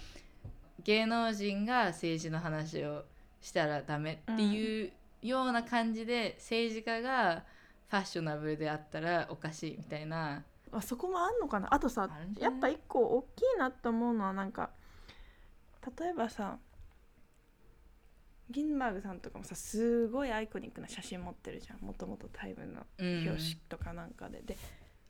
[0.84, 3.04] 芸能人が政治の話を
[3.40, 4.92] したらダメっていう
[5.22, 7.44] ような感じで、政治家が
[7.88, 10.44] ファッショナブルであったらおかしいみたいな。
[10.72, 11.74] あそこもあんのかな？
[11.74, 14.70] あとさやっぱ一個大きいなと思うのはなんか
[15.98, 16.58] 例えばさ
[18.48, 21.84] ギンバーグさんとかもさすごいアイコニックな写真持ってるじゃん。
[21.84, 24.56] もともとタイムのうん表紙とかなんかで、で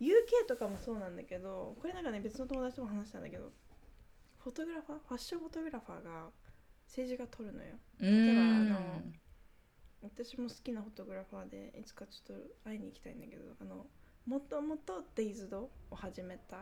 [0.00, 3.50] UK とかもそうなんだけどこれなんかね別の友達とも話したんだけど
[4.42, 4.98] フォトグラファー？
[5.08, 6.30] ファッションフォトグラファーが
[6.86, 7.74] 政治が撮るのよ。
[8.00, 8.68] う例えばあん。
[8.70, 9.02] の
[10.02, 13.86] 私も好きなフォトグラファーでいつかちょっと会いに行きたいんだけどあの
[14.26, 16.58] もともと Dazed を始めた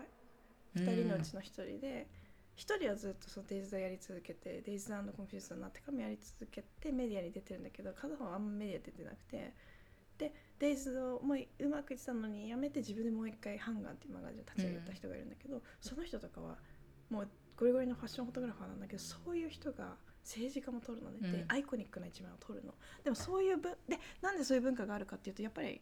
[0.76, 2.06] 2人のうちの1人で、
[2.56, 9.54] 1人はずっとその Dazed やり続けて Dazed & Confused になってからもやり続けてメディアに出てるんだけど片方はあんまメディア出てなくて。
[10.18, 16.56] で Dazed もううまくいってたのにやめて自分でもう一回 Hunger っていうマガジンを立ち上げた人がいるんだけど、その人とかは
[17.08, 19.94] もうゴリゴリのファッションフォトグラファーなんだけどそういう人が
[20.28, 21.52] 政治家も撮るのね、でうん。
[21.52, 22.74] アイコニックな一枚を撮るの。
[23.02, 25.80] でもそういう文でなんでそういう文化があるかっていうとやっぱり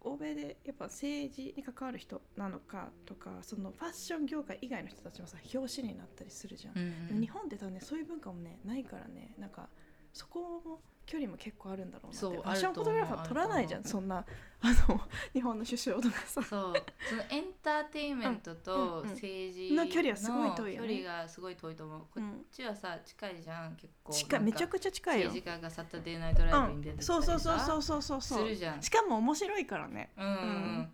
[0.00, 7.06] 欧米でやっぱ政治に関わる人なのかとかそのファッション業界以外の人たちもさ表紙になったりするじゃん、うん。
[7.06, 9.34] でも日本って多分ねそういう文化もねないからね。
[9.38, 9.68] なんか
[10.12, 12.18] そこも距離も結構あるんだろうなって。
[12.18, 14.24] そうファッションフォトグラファー撮らないじゃんそんな
[14.60, 15.00] あの
[15.32, 16.42] 日本の首相とかさ。
[16.42, 16.74] そう
[17.08, 20.88] そのエンターテインメントと政治の距離はすごい遠いよね。
[20.88, 22.00] 距離がすごい遠いと思う。
[22.00, 24.12] こっちはさ近いじゃん結構。
[24.12, 28.20] 近いめちゃくちゃ近いよ、政治家がサタデーナイトライブに出てうん、きたそうそうそうそうそうそう。
[28.20, 28.82] するじゃん。
[28.82, 30.12] しかも面白いからね。
[30.16, 30.92] うん。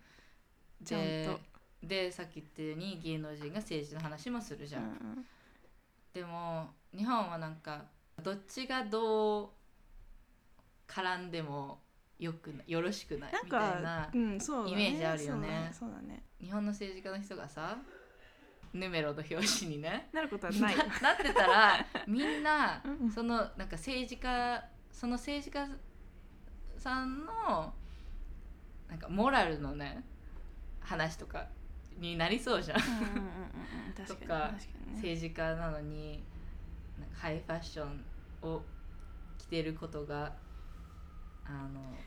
[0.85, 1.51] ちゃんでと。
[1.83, 5.27] でさっき言ったように芸能人が政治の話もするじゃん。
[6.13, 7.85] でも日本はなんか
[8.23, 9.51] どっちがどう
[10.91, 11.79] 絡んでも
[12.19, 15.71] よくなよろしくないみたいかなイメージあるよね。
[15.73, 16.25] そうだね。
[16.41, 17.79] 日本の政治家の人がさ
[18.73, 20.77] ヌメロの表紙にねなることはない。
[20.77, 22.83] な なってたらみんな
[23.15, 25.67] そのなんか政治家その政治家
[26.77, 27.73] さんの
[28.89, 30.05] なんかモラルのね
[30.81, 31.47] 話とか
[31.97, 32.79] になりそうじゃん。
[34.07, 34.95] とかね。
[34.95, 36.23] 政治家なのに
[37.15, 38.05] ハイファッション
[38.43, 38.63] を
[39.39, 40.35] 着てることが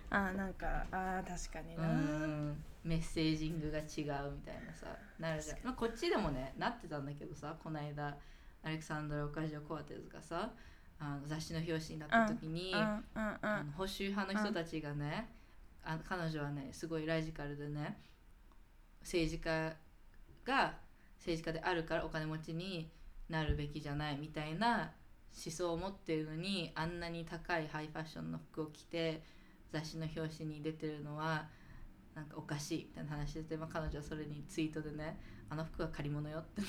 [0.10, 1.90] ああーなんかあー確かにのな。
[1.90, 2.64] うん。
[2.84, 4.88] メッセージングが違うみたいなさ
[5.18, 8.18] なるじゃん、まあ、こっちでもねなってたんだけどさこの間
[8.61, 10.52] アレクサンドラ・オカジオ・コアテズがさ
[10.99, 15.28] あの雑誌の表紙になった時に、あの保守派の人たちがね、
[15.84, 17.98] あの彼女はねすごいラジカルでね
[19.02, 19.74] 政治家
[20.45, 20.76] が
[21.18, 22.90] 政治家であるからお金持ちに
[23.30, 24.91] なるべきじゃないみたいな
[25.34, 29.24] 思想を持ってるのにあんなに高いハイファッションの服を着て
[29.72, 31.48] 雑誌の表紙に出てるのは
[32.16, 35.20] なんかおかしいみたいな話でて、まあ、彼女はそれにツイートでね
[35.50, 36.68] 「あの服は借り物よ」ってね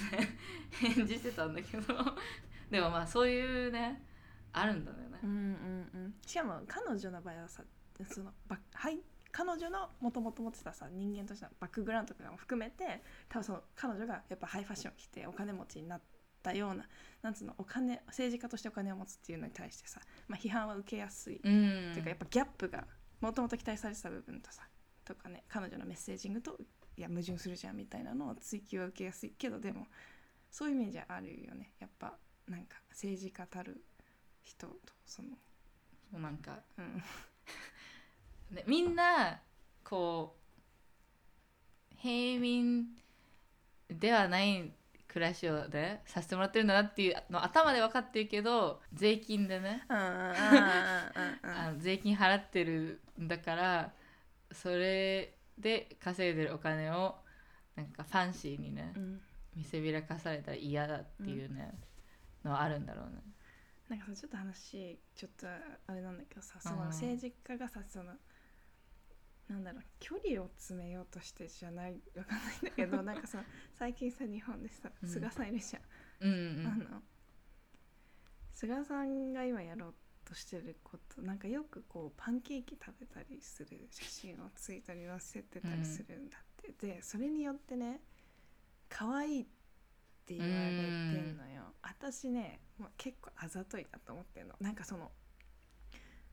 [0.70, 1.94] 返事してたんだけど
[2.70, 4.02] でもまあそういうね
[4.52, 5.18] あるんだよね。
[5.22, 5.34] うんうん。
[5.34, 7.62] うんしかも彼女の場合はさ
[8.04, 9.00] そのバはい
[9.30, 16.13] 彼女のもともと持ってたさ人間としてのバックグラウンドとかも含めて多分その彼女がやっぱハイファッション着てお金持ちになって
[16.44, 16.84] たような
[17.22, 21.90] なんつうのお金政治家としてお金を持つっていうのに対してさ、まあ、批判は受けやすい、うん。
[21.90, 22.84] っていうかやっぱギャップが
[23.20, 24.62] もともと期待されてた部分とさ
[25.04, 26.58] とかね彼女のメッセージングと
[26.96, 29.86] いや矛盾するじゃんみたいなのを追求は受けやすいけどでも
[30.50, 31.72] そういうイメージはあるよね。
[31.80, 32.14] やっぱ
[32.46, 33.82] なんか政治家たる
[34.42, 37.02] 人とそのもうなんか、うん。
[38.54, 39.40] ね、みんな
[39.82, 40.36] こ
[41.92, 42.86] う平民
[43.88, 44.70] ではない
[45.14, 53.92] 暮らしをねさせてもらってるんだなっていうの頭で分かってるけど税金でねうんうんうんうんうんあの税金払ってるんだから
[54.50, 57.14] それで稼いでるお金を
[57.76, 59.20] なんかファンシーにねうん。
[59.56, 61.72] 見せびらかされたら嫌だっていうね、
[62.44, 63.22] のはあるんだろうね。
[63.88, 65.46] なんかさちょっと話ちょっと
[65.86, 66.78] あれなんだけどさそうん。
[66.78, 68.14] の政治家がさその
[69.48, 73.44] なんだろう距離を詰めようとしてじゃないわかんないんだけど なんかさ
[73.78, 75.08] 最近さ日本でさうん。
[75.08, 75.82] 菅さんいるじゃん、
[76.20, 77.02] うんうんあの
[78.52, 79.94] 菅さんが今やろう
[80.24, 88.00] としてることなんかよくこうパンケーキ食べたりする写真をツイートに載せてたりするんだって、でそれによってね
[88.88, 89.46] 可愛いっ
[90.24, 91.74] て言われてんのよ。
[91.82, 94.54] 私ね、まあ、結構あざといなと思ってんの。
[94.60, 95.10] なんかその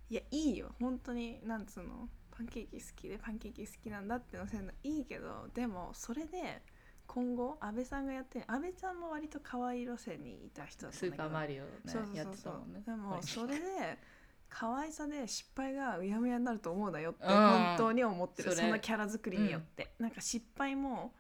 [0.10, 0.74] いやいいよ。
[0.80, 2.08] 本当になんつうの？
[2.36, 6.62] パンケーキ好きでパンケーキ好きなんだって載せるのいいけどでもそれで
[7.08, 11.30] 今後安倍さんがやって安倍さんも割と可愛い路線にいた人だったスーんだけど。
[11.30, 12.82] パーマリオねそうそうやってたもんね。
[12.86, 13.62] でもはいそれで
[14.48, 18.68] 可愛さで失敗がうやむやになると思うなよってうん本当に思ってる、それ。
[18.68, 21.14] そのキャラ作りによって、なんか失敗も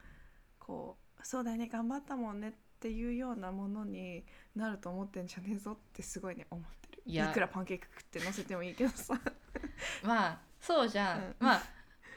[0.59, 4.25] こうそうだよね頑張ったもんねっていうようなものに
[4.55, 6.63] なると思ってんじゃねえぞってすごいね思っ
[7.05, 9.19] いいやくらパンケーキ食って乗せてもいいけどさ。
[10.03, 11.35] まあそうじゃん、うん。
[11.39, 11.63] まあ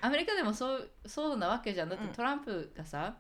[0.03, 1.89] アメリカでもそうそうなわけじゃん。
[1.89, 2.13] だってうん。
[2.13, 3.17] トランプがさ、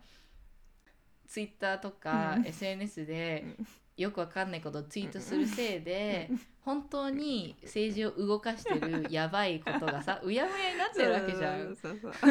[1.26, 2.46] ツイッターとかうん。
[2.46, 3.66] SNS でうん。
[3.96, 6.40] よくわかんないことをツイートするせいでうん。
[6.62, 11.76] 本当に政治を動かしてるやばいことがさ うやむやになってるわけじゃん。
[11.76, 12.28] そうそうそ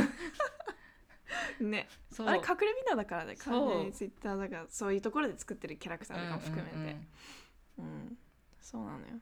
[1.61, 1.87] うね。
[2.11, 2.27] そう。
[2.27, 6.89] あれ隠れみなだからね完全にツイッターだからそういうところで作ってるキャラクターとかも含めて、うんうん
[7.77, 7.85] うん。
[7.85, 8.17] うん、
[8.63, 9.19] そうなのよ。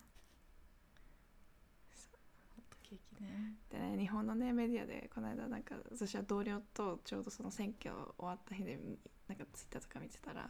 [2.84, 3.55] ケーキね。
[3.69, 8.80] でね日本のねメディアでこの間なんか私は同僚とちょうどその選挙終わった日で
[9.27, 10.49] なんかツイッターとか見てたら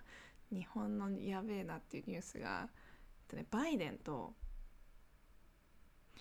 [0.51, 2.69] 日本のやべえなっていうニュースが、えっ
[3.29, 4.33] とね、バイデンと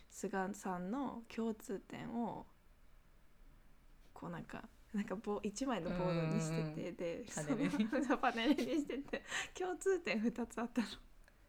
[0.09, 2.47] 菅さんの共通点を
[4.13, 8.65] こうなんかなんか棒一枚のボードにしててでパネルに。
[8.81, 9.23] してて
[9.55, 10.89] 共通点2つあったの。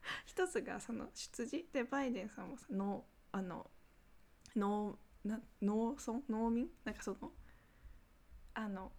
[0.26, 3.69] 一つがその出自でバイデンさんもさ農あの
[4.56, 6.22] 農な農村？
[6.30, 6.69] 農民？
[6.84, 7.32] なんかその
[8.53, 8.91] あの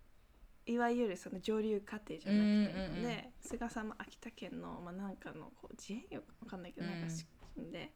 [0.64, 6.92] いわゆるその上流家庭じゃなくて、うんうん菅さんも秋田県の、まあ、なんかのこう自営業かわかんないけど、うん。
[6.92, 7.26] なんか出
[7.56, 7.92] 身で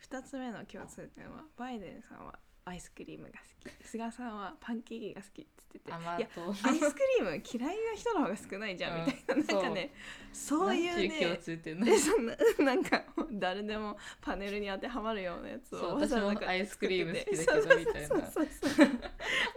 [0.00, 3.86] 2つ目の共通点はバイデンさんはアイスクリームが好き。
[3.86, 5.90] 菅さんはパンケーキが好きって言ってて。
[5.90, 6.28] いや
[6.64, 9.52] アイスクリーム嫌いな人の方が少ないじゃん、うんみたいな。
[9.54, 9.92] なんかね
[10.32, 18.16] そういうなんちゅ共ね通点そんななんか誰でもパネルに当てはまるようなやつを私もなんかアイスクリーム好きだけどみたいな。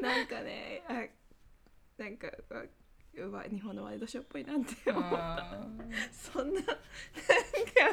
[0.02, 2.64] なんかねあなんかあ
[3.16, 5.18] うわ日本のワイドショーっぽいなって思った。
[5.18, 5.66] あ
[6.12, 6.76] そんななんか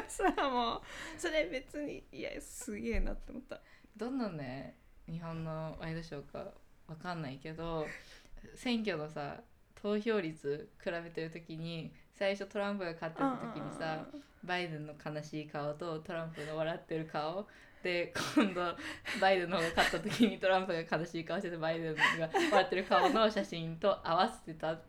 [0.07, 0.81] さもう
[1.17, 3.55] それ別にいやすげえなって思った。
[3.55, 3.59] ー
[3.97, 4.77] どんなね
[5.09, 6.39] 日本のワイドショーか
[6.87, 7.85] わかんないけど
[8.55, 9.37] 選挙のさ
[9.81, 14.05] 投票率比べてる時に最初トランプが勝ってた時にさ
[14.43, 17.47] バイデンの悲しい顔とトランプの笑ってる顔。
[17.83, 18.75] で今度
[19.21, 22.01] バイデンの方が勝った時にトランプが悲しい顔しててバイデンが
[22.51, 24.79] 笑ってる顔の写真と合わせてた。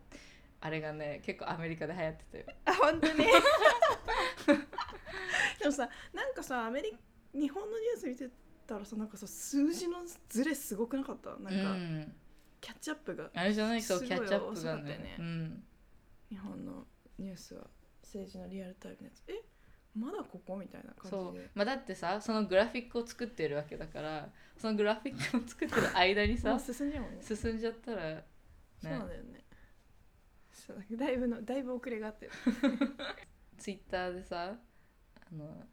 [0.60, 2.44] あれがね結構アメリカで流行ってたよ。
[2.64, 3.18] あ本当に？
[5.60, 6.96] でもさなんかさアメリ
[7.38, 8.28] 日本のニュース見て
[8.68, 9.96] たらさなんかさ数字の
[10.28, 11.30] ズレすごくなかった？
[11.30, 12.12] なんか、うん、
[12.60, 13.30] キャッチアップが。
[13.34, 13.82] あれじゃない？
[13.82, 14.82] そうキャッチアップがね。
[14.82, 15.16] ね。
[15.18, 15.62] うん、
[16.30, 16.86] 日本の
[17.18, 17.62] ニュースは
[18.02, 19.22] 政治のリアルタイムのやつ。
[19.28, 19.42] え？
[19.96, 20.56] まだここ？
[20.58, 21.50] みたいなそう感じで。
[21.54, 24.28] まあだってさそのグラフィックを作ってるわけだから
[24.58, 27.22] そのグラフィックを作ってる間にもさう進んじゃうもんね。
[27.22, 28.22] 進んじゃったら
[28.82, 29.44] そうなんだよね。
[30.52, 32.32] そうだいぶのだいぶ遅れがあってる
[33.56, 34.54] ツイッターでさ
[35.16, 35.64] あの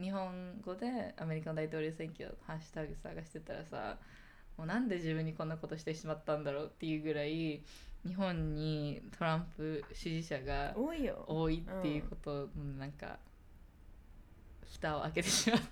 [0.00, 3.98] 日本語でアメリカの大統領選挙のハッシュタグ探してたらさ
[4.56, 7.62] もうなんで自分にこんなことしてしまったんだろうっていうぐらい
[8.06, 11.24] 日本にトランプ支持者が多いよ。
[11.26, 13.18] 多いっていうことのなんか
[14.64, 15.66] 蓋を開けてしまった。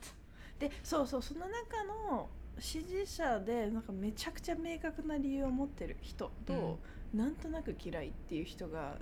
[0.58, 2.28] でそうそうその中の
[2.58, 6.78] 支持者でなんかめちゃくちゃ明確な理由を持ってる人と、
[7.14, 8.96] なんとなく嫌いっていう人が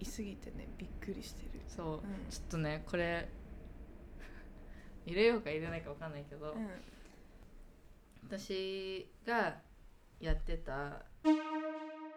[0.00, 1.60] いすぎてねびっくりしてる。
[1.68, 1.96] そう。
[1.96, 3.28] うちょっとねこれ
[5.06, 6.70] 入れようか入れないか分かんないけど、ん、
[8.26, 9.54] 私が
[10.20, 11.02] やってた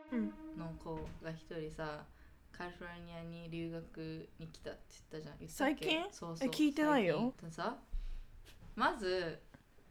[0.10, 2.06] うん、の子が一人さ
[2.52, 4.80] カリフォルニアに留学に来たって
[5.12, 5.86] 言ったじゃん言ったっけ？
[5.86, 6.06] 最近？
[6.12, 6.48] そうそう。
[6.48, 7.34] え聞いてないよ。
[7.50, 7.76] さ
[8.76, 9.40] まず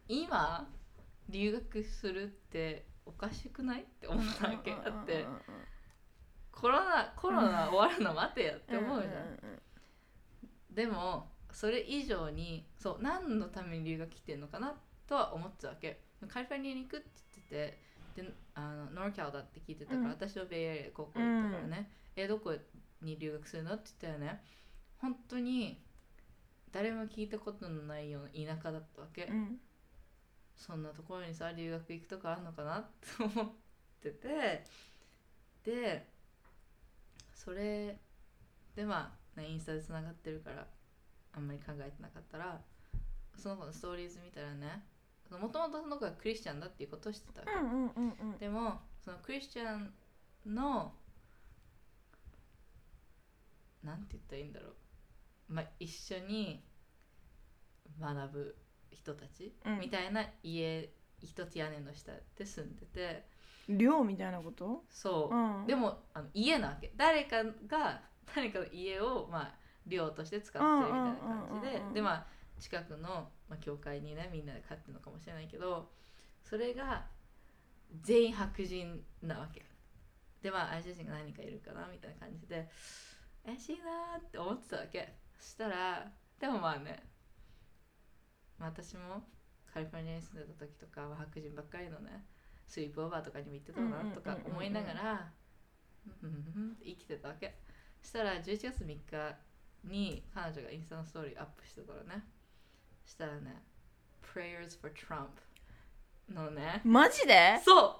[0.09, 0.67] 今
[1.29, 3.83] 留学するっておかしくない？
[3.83, 4.71] って思ったわけ。
[4.71, 5.27] だって
[6.51, 9.61] コロナコロナ終わるの待てやって思うじゃん,、
[10.75, 14.75] でもそれ以上にそう何のために留学来てんのかな
[15.09, 16.03] とは思ってたわけ。
[16.29, 17.07] カリフォルニアに行くって
[17.51, 17.79] 言って
[18.15, 20.09] てであのノーキャルだって聞いてたから、うん。
[20.11, 22.55] 私はベイエリア高校行ったからね、えどこ
[23.01, 24.43] に留学するのって言ったよね。
[24.99, 25.81] 本当に
[26.73, 29.59] 誰も聞いたことのないような田舎だったわけ、うん。
[30.55, 33.53] そんなところにさ留学行くとかあるのかなって思っ
[34.03, 34.65] てて。
[35.65, 36.07] で
[37.33, 37.99] それ
[38.75, 40.67] でまあ、ね、インスタでつながってるから
[41.37, 42.61] あんまり考えてなかったら
[43.37, 44.83] その子のストーリーズ見たらね
[45.31, 47.47] もともとその子がクリスチャンだっていうことを知ってたわ
[48.39, 49.93] け、でもそのクリスチャン
[50.47, 50.93] の
[53.83, 54.75] なんて言ったらいいんだろう、
[55.49, 56.65] まあ、一緒に
[58.01, 58.57] 学ぶ
[58.91, 59.79] 人たち、うん。
[59.81, 60.91] みたいな家
[61.23, 63.27] 一つ屋根の下で住んでて。
[63.69, 64.85] 寮みたいなこと？
[64.91, 65.67] そう、うん。
[65.67, 66.93] でもあの家なわけ。
[66.97, 68.01] 誰かが
[68.35, 69.55] 誰かの家を、まあ、
[69.87, 72.27] 寮として使ってるみたいな感じででまあ
[72.59, 75.91] 近くの、まあ、教会にねみんなで飼ってるのかもしれないけど
[76.43, 77.05] それが
[78.03, 79.65] 全員白人なわけ。
[80.43, 82.69] でまあアジア人が何人かいるかなみたいな感じで
[83.45, 85.15] 怪しいなーって思ってたわけ。
[85.39, 87.03] そしたらでもまあね、
[88.59, 89.23] まあ、私も
[89.73, 92.25] カリフォルニアに住んでた時とかは白人ばっかりのね
[92.67, 95.33] スイープオーバーとかにも行ってたかなとか思いながら
[96.85, 97.59] 生きてたわけ。
[98.03, 99.37] そしたら11月3日
[99.87, 102.25] に彼女がインスタのストーリーアップしてたらね。
[103.05, 103.63] そしたらね
[104.35, 105.29] Prayers for Trump
[106.33, 106.81] のね。
[106.85, 107.61] マジで？
[107.65, 107.97] そう。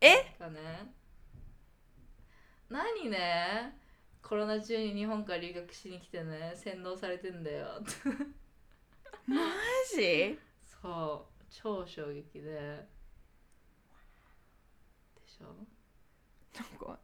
[0.00, 0.34] え？
[0.38, 0.92] かね
[2.70, 3.76] 何ね
[4.22, 7.80] コロナ中に日本から留学しに来てね洗脳されてんだよ。
[9.26, 9.36] マ
[9.94, 10.38] ジ？
[10.82, 11.34] そう。
[11.50, 12.42] 超衝撃で。
[12.42, 12.88] で
[15.26, 15.44] しょ？
[16.58, 16.98] なんか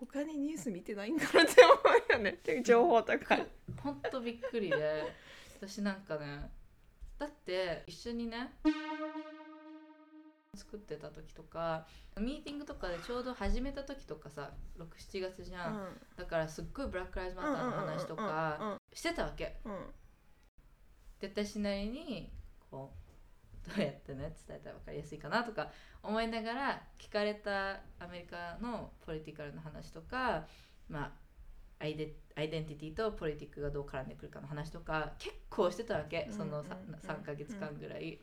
[0.00, 1.72] 他にニュース見てないんだろうって思
[2.08, 2.38] うよね。
[2.64, 3.38] 情報とか。
[3.82, 5.30] ほんとびっくりで。
[5.56, 6.50] 私なんかね
[7.18, 8.50] だって一緒にね
[10.56, 11.86] 作ってた時とか
[12.16, 19.60] ミーティングとかでちょうど始めた時とかさ67月じゃん、だからすっごいブラック・ライズ・マターの話とかしてたわけ。
[19.64, 19.72] うん。
[19.72, 19.94] うん
[21.20, 22.30] で私なりに
[22.70, 23.09] こう
[23.68, 25.70] どうやってね伝えたら分かりやすいかなとか
[26.02, 30.46] 思いながら聞かれたアメリカのポリティカルな話とか
[30.88, 37.00] まあアイデアイデンティティとポリティックがどう絡んでくるかの話とか結構してたわけその 3, うんうんうん。
[37.00, 38.20] 3ヶ月間ぐらい、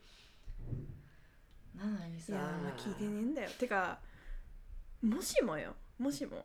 [1.74, 2.32] なのにさ。
[2.32, 3.50] いやーまあ聞いてねえんだよ。
[3.58, 3.98] てか
[5.02, 5.74] もしもよ。
[5.98, 6.44] もしも。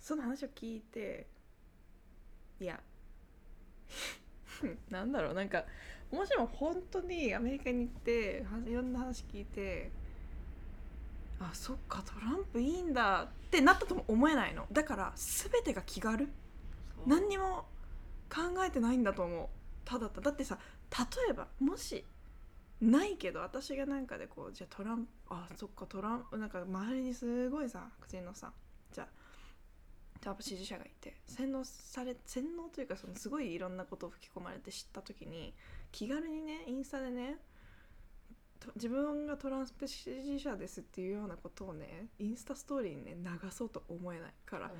[0.00, 1.26] その話を聞いて
[2.60, 2.78] いや
[4.90, 5.64] なんだろうなんか
[6.10, 9.90] もしも本当にアメリカに行ってはいろんな話聞いて
[11.40, 14.66] あそっかトランプいいんだってなったとも思えないの。
[14.72, 16.28] だから全てが気軽。
[17.06, 17.66] 何にも
[18.30, 19.48] 考えてないんだと思う。
[19.84, 20.30] ただただ。
[20.30, 20.58] ってさ
[20.90, 22.04] 例えばもし
[22.80, 28.52] ないけど私がなんかでこうじゃあトランプあそっかトランプなんか周りにすごいさ白人のさ
[30.24, 35.52] トランプ支持者がいて洗脳され洗脳というかそのすごいいろんなことを吹き込まれて知った時に
[35.92, 37.36] 気軽にねインスタでね
[38.58, 44.70] と自分がトランプ支持者ですっていうようなことをねインスタストーリーにね流そうと思えないから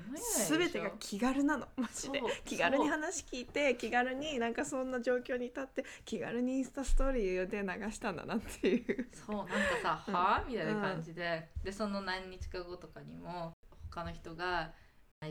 [0.49, 1.67] 全てが気軽なの。
[1.75, 2.23] マジで。
[2.43, 9.07] 気軽に話聞いて気軽になんかそんな状況に立って気軽にインスタストーリーで流したんだなっていう。
[9.13, 9.53] そうなんか
[9.83, 10.13] さ「うん。
[10.15, 13.53] はあ?」みたいな感じで、でその何日か後とかにも
[13.91, 14.73] 他の人が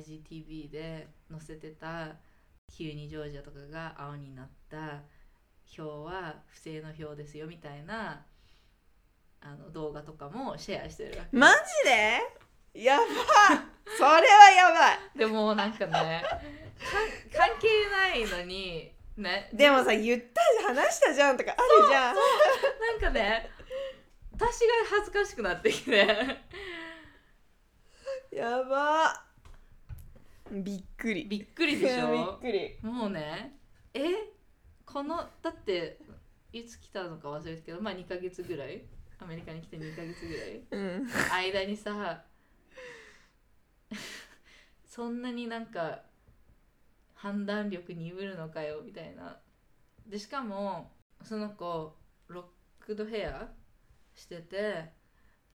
[0.00, 2.16] IGTV で載せてた
[2.72, 5.02] 急にジョージアとかが青になった。
[5.66, 8.22] 票は不正の票ですよみたいな
[9.40, 11.36] あの動画とかもシェアしてるわけ。
[11.36, 11.54] マジ
[12.74, 12.84] で？
[12.84, 13.04] やば
[13.96, 14.20] それは
[14.54, 15.18] やばい。
[15.18, 16.38] でもなんかねか
[17.32, 19.48] 関係ないのにね。
[19.54, 22.14] でもさ言ったじゃん話したじゃんとかあるじゃん。
[22.14, 23.48] なんかね
[24.32, 26.06] 私が恥ずかしくなってきて。
[28.32, 29.24] やば
[30.50, 31.24] びっくり。
[31.24, 32.38] びっくりでしょ？
[32.40, 32.78] びっくり。
[32.82, 33.58] もうね。
[33.94, 34.00] え？
[34.84, 35.98] このだって
[36.52, 38.82] いつ来たのか忘れたけどまあ2ヶ月ぐらい。
[39.18, 40.62] アメリカに来て2ヶ月ぐらい。
[40.70, 41.08] うん。
[41.32, 42.24] 間にさ
[44.86, 46.02] そんなになんか
[47.14, 49.40] 判断力鈍るのかよみたいな。
[50.06, 50.92] でしかも
[51.22, 51.96] その子
[52.28, 53.50] ロックドヘア
[54.14, 54.92] してて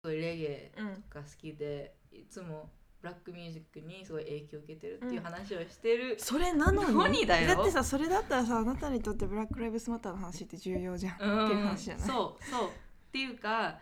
[0.03, 2.70] レゲエうんが好きでいつも
[3.06, 6.98] ブラックミュージックにすごい影響を受けてるっていう話をしてる、それなのに？
[6.98, 7.61] 何だよ？
[7.61, 12.07] ってさそれだったらさあなたにとってブラック・ライブスマターの話って重要じゃん、うんっていう話じゃない？
[12.07, 12.69] そうそう。
[12.69, 12.72] っ
[13.11, 13.77] ていうか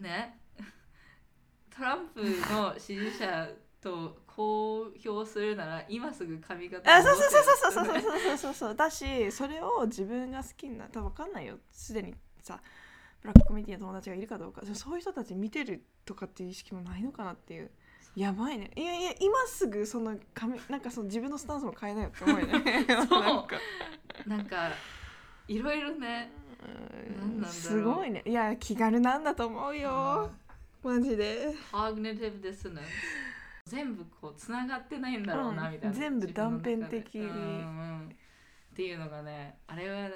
[0.00, 0.40] ね。
[1.72, 2.20] トランプ
[2.52, 3.48] の支持者
[3.80, 8.74] と公表するなら今すぐ髪型あそうそうそうそうそうそうそうそうそう。
[8.74, 11.58] だしそれを自分が好きにな多分分かんないよ。
[11.70, 12.12] すでに
[12.42, 12.60] さ
[13.22, 14.62] ブラックコミュニティの友達がいるかどうか。
[14.74, 17.70] そういう人たち見てるとかっていう意識もないのかなっていう
[18.16, 18.70] やばいね。
[18.76, 22.86] いやいや今すぐその髪なんかその自分のスタンスも変えなよって思うよね。
[23.08, 23.22] そう。
[23.22, 23.56] なんか。
[24.26, 24.70] なんか
[25.48, 26.32] いろいろね。
[26.62, 27.54] うんなんなんだろう。
[27.54, 28.22] すごいね。
[28.26, 30.30] いや気軽なんだと思うよ。
[30.82, 31.54] マジで。
[31.70, 32.90] コグネティブディスナンス。
[33.66, 35.72] 全部こうつながってないんだろうな、うん。
[35.74, 35.96] みたいな。
[35.96, 37.14] 全部断片的。
[37.14, 38.08] にうんうん。
[38.08, 40.10] っていうのがねあれは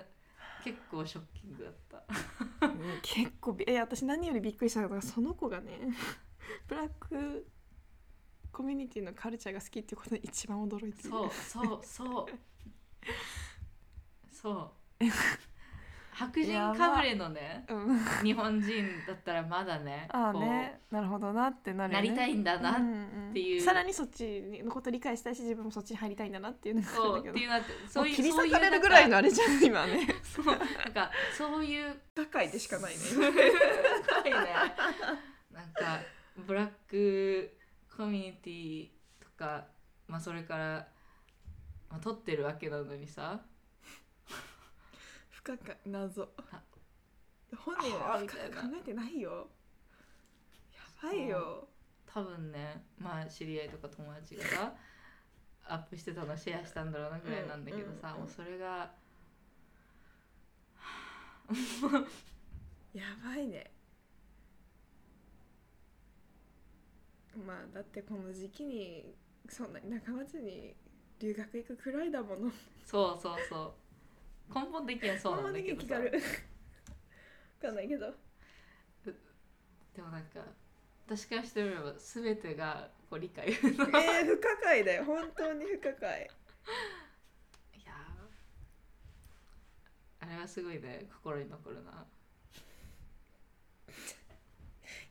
[0.64, 2.66] 結構ショッキングだった。
[2.66, 5.78] うん結構びえ私何よりびっくりしたのがその子がね
[6.66, 7.46] ブラック
[8.54, 11.10] コミュニティのカルチャーが好きっていうことに一番驚いてる。
[11.10, 12.26] そうそうそう。
[14.32, 14.52] そ
[15.00, 15.04] う。
[16.12, 20.80] 白人かぶれのねうん、日本人だったらまだね ああね。
[20.88, 22.08] なるほどなってなるよね。
[22.08, 23.60] なりたいんだな、っていう。
[23.60, 30.06] さらにそっちのこと理解したいし自分もそっちに入りたいんだなっていうのがあそうっていうのってそそうういう切り裂そういうかれるぐらいのあれじゃん今ね。
[30.22, 30.58] そうなん
[30.92, 33.00] かそういう高いでしかないね。
[33.02, 34.46] 深いね。
[35.50, 35.98] なんか
[36.36, 37.56] ブラック
[37.96, 38.88] コミュニティ
[39.20, 39.66] とか、
[40.08, 40.88] まあ、それから、
[41.90, 43.40] まあ、撮ってるわけなのにさ。
[45.30, 46.28] 深か謎。
[46.50, 46.62] あ
[47.56, 48.26] 本人は考
[48.80, 49.48] えてないよ。
[51.02, 51.68] やばいよ。
[52.14, 54.72] 多分ねまあ知り合いとか友達がさ
[55.66, 58.20] アップしてたのシェアしたんだろうなぐらいなんだけどさ、うんうんうん。
[58.20, 58.92] もうそれが
[62.94, 63.73] やばいね
[67.46, 69.14] まあだってこの時期に
[69.48, 70.74] そんなに仲間町に
[71.20, 72.50] 留学行くくらいだもの。
[72.84, 73.74] そうそうそ
[74.50, 74.54] う。
[74.54, 75.86] 根本的にはそうなんだけどさ。
[75.86, 76.10] 気軽わ
[77.60, 78.12] かんないけど。
[79.94, 80.40] でもなんか
[81.06, 85.04] 私からしてみれば全てがこう理解いやえー、不可解だよ。
[85.04, 86.28] 本当に不可解。
[90.24, 91.06] あれはすごいね。
[91.22, 92.06] 心に残るな。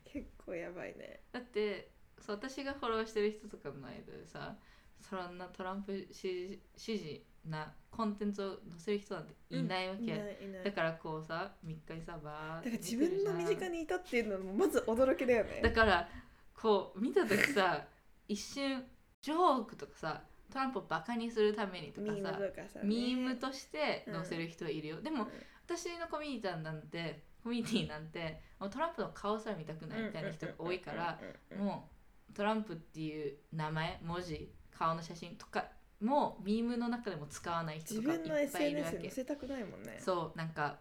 [0.05, 1.19] 結構やばいね。
[1.31, 1.89] だって
[2.25, 4.55] そう私がフォローしてる人とかの間でさ
[5.01, 10.63] そんなトランプ支持支持なコンテンツを載せる人なんていないわけ、いないいない。
[10.63, 15.59] だからこうさ3日にさバーってだから自分の身近ににいたっていうのもまず驚きだよね。
[15.61, 16.07] だから
[16.53, 17.85] こう見た時さ
[18.29, 18.85] 一瞬
[19.21, 22.39] ジョークとかさトランプをバカにするためにとかさ
[22.81, 25.29] ミームとして載せる人いるよ、でもうん。
[25.65, 31.19] 私のコミュニティなんてコミュニティなんてもうトランプの顔すら見たくないみたいな人が多いから
[31.51, 31.57] うん。
[31.57, 31.59] うん。
[31.59, 31.59] うん。
[31.59, 31.65] うん。
[31.65, 31.92] もう
[32.33, 35.65] トランプっていう名前文字顔の写真とか
[36.01, 39.09] もミームの中でも使わない人自とかい分のっぱいいるわ SNS にけ。
[39.09, 40.77] 載せたくないもんねそうなんか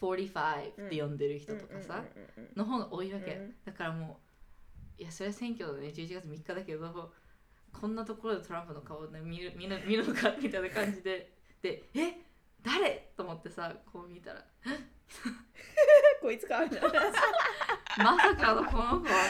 [0.00, 2.04] 45って呼んでる人とかさ、
[2.54, 4.20] の方が多いわけ、うんだからも
[4.98, 7.12] ういやそれは選挙だね11月3日だけど
[7.72, 11.32] こんなところでトランプの顔を、ね、見る見る 見るのかみたいな感じで
[11.62, 12.20] でえ
[12.62, 13.12] 誰？
[13.16, 14.44] と思ってさこう見たら。
[16.20, 16.88] こいつかみたいな。
[18.04, 19.28] まさかのこの子は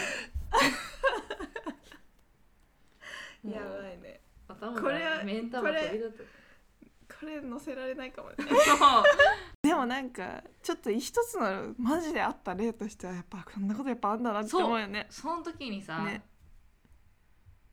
[3.44, 4.20] やばいね。
[4.48, 6.26] 頭これはが目ん玉これ飛
[7.08, 8.36] これ載せられないかもね。
[9.62, 15.06] でもなんかちょっと一つのマジであった例としてはやっぱこんなことやっぱあんだなって思うよね。
[15.10, 16.22] その時にさ、ね。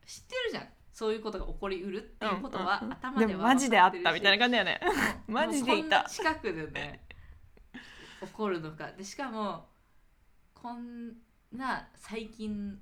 [0.06, 0.68] 知ってるじゃん。
[0.92, 2.92] そういうことが起こりうるっていうことは、うんうんうん。
[2.94, 4.80] 頭ではでもマジであったみたいなな感じだよね。
[5.28, 6.04] マジでいた。
[6.08, 7.06] 近くでね
[8.20, 8.92] 起こるのか。
[8.92, 9.68] でしかも
[10.54, 11.12] こん
[11.52, 12.80] な最近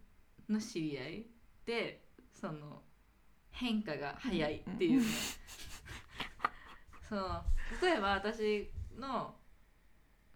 [0.48, 1.26] の知り合い
[1.66, 2.03] で
[2.34, 2.82] その
[3.50, 5.06] 変化が早いっていうね、
[7.08, 7.42] その
[7.80, 9.34] 例えば私の、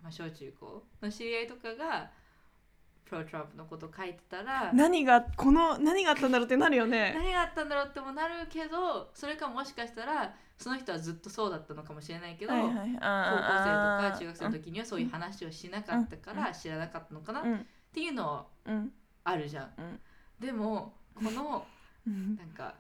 [0.03, 2.11] まあ、小中高の知り合いとかが
[3.05, 7.15] プロトランプのこと書いてたら何がこの何があったんだろうってなるよね。
[7.17, 12.73] 何があったんだろうってもなるけどそれかもしかしたらその人はずっとそうだったのかもしれないけど、はいはい。
[12.73, 17.67] 高校生とか中学生の時にはそういう話をしなかったから知らなかったのかなっうん。
[17.93, 18.93] ていうのはうん。
[19.25, 19.73] あるじゃん。
[19.79, 20.01] うん。
[20.39, 21.78] でもこのうん
[22.37, 22.75] なんか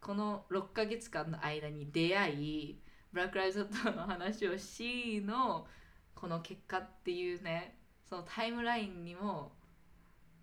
[0.00, 2.78] この6ヶ月間の間に出会い
[3.12, 5.66] ブラック・ライズ・マターの話をしの
[6.14, 7.78] この結果っていうね
[8.08, 9.52] そのタイムラインにも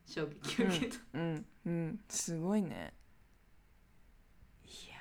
[0.06, 0.98] 衝撃を受けた。
[1.14, 1.46] うん。
[1.66, 2.00] うん。
[2.10, 2.94] すごいね。
[4.66, 4.96] いや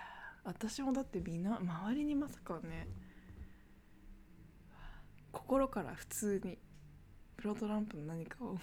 [0.44, 2.86] ー私もだってみんな周りにまさかね
[5.32, 6.58] 心から普通に
[7.36, 8.58] プロトランプの何かを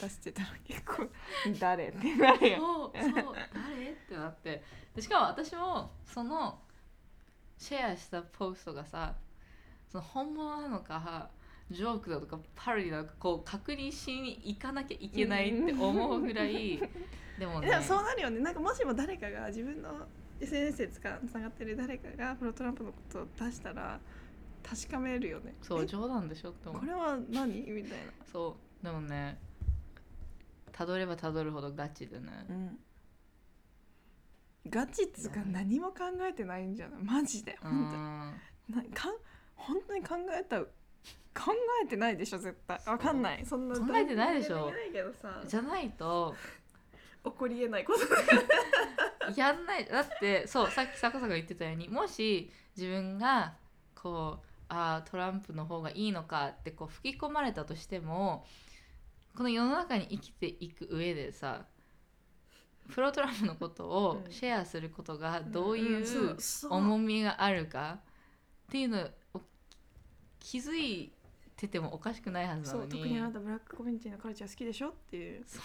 [0.00, 1.08] 出してたら結構
[1.60, 4.62] 誰ってなるよそうそう誰ってなって。
[4.94, 6.60] でしかも私もその
[7.58, 9.14] シェアしたポストがさ
[9.90, 11.30] その本物なのか
[11.70, 16.78] ジョークだとかパロディなのかこう確認しに行かなきゃいけないって思うぐらい
[17.38, 17.82] でもね。
[17.82, 18.40] そうなるよね。
[18.40, 20.06] なんかもしも誰かが自分の
[20.40, 23.98] SNS でつながってる誰かがプロトランプのことを出したら
[24.62, 25.54] 確かめるよね。
[25.62, 25.86] そうえ？
[25.86, 26.80] 冗談でしょって思う。
[26.80, 27.62] これは何？
[27.70, 28.12] みたいな。
[28.30, 29.38] そうでもね
[30.76, 32.78] たどればたどるほどガチでねうん。
[34.68, 35.98] ガチっつうか何も考
[36.28, 37.02] えてないんじゃない？
[37.04, 37.56] マジで。
[37.62, 38.34] う本
[38.72, 38.88] 当に。
[38.90, 39.14] かん
[39.54, 40.66] 本当に考えた考
[41.84, 42.80] えてないでしょ絶対。
[42.86, 43.44] わかんない。
[43.46, 44.72] そんな考えてないでしょ。
[45.46, 46.34] じゃないと。
[47.24, 49.84] 起こりえないことやんない。
[49.84, 53.54] だってそうさっき坂さんが言ってたようにもし自分が
[53.94, 58.44] こうあートランプの方がいいのかってこう吹き込まれたとしても
[59.36, 61.66] この世の中に生きていく上でさ
[62.92, 64.32] プロトランプのことをうん。
[64.32, 66.36] シェアすることがどういう
[66.70, 67.98] 重みがあるか
[68.68, 69.40] っていうのを
[70.38, 71.12] 気づい
[71.56, 75.44] ててもおかしくないはずなそうのに特にあなたブラックコミュニティのカルチャー好きでしょっていう。
[75.46, 75.58] そ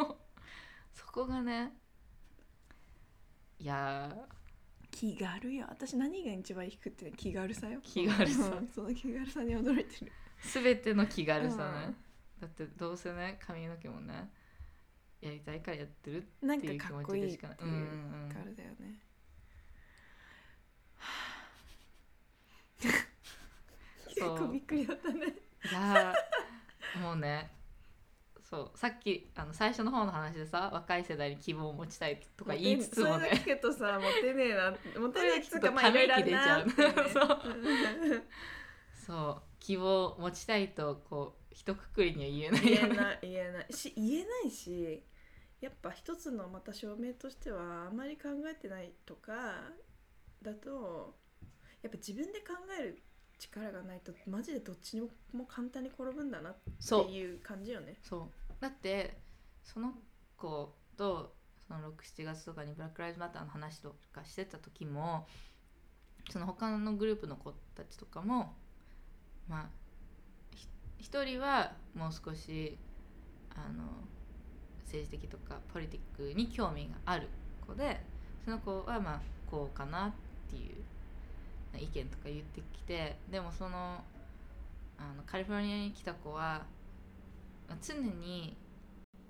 [0.00, 0.16] う。
[0.92, 1.72] そこがね
[3.58, 4.14] いや
[4.90, 5.66] 気軽よ。
[5.68, 7.80] 私何が一番低くって気軽さよ。
[7.82, 8.46] 気軽さ。
[8.60, 10.12] うんその気軽さに驚いてる。
[10.42, 11.96] ー全ての気軽さね、うん
[12.40, 14.30] だってどうせね髪の毛もね
[15.20, 17.36] やりたいからやってるなんっていう気かかっこい持ちでしい。
[17.36, 18.36] っていうかないうんうんうん。
[18.36, 18.98] あれだよね。
[22.80, 24.30] そう。
[24.34, 25.26] 結構びっくりだったね。
[25.26, 27.50] いやーもうね
[28.42, 28.78] そう。
[28.78, 36.66] さっきあの最初の方の話でさ若い世代に希望を持ちたいとか言いつつもそれねだけ聞くとさモテねえなモテねえっつうかまあいろいろ出ちゃう。
[39.06, 39.42] そう。
[39.58, 43.72] 希望を持ちたいとこう一括りには言えない言えない言えない。
[43.72, 45.02] し言えないし
[45.60, 49.32] やっぱ一つのまた証明としてはあまり考えてないとか
[50.42, 51.14] だと
[51.82, 53.02] やっぱ自分で考える
[53.38, 57.96] 力がないとマジでどっちにも簡単に転ぶんだなっていう感じよね。
[58.02, 58.28] そう。
[58.60, 59.18] だって
[59.62, 59.94] その
[60.36, 61.34] 子と
[61.66, 65.26] その67月とかにブラック・ライズ・マターの話とかしてた時も
[66.30, 68.54] その他のグループの子たちとかも
[69.48, 69.83] まあ
[71.04, 72.78] ひ一人はもう少し
[73.54, 73.84] あの
[74.84, 77.28] 政治的とかポリティックに興味がある
[77.66, 78.00] 子で
[78.44, 79.20] その子はまあ
[79.50, 80.12] こうかなっ
[80.50, 84.02] ていう意見とか言ってきてでもその
[84.96, 86.62] あのカリフォルニアに来た子は
[87.82, 88.56] 常に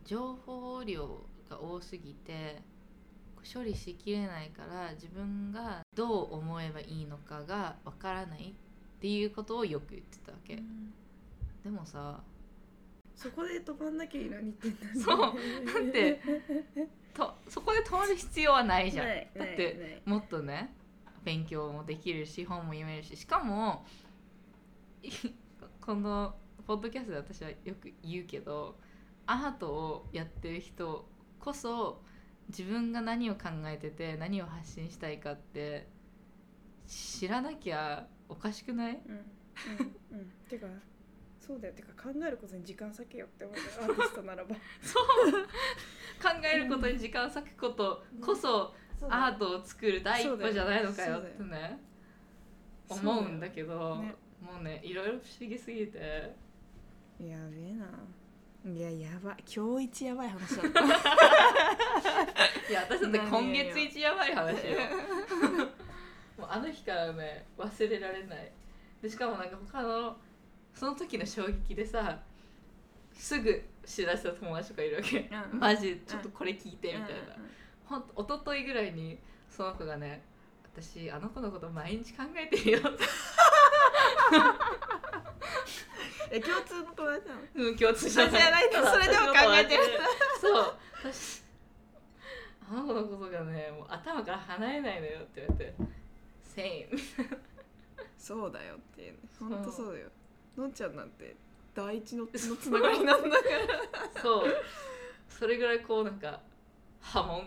[0.04, 1.06] 情報量
[1.50, 2.62] が多すぎて
[3.52, 10.62] 処理しきれないから自分がどう思えばいいのかがわからないっていうことをよく言ってたわけ、
[11.64, 12.22] でもさ
[13.16, 15.18] そこで止まんなきゃいいのにってんだねそう。
[15.18, 16.20] だって
[17.14, 19.06] とそこで止まる必要はないじゃん。
[19.06, 19.24] だっ
[19.56, 20.74] てもっとね
[21.24, 23.86] 勉強もできるし本も読めるししかも
[25.02, 25.10] い
[25.80, 26.36] この
[26.66, 28.78] ポッドキャストで私はよく言うけど
[29.26, 31.08] アートをやってる人
[31.38, 32.02] こそ
[32.48, 35.88] 自分が何を考えてて何を発信したいかって
[36.86, 39.00] 知らなきゃおかしくない？
[39.06, 40.30] うんうんうん。
[40.48, 40.66] てか
[41.46, 41.74] そうだよ。
[41.74, 43.62] てか考えることに時間割けよって思うよ。
[43.82, 44.56] アーティストならば。
[44.80, 45.04] そう。
[46.22, 51.78] 考えることに時間を割くことこそアートを作る第一歩じゃないのかよってね。
[52.88, 54.14] 思うんだけどね。
[54.40, 55.98] もうねいろいろ不思議すぎて。
[57.20, 57.86] やべえな。
[58.66, 59.44] いややばい。
[59.54, 60.80] 今日一やばい話だった。
[62.70, 64.78] いや私だって今月一やばい話よ。
[66.38, 68.50] もうあの日からね忘れられない。
[69.02, 70.16] でしかもなんか他の
[70.74, 72.20] その時の衝撃でさ
[73.12, 75.30] すぐ知らせた友達とかいるわけ。
[75.52, 75.60] うん。
[75.60, 77.04] マジちょっとこれ聞いてみたいな。
[77.04, 79.18] うんうんほんと一昨日ぐらいに
[79.50, 80.22] その子がね
[80.74, 82.88] 私あの子のこと毎日考えてるよって。
[86.30, 87.40] え共通の友達なの？
[87.54, 89.82] うん共通じゃないそれでも考えてる
[90.40, 90.74] そう。
[91.02, 91.42] 私
[92.66, 95.74] あの子のことがねもう頭から離れないのよって言われて
[96.42, 96.98] 「セイム
[98.16, 100.10] そうだよって本当そうだよ
[100.56, 101.36] のんちゃんなんて
[101.74, 103.48] 第一ののつながりなんだか
[104.14, 104.54] ら」そう。
[105.28, 106.40] それぐらいこうなんか
[107.00, 107.46] 波紋。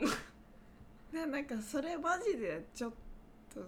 [1.14, 2.94] ねなんかそれマジでちょっ
[3.54, 3.66] と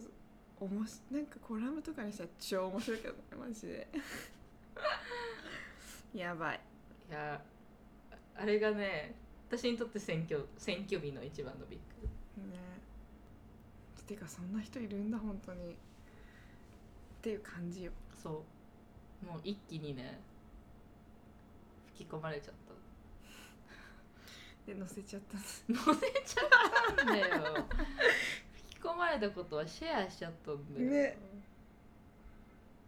[0.60, 3.88] おもしなんかコラムとかにしたら超面白いけどねマジで。
[6.14, 6.60] やばい。
[7.10, 7.42] いや
[8.36, 9.16] あれがね
[9.48, 12.08] 私にとって選挙選挙日の一番のビッグ。
[12.52, 12.60] ね。
[14.06, 15.72] てかそんな人いるんだ本当に。
[15.72, 15.76] っ
[17.22, 17.92] ていう感じよ。
[18.22, 18.44] そう
[19.26, 20.20] もう一気にね
[21.96, 22.70] 吹き込まれちゃった。
[24.72, 27.28] で載せちゃった乗せちゃったんだよ。
[28.54, 31.18] 吹き込まれたことはシェアしちゃったんだよ、ね。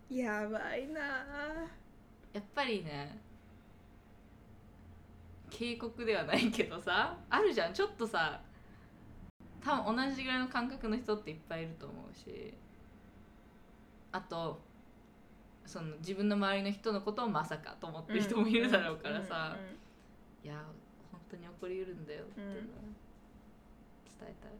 [0.10, 1.02] やばいな。
[2.34, 3.20] やっぱりね
[5.50, 7.74] 警告ではないけどさあるじゃん。
[7.74, 8.42] ちょっとさ
[9.64, 12.54] 多分同じぐらいの感覚の人っていっぱいいると思うし。
[14.14, 14.60] あと
[15.66, 19.56] その自分の周りの人のことをまさかと思ってる人もいるだろうからさ、
[20.44, 20.56] いや
[21.12, 22.56] 本当に起こりうるんだよっていうのを
[24.20, 24.52] 伝えたい。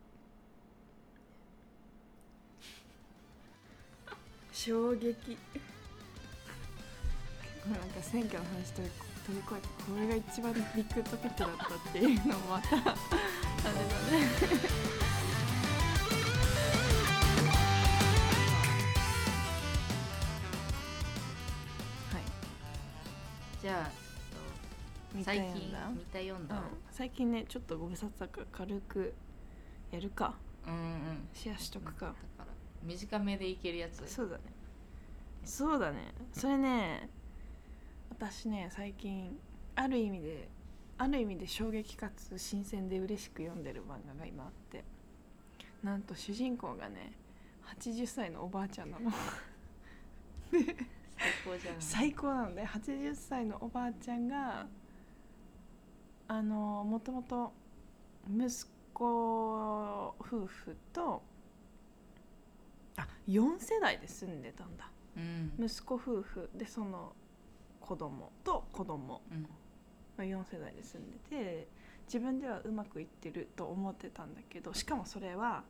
[4.52, 5.00] 衝撃。
[5.02, 5.18] 結
[7.64, 8.90] 構なんか選挙の話と飛
[9.34, 12.76] び越えてこれが一番ビッグトピックだったっていうのもまた。
[12.76, 23.92] あれだねゃあ
[25.14, 29.14] 見た最近読んだ見た読んだうん、最近ねちょっとご無沙汰だから軽く
[29.92, 30.36] やるか。
[30.66, 31.28] うんうん。
[31.34, 32.08] シェアしとくか。
[32.08, 32.46] だから
[32.84, 34.04] 短めでいけるやつ。
[34.08, 34.44] そうだね。
[35.44, 36.14] そうだね。
[36.34, 37.10] それね
[38.10, 39.38] 私ね最近
[39.76, 40.50] ある意味で
[40.98, 44.84] ある意味で衝撃かつ新鮮で嬉しく読んでる漫画が今あって。
[45.84, 47.14] なんと主人公がね
[47.80, 49.12] 80歳のおばあちゃんなの。
[50.52, 50.62] 最
[51.46, 51.76] 高じゃん。
[51.80, 54.68] 最高なので80歳のおばあちゃんが
[56.28, 57.52] あのもともと
[58.30, 58.50] 息
[58.94, 61.22] 子夫婦と
[62.98, 64.90] あ4世代で住んでたんだ。
[65.18, 65.54] うん。
[65.60, 66.50] 息子夫婦。
[66.56, 67.14] でその
[67.80, 69.22] 子供と子供。
[69.32, 69.48] うん。
[70.22, 71.68] が4世代で住んでて
[72.06, 75.64] 自分ではうまくいってると思ってたんだけどしかもそれは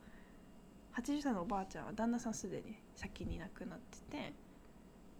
[0.95, 4.33] 80歳のおばあちゃんは旦那さんすでに先に亡くなってて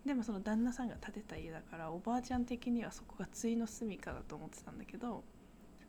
[0.06, 5.24] でもその旦那さんが建てた家だからおばあちゃん的にはそこが対の住みかだと思ってたんだけど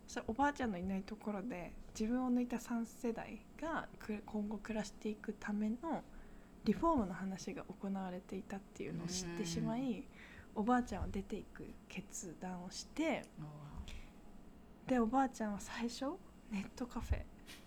[0.06, 5.76] そしたらおばあちゃんのいないところで自分を抜いた3世代がく今後暮らしていくための
[6.64, 10.04] リフォームの話が行われていたっていうのを知ってしまい
[10.54, 13.24] おばあちゃんは出ていく決断をして
[14.86, 16.04] でおばあちゃんは最初
[16.50, 17.22] ネットカフェ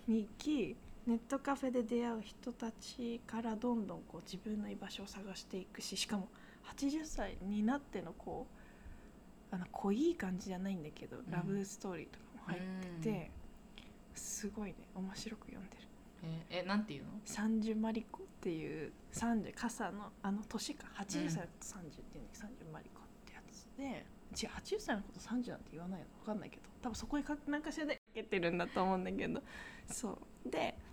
[0.08, 0.78] に行き
[1.08, 6.30] ネットカフェで出会う人たちからどんどんこう自分の居場所を探していくししかも
[6.76, 8.48] 80歳になってのこ
[9.52, 11.30] うあの濃い感じじゃないんだけど、ん。
[11.30, 12.62] ラブストーリーとかも入っ
[13.02, 13.32] てて、
[14.16, 15.82] すごいね面白く読んでる。
[16.24, 17.10] えーえなんていうの？
[17.24, 20.88] 三十マリコっていう30傘のあの年か。
[20.98, 26.06] 80歳のこと30っていうのに三十マリコってやつで違う80歳のこと30なんて言わないの？
[26.22, 26.64] 分かんないけど。
[26.82, 29.42] 多分そこにか何かしらでかけてるんだと思うんだけど。
[29.88, 30.50] そう。
[30.50, 30.85] です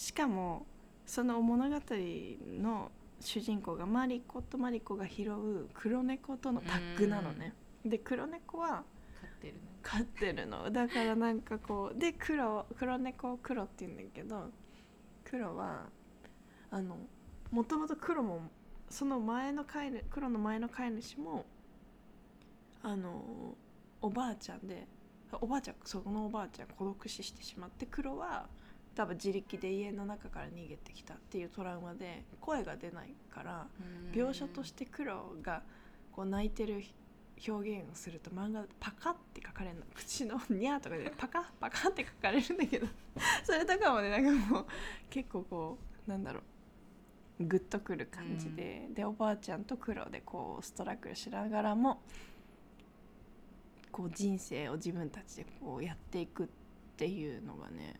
[0.00, 0.66] しかも
[1.04, 1.76] その物語
[2.58, 2.90] の
[3.20, 7.52] 主人公がマリコとマリコが拾う黒猫とのタッグなのね。
[7.84, 8.82] で黒猫は
[9.20, 9.60] 飼ってるね。
[9.82, 10.70] 飼ってるの。
[10.70, 14.50] だからなんかこうで黒黒猫を黒って言うんだけど
[15.22, 15.82] 黒は
[16.70, 16.96] あの
[17.50, 18.40] もともと黒も
[18.88, 21.44] その前の飼い主黒の前の飼い主も
[22.82, 23.54] あの
[24.00, 24.88] おばあちゃんで
[25.42, 28.48] おばあちゃんそのおばあちゃん孤独死してしまって黒は
[29.00, 33.66] 多分自力で家の中から逃げてきたっていうトラウマで声が出ないから
[34.12, 35.62] 描写として黒が
[36.12, 36.84] こう泣いてる
[37.48, 42.86] 表現をすると漫画パカって書かれるの口のニャーとかでパカパカって書かれるんだけど
[43.42, 44.66] それとかもねなんかもう
[45.08, 46.40] 結構こうなんだろ
[47.40, 52.02] うグッとくる感じで、でおばあちゃんと黒でこうストラグルしながらも
[53.90, 56.46] こう人生を自分たちでこうやっていくっ
[56.98, 57.98] ていうのがね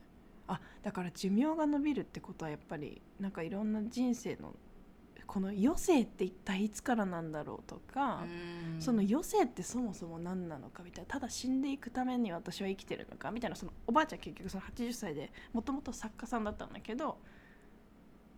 [0.53, 4.55] あだから寿命が延びるってことはやっぱりなんかいろんな人生の
[5.27, 8.25] この余生って一体いつからなんだろうとか、
[8.81, 17.19] その余生ってそもそも何なのかみたいなただ死んでいくために私は生きてるのかみたいなそのおばあちゃん結局その80歳でもともと作家さんだったんだけど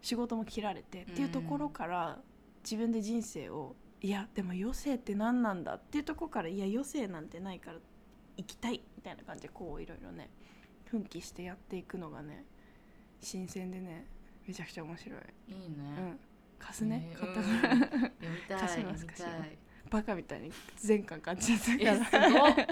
[0.03, 2.19] 仕事も切られてっていうところから
[2.63, 7.79] 自分で人生をいやでも余生って何なんだっていうところからいや余生なんてないから
[8.37, 10.29] 生きたいみたいな感じでこういろいろね
[10.93, 12.45] 奮起してやっていくのがね
[13.21, 14.07] 新鮮でね
[14.47, 15.21] めちゃくちゃ面白い。
[15.49, 16.21] いいね、うん。
[16.59, 19.51] 貸すね、えー買ったから、うん読みたい貸します貸します
[19.91, 22.67] バカみたいに全巻買っちゃったえから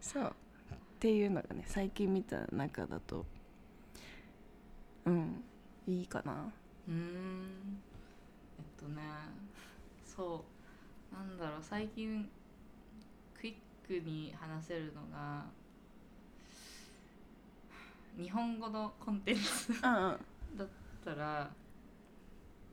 [0.00, 0.24] そう。
[0.24, 3.24] っていうのがね最近見た中だと
[5.06, 5.42] うん
[5.86, 6.52] いいかな。
[6.88, 7.80] うーん。
[8.58, 9.02] えっとね
[10.04, 10.44] そ
[11.12, 11.14] う。
[11.14, 12.28] なんだろう最近
[13.34, 15.46] クイックに話せるのが
[18.18, 20.18] 日本語のコンテンツうんうん。
[20.56, 20.68] だっ
[21.04, 21.50] たら、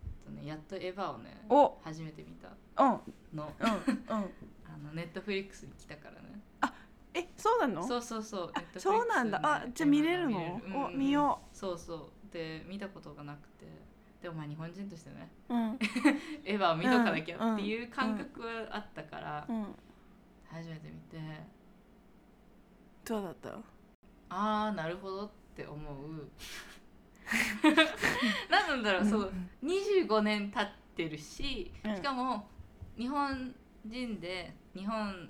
[0.04, 1.78] えっとね、やっとエヴァをねお。
[1.84, 2.50] 初めて見た
[2.84, 2.92] うん。
[2.94, 3.02] うん
[3.34, 3.68] のうん。
[4.14, 6.42] あのネットフリックスに来たからね。
[7.18, 7.88] えそうなの？
[7.88, 8.52] そうそうそう。
[8.54, 9.40] あ Netflix そうなんだ。
[9.44, 10.30] あねじゃあ見れるの？
[10.30, 10.80] 見れる。
[10.80, 10.92] おう。
[10.92, 12.34] ん見よそうそう。
[12.34, 13.66] で見たことがなくて。
[14.22, 15.80] でもまあ日本人としてねううん。
[16.44, 19.66] エヴァを見とかなきゃっていう感覚はあったから、うん。
[20.52, 21.20] 初めて見て。
[23.06, 23.75] どうだった？
[24.30, 26.30] ああなるほどって思う。
[28.50, 29.34] 何なんだろう、そう
[29.64, 31.96] 25年経ってるし、うん。
[31.96, 32.48] しかも
[32.98, 35.30] 日本人で日本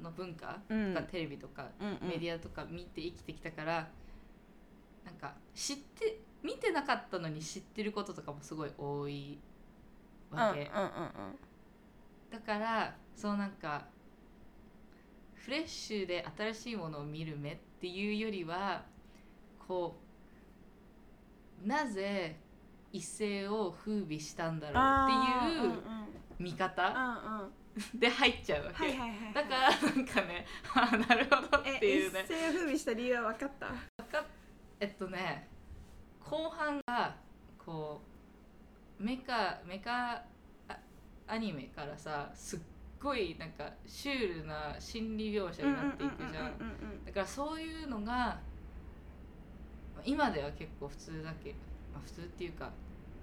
[0.00, 0.94] の文化とうん。
[0.94, 1.68] かテレビとか
[2.00, 3.88] メディアとか見て生きてきたから、
[5.04, 9.38] なんか知って見てなかったのに知ってることとかもすごい多い
[10.30, 10.70] わけ、
[12.30, 13.86] だからそうなんか
[15.34, 18.84] フレッシュで新しいものを見る目っていうよりは
[19.66, 19.98] こ
[21.64, 22.36] うなぜ
[22.92, 25.82] 一世を風靡したんだろうっていう
[26.38, 27.48] 見方あ
[27.94, 28.86] で入っちゃうわけ、
[29.34, 32.20] だからなんかね ああなるほどってえいうね。
[32.24, 34.24] 一世を風靡した理由は分かった？
[34.78, 35.48] えっとね
[36.20, 37.16] 後半が
[37.58, 38.00] こ
[39.00, 40.22] うメカメカ
[40.68, 40.78] あ
[41.26, 42.60] アニメからさすっ
[43.04, 46.30] ごいなんかシュールな心理描写になっていくじゃん。
[46.30, 46.44] うんうんうん
[46.98, 48.40] うんだからそういうのが
[50.04, 51.56] 今では結構普通だけど、
[51.92, 52.70] まあ、普通っていうか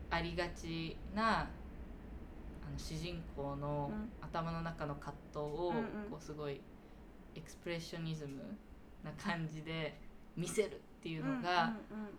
[0.10, 1.44] ありがちなあ
[2.72, 4.10] の主人公のうん。
[4.22, 6.10] 頭の中の葛藤をうんうん。
[6.12, 6.62] こうすごい
[7.36, 8.41] エクスプレッショニズム
[9.03, 9.98] な感じで
[10.38, 12.10] 見せるっていうのが、うんうんうん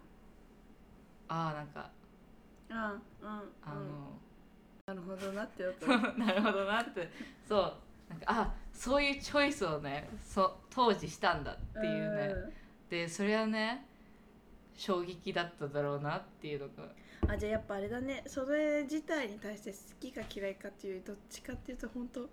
[1.29, 1.91] ああなんか
[2.69, 3.43] あうんうん。
[3.65, 4.19] あの、
[4.87, 5.63] なるほどなって
[6.19, 7.09] なるほどなって。
[7.49, 7.75] そう。
[8.09, 12.53] なんかあそういうチョイスをねそ当時したんだっていうね、
[12.91, 13.87] でそれはね
[14.75, 16.85] 衝撃だっただろうなっていうのが。
[16.85, 16.93] うん
[17.29, 18.25] あじゃあやっぱあれだね。
[18.27, 22.29] それ自体に対して好きか嫌いかっていうどっちかっていうと本当。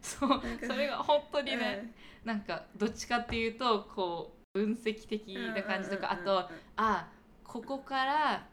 [0.00, 1.92] そうそれが本当にね、
[2.24, 7.08] なんかどっちかっていうとこう分析的な感じとかあとあ
[7.44, 8.46] ここから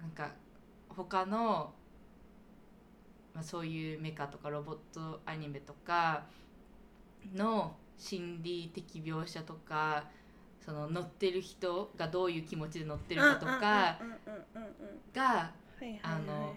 [0.00, 0.30] なんか
[0.88, 1.74] 他の、
[3.40, 6.24] まあ、そういうメカとかロボットアニメとか
[7.34, 10.04] の心理的描写とか
[10.62, 13.98] その乗ってる人がどういう気持ちで乗ってるかとか
[15.14, 15.52] が
[16.02, 16.54] あの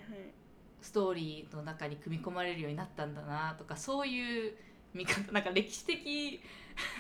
[0.82, 4.54] ストーリーの中に組み込まれるようになったんだなとかそういう
[4.94, 6.42] 見方なんか歴史的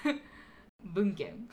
[0.81, 1.49] 文献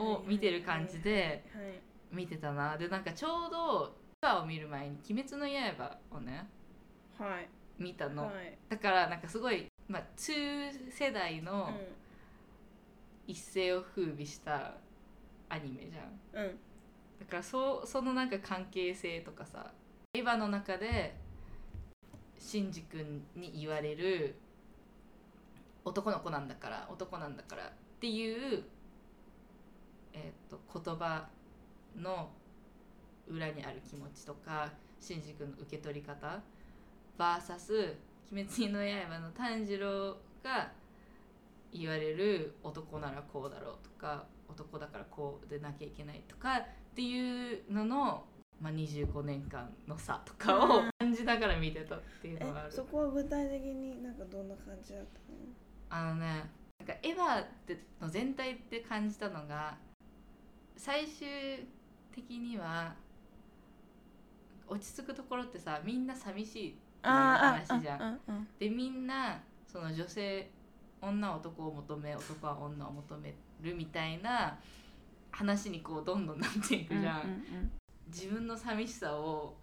[0.00, 1.80] を見てる感じではい。
[2.10, 2.76] 見てたな。
[2.76, 6.63] でなんかちょうど「バを見る前に「鬼滅の刃」をねはい
[7.78, 8.56] 見たの、はい。
[8.68, 11.70] だからなんかすごい、まあ、2世代の
[13.26, 14.74] 一世を風靡した
[15.48, 16.44] アニメじゃん。
[16.44, 16.50] うん。
[16.50, 16.58] うん
[17.24, 19.72] だからそそのなんか関係性とかさ
[20.12, 21.14] エヴァの中で
[22.38, 24.34] シンジ君に言われる
[25.84, 27.70] 男の子なんだから男なんだからっ
[28.00, 28.64] ていう、
[30.12, 31.26] えー、と言葉
[31.96, 32.30] の
[33.26, 34.70] 裏にある気持ちとか
[35.00, 36.42] シンジ君の受け取り方
[37.18, 37.96] VS
[38.32, 40.72] 「鬼滅の刃」の炭治郎が
[41.72, 46.64] 言われる男ならこうだろうとか男だからこうでなきゃいけないとかっ
[46.94, 48.24] ていうのの、
[48.60, 52.68] まあ、25年間の差とかをうん感じながら見てたっていうのがある。
[52.68, 55.04] えそこは具体的になんかどんな感じだっ
[55.90, 59.76] たあのねなんかエヴァっての全体って感じたのが
[60.76, 61.26] 最終
[62.12, 62.94] 的には
[64.66, 66.78] 落ち着くところってさみんな寂しい
[67.10, 68.20] 話じゃん。
[68.58, 70.50] でみんなその女性
[71.00, 74.58] 女は男を求め男は女を求めるみたいな
[75.30, 77.70] 話にこうどんどんなっていくじゃん。
[78.06, 79.56] 自分の寂しさを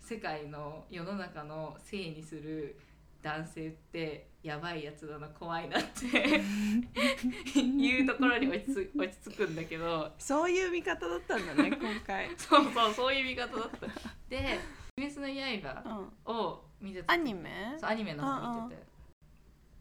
[0.00, 2.78] 世界の世の中のせいにする
[3.22, 6.40] 男性ってやばいやつだな怖いなって
[7.60, 13.86] いうところに落ち着 落ち着くんだけどそういう見方だったんだね今回 そうそうそういう見方だった。
[14.28, 14.58] で
[14.98, 15.82] 「鬼滅の刃
[16.26, 17.12] うん」を見てた。
[17.12, 17.76] アニメ？
[17.78, 18.82] そうアニメの方見てて。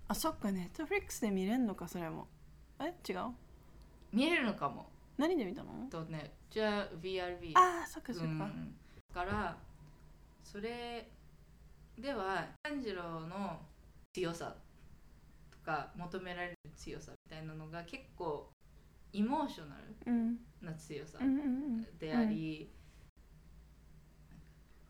[0.07, 2.27] あそっかネットフリックスで見れんのかそれも。
[2.79, 2.93] え？
[3.09, 3.31] 違う？
[4.13, 4.89] 見れるのかも。
[5.17, 5.71] 何で見たの？
[5.89, 8.75] とねじゃあ VRB あーそっかそっか、うん。
[9.13, 9.57] だから
[10.43, 11.09] それ
[11.97, 13.59] では炭治郎の
[14.13, 14.55] 強さ
[15.51, 18.49] とか求められる強さみたいなのが結構
[19.13, 19.75] イモーショナ
[20.05, 21.19] ルうんな強さ
[21.99, 22.69] であり、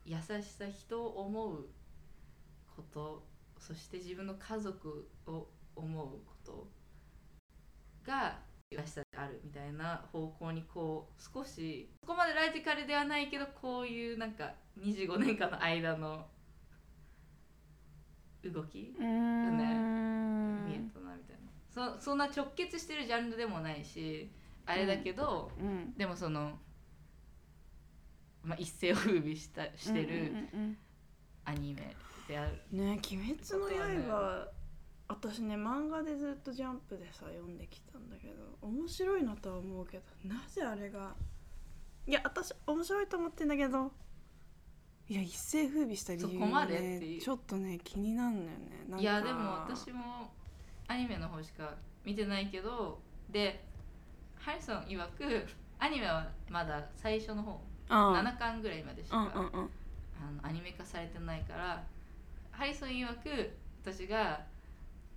[0.04, 1.66] 優しさ人を思う
[2.82, 3.22] こと
[3.58, 5.46] そして自分の家族を
[5.76, 6.68] 思うこと
[8.06, 8.38] が
[8.70, 16.26] 優しさであるみたいな方向にこう少しそこまでラジカルではないけどこういうなんか25年間の間の
[18.44, 20.64] 動きうーん。
[20.64, 21.96] 見えたなみたいな。
[21.96, 24.30] そそんな直結してるジャンルでもないし
[24.66, 25.94] あれだけど、うん。
[25.96, 26.58] でもその、
[28.42, 30.34] まあ、一世を風靡したしてる
[31.44, 31.96] アニメ
[32.32, 34.48] である、うんね鬼滅の刃
[35.08, 41.12] 私ね漫画でずっとジャンプでさ読んできたんだけど面白いなとは思うけどなぜあれが
[42.06, 43.92] いや私面白いと思ってんだけど
[45.08, 47.18] いや一世風靡した理由そこまでっていう。
[47.18, 49.02] ねちょっとね気になるんだよね。
[49.02, 50.30] いやでも私も
[50.88, 52.98] アニメの方しか見てないけど
[53.30, 53.62] で
[54.36, 55.46] ハリソン曰く
[55.78, 57.60] アニメはまだ最初の方
[57.90, 59.70] うん7巻ぐらいまでしか、うんうんうん。
[60.22, 61.84] あのアニメ化されてないから
[62.52, 63.50] ハリソン曰く
[63.82, 64.44] 私が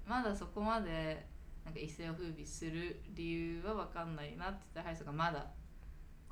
[0.08, 1.26] まだそこまで
[1.64, 5.46] なんか一世を風靡する理由は分かんないなって言ってハリソンがまだ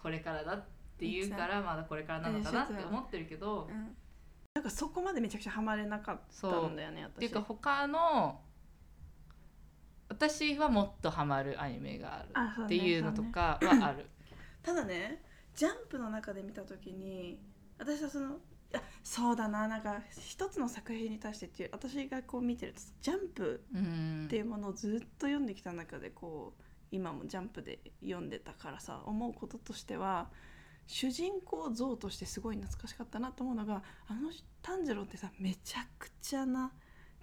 [0.02, 0.66] これからだっ
[0.98, 3.68] て言うからまだこれからなのかなって思ってるけど。
[3.70, 3.96] うん。
[4.56, 7.08] なんかそこまでめちゃくちゃハマれなかったんだよね私。
[7.08, 8.40] っていうか他の
[10.10, 14.06] 私はもっとハマるアニメがあるっていうのとかはある。
[14.62, 15.24] ただね
[15.56, 17.40] ジャンプの中で見た時に
[17.80, 18.38] 私はその
[19.04, 24.26] そうだななんか一つの作品に対してっていう私がこう見てるとジャンプうん。
[24.26, 30.30] っていうものをずっと読んできた中でこう今もジャンプで読んでたからさ思うこととしては
[30.88, 34.32] 主人公像としてすごい懐かしかったなと思うのがあの
[34.62, 36.72] 炭治郎ってさめちゃくちゃな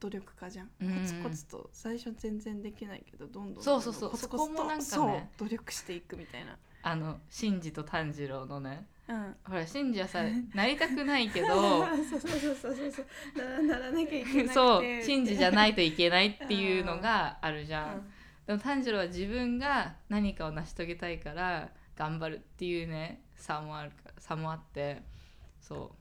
[0.01, 1.01] 努力家じゃん、うん。
[1.01, 4.49] コツコツと最初全然できないけどどんどんそうそうそうコツコ
[4.79, 6.57] ツと努力していくみたいな。
[6.83, 9.37] あのシンジと炭治郎のねうん。
[9.45, 10.23] ほらシンジはさ
[10.55, 12.93] なりたくないけどそうそうそうそうそう。
[12.93, 14.49] そうなならなきゃいけなくて。
[14.49, 17.95] そうシンジじゃないといけないっていうのがあるじゃん。
[17.97, 18.13] うん。
[18.47, 25.03] でも炭治郎は自分が何かを成し遂げたいから頑張るっていうね差もあるか差もあって。
[25.61, 25.95] そ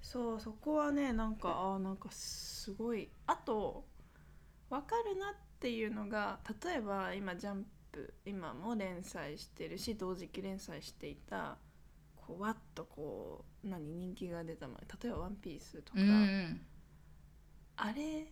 [0.00, 3.84] そうそこはねなんかあーなんかすごいあと
[4.70, 11.58] 分かるなっていうのが例えば今ジャンプ今も連載してるし同時期連載していた
[12.26, 16.02] こうわっとこう何人気が出たもの例えば「ワンピースとか、う。
[16.02, 16.60] うん
[17.82, 18.30] あれ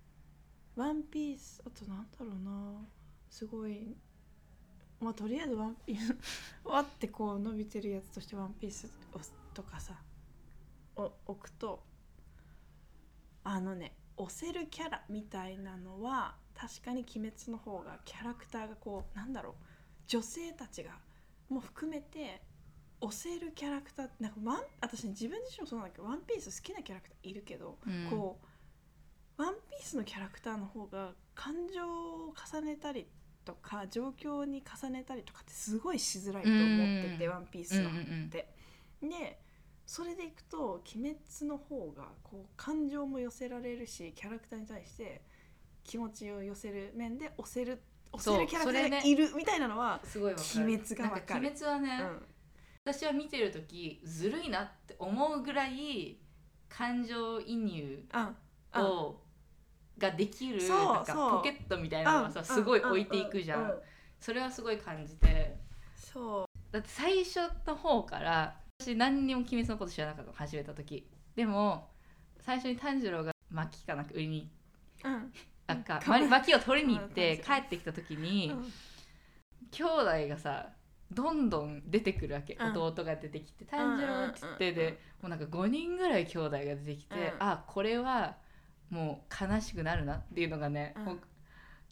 [0.74, 2.88] 「ワンピースあとなんだろうな
[3.28, 3.94] すごい
[5.00, 6.16] まあとりあえず「ワンピース
[6.64, 9.20] わってこう伸びてるやつとして「ワンピースを
[9.52, 10.00] とかさ
[10.96, 11.82] を置くと
[13.44, 19.54] あのね押せるキャラみたいなのは確かに「鬼滅」の方がキャラクターがこうなんだろう
[20.06, 20.98] 女性たちが
[21.50, 22.42] も含めて
[23.00, 28.08] 押せるキャラクターなんかワン私ね自分自身もそうなんだけど「ワンピース好きなキャラクターいるけど、うん。
[28.10, 28.38] こ
[29.38, 33.06] うワンピースのキャラクターの方が感情を重ねたり
[33.44, 37.32] とか状況に重ねたりとかってすごいしづらいと思ってて、うん。
[37.32, 38.54] ワンピーうんスのうんうんって。
[39.00, 39.40] で
[39.86, 41.18] それでいくと「鬼滅」
[41.48, 45.22] の方がこう感情も寄せられるしキャラクターに対して
[45.82, 47.82] 気持ちを寄せる面で押せる
[48.12, 51.42] 押せるキャラクターがいるみたいなのは、鬼滅がわかる。
[51.42, 52.26] なん鬼滅はね、うん
[52.84, 56.18] 私は見てる時ずるいなって思うぐらい
[56.68, 58.04] 感情移入
[58.74, 59.20] を
[59.98, 63.74] ができるなんかポケットみたいなのがさうんすごい置いていくじゃうん。
[64.18, 65.56] それはすごい感じて。
[65.94, 66.72] そう。
[66.72, 71.06] だって最初の方から私何にも鬼滅のこと知らなかったの始めた時。
[71.36, 71.88] でも
[72.40, 74.50] 最初に炭治郎が薪かなんか売りに
[75.04, 75.32] うん。
[75.66, 77.42] あかか薪を取りに行ってうん。
[77.44, 78.72] 帰ってきた時にうん。
[79.70, 80.70] 兄弟がさ
[81.12, 82.76] どんどん出てくるわけ、うん。
[82.76, 88.36] 弟が出てきて炭治郎っつってでもうなんか5人ぐらい兄弟が出てきて、うんあこれは
[88.90, 91.20] もう悲しくなるなっていうのがね、うん。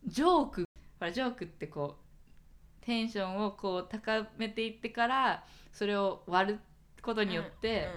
[0.06, 0.64] ジョーク
[0.98, 6.60] ほらジョークってこうテンションをこう高めていってからそれを割る
[7.02, 7.88] ことによって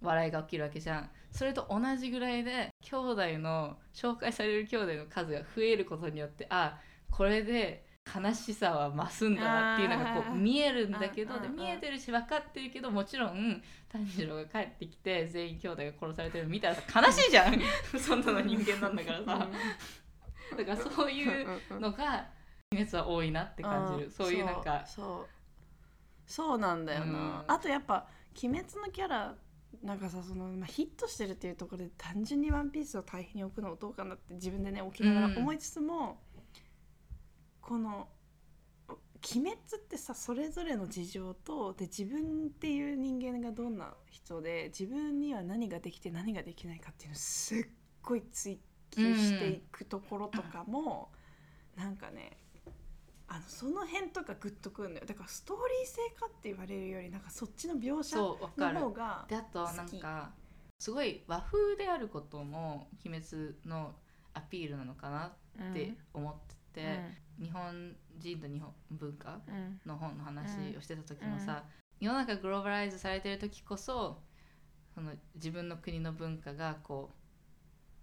[0.00, 1.10] 笑いが起きるわけじゃん。
[1.30, 6.78] それと同じぐらいで兄弟の紹介される兄弟の数が増えることによってあ
[7.10, 17.58] これで悲しさは増すんだなっていうのがこう見えるんだけどで見えてるし分かってるけどもちろん炭治郎が帰ってきて全員兄弟が殺されてるの見たらさ悲しいじゃん。
[17.98, 19.48] そんなの人間なんだからさ。
[20.56, 21.46] だからそういう
[21.80, 22.28] のが
[22.72, 24.10] 鬼滅は多いなって感じる。
[24.10, 25.28] そういうなんかそう。
[26.26, 26.58] そう。
[26.58, 27.44] なんだよな、うん。
[27.46, 28.06] あとやっぱ
[28.42, 29.34] 「鬼滅」のキャラ
[29.82, 36.20] なんかさその、まあ、ヒットしてるっていうところで単純に「ワンピースを対比に置くのはどうかなって自分でね置きながら思いつつも、
[37.64, 38.08] この
[38.88, 47.66] 「鬼滅」ってさそれぞれの事情とで自分っていう人間がどんな人で自分には何ができて何ができないかっていうのをすっ
[48.02, 48.60] ごい追
[48.90, 51.10] 求していくところとかも、
[51.74, 52.36] なんかね
[53.26, 55.06] あのその辺とかグッとくるのよ。
[55.06, 60.34] だからストーリー性かって言われるよりなんかそっちの描写の方がであとなんか
[60.78, 63.94] すごい和風であることも「鬼滅」の
[64.34, 65.34] アピールなのかな
[65.70, 66.63] って思ってて、
[67.40, 69.54] 日本人と日本文化うん。
[69.54, 71.64] うんの本の話をしてた時もさ、
[72.00, 74.18] 世の中グローバライズされてる時こそ
[74.94, 77.10] その自分の国の文化がこ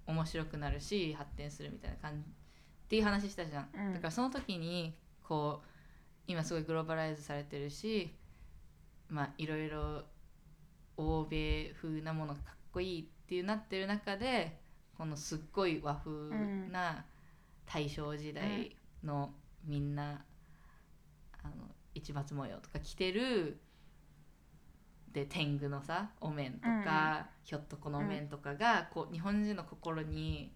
[0.07, 2.34] う面白くなるし発展するみたいな感じっ
[2.88, 3.93] ていう話したじゃん、うん。
[3.93, 5.68] だからその時にこう
[6.27, 8.14] 今すごいグローバライズされてるし
[9.10, 10.03] まあいろいろ
[10.98, 14.60] 欧米風なものがかっこいいっていうなってる中で
[14.98, 16.11] このすっごい和風
[16.69, 17.06] な
[17.66, 19.34] 大正時代の
[19.66, 20.26] みんな、
[21.44, 21.54] あの
[21.94, 23.60] 市松模様とか着てる
[25.12, 30.54] で天狗のさお面とか、ひょっとこのお面とかが、こう日本人の心に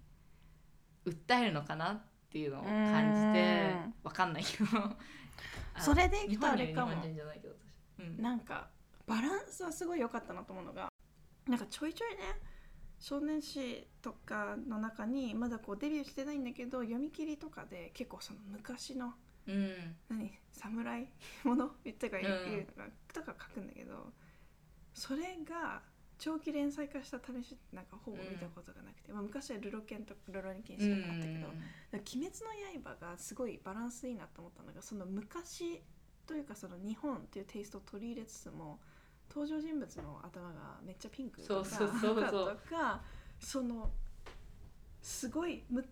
[1.05, 3.93] 訴えるのかなっていうのを感じて、うん。
[4.03, 4.65] わかんないけど。
[5.73, 6.93] あそれでい日くとあれかも。
[8.17, 8.69] なんか
[9.05, 10.89] バランスはすごい良かったなと思うのが
[11.47, 12.39] なんかちょいちょいね
[13.05, 19.13] 少年誌とかの中にまだこうデビューしてないんだけど読み切りとかで結構その昔の
[19.47, 19.95] うん。
[20.09, 21.07] 何侍
[21.45, 21.73] ものと
[22.09, 22.49] か言う,、うん。
[22.49, 22.67] 言う
[23.13, 24.11] とか書くんだけど
[24.95, 25.83] それが
[26.17, 31.53] 長期連載化した試しなんかほぼ見たことがなくて、まあ、昔はルロケンとルロニケンしかなかったけど、だか
[31.91, 35.83] ら鬼滅の刃がすごいバランスいいなと思ったのがその昔
[36.25, 38.79] というかその日本っていうテイストを取り入れつつも
[39.29, 42.49] 登場人物の頭がめっちゃピンクとかそうそうそうそう。
[42.49, 43.01] 赤とか
[43.39, 43.91] その
[45.01, 45.85] すごいむ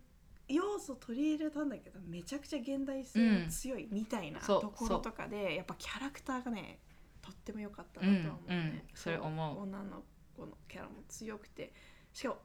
[0.48, 6.80] 要素取り入れたんだけどめちゃくちゃ現代性が強いみたいなところとかで、やっぱキャラクターがね
[7.22, 8.58] とっても良かったなとは思うね、うん。
[8.58, 8.82] うん。
[8.94, 9.62] それ思う。
[9.62, 10.04] 女の
[10.36, 11.74] 子のキャラも強くて。
[12.12, 12.38] しかも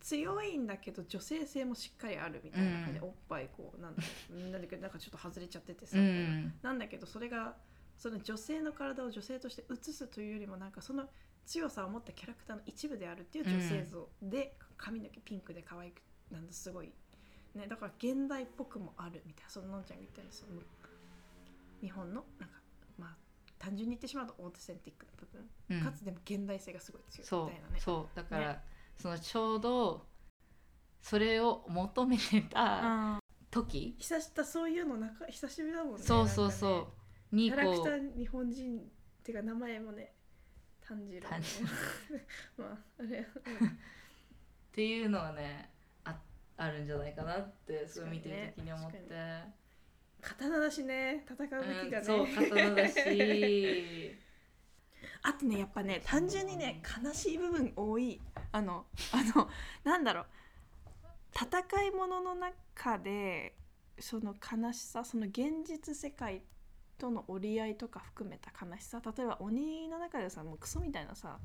[0.00, 3.04] 強いんだけど女性性もしっかりあるみたいな感じで、うん。
[3.06, 3.96] おっぱいこうなん
[4.52, 6.54] なんだけどなんかちょっと外れちゃっててさ、うん。
[6.62, 7.56] なんだけどそれが
[7.96, 11.04] その女性の体を女性として映すというよりもなんかその
[11.46, 16.00] 強さを持ったキャラクターの一部であるっていう女性像で、髪の毛ピンクで可愛く
[16.30, 16.90] なんだすごい
[17.54, 17.66] ね。
[17.68, 20.60] だから現代っぽくもあるみたいなそののんちゃんが言ったようにその
[21.80, 22.56] 日本のなんか
[22.98, 23.16] まあ
[23.58, 25.84] 単純に言ってしまうとオートセンティックな部分、うん。
[25.84, 27.80] かつでも現代性がすごい強いみたいなね。
[27.80, 28.58] そうだから、ね
[28.96, 30.06] そのちょうど
[31.02, 33.18] それを求めてたあ
[33.50, 36.86] 時、久しだそういうのなんか久しぶりだもんねそうそうそう、
[37.34, 38.82] にキャラクター日本人っ
[39.22, 40.12] ていうか名前もね
[40.86, 41.28] 炭治郎。
[41.28, 41.62] 炭治
[42.56, 43.24] まああれっ
[44.72, 45.70] ていうのはね
[46.04, 46.16] あ
[46.56, 49.44] あるんじゃないかなってすごい見てる時に思って、確か
[50.20, 54.16] 刀だしね戦う武器がね、うん、そう刀だし。
[55.26, 58.20] あとねやっぱね単純にね悲しい部分多い。
[58.52, 59.50] あのあの
[59.82, 60.26] なんだろう。
[61.34, 63.56] 戦い物の中で
[63.98, 66.42] その悲しさその現実世界
[66.98, 69.00] との折り合いとか含めた悲しさ。
[69.16, 71.38] 例えば鬼の中でさもうクソみたいなさ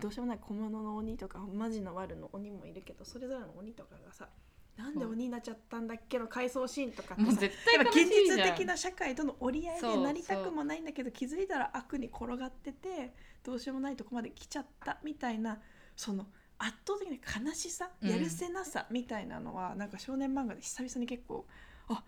[0.00, 4.28] どうしようもない小物の鬼とかマジの悪の鬼もいるけどそれぞれの鬼とかがさ
[4.76, 8.38] なんで鬼になっちゃったんだっけの回想シーンとかってさもう絶対悲しいじゃん。
[8.38, 15.60] 実的な社会との折り合いでなりたくもないんだけど気づいたら悪に転がっててどうしようもないとこまで来ちゃったみたいな
[15.96, 16.26] その
[16.58, 18.10] 圧倒的な悲しさうん。
[18.10, 21.46] やるせなさみたいなのは、なんか少年漫画で久々に結構
[21.88, 22.02] あ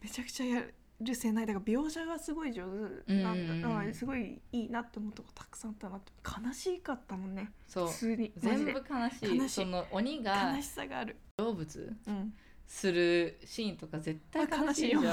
[0.00, 0.74] めちゃくちゃやる
[1.14, 2.64] せないだから描写がすごい上
[3.06, 6.12] 手なんだ、うんすごいいいなって思うとこたくさんあったなって。
[6.46, 7.52] 悲しかったもんね。
[7.66, 7.88] そう。
[7.88, 8.32] 普通に。
[8.36, 9.36] 全部悲しい。
[9.36, 9.48] 悲しい。
[9.48, 12.34] その鬼が悲しさがある、成仏うん、
[12.66, 15.06] するシーンとか絶対まあ悲しいじゃん、い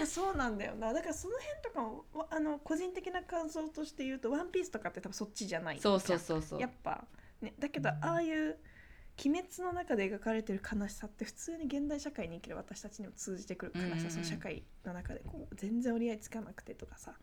[0.00, 0.92] や そうなんだよな。
[0.92, 6.60] だからその辺とかもわあの個人的な感想として言うと「ワンピースとかって多分そっちじゃないそうそうじそうそう。
[6.60, 7.04] やっぱ。
[7.40, 8.58] ねだけどああいう
[9.22, 17.14] 鬼滅の中で描かれてる悲しさって普通に現代社会に生きる私たちにも通じてくる悲しさ、その社会の中でこう全然折り合いつかなくてとかさっ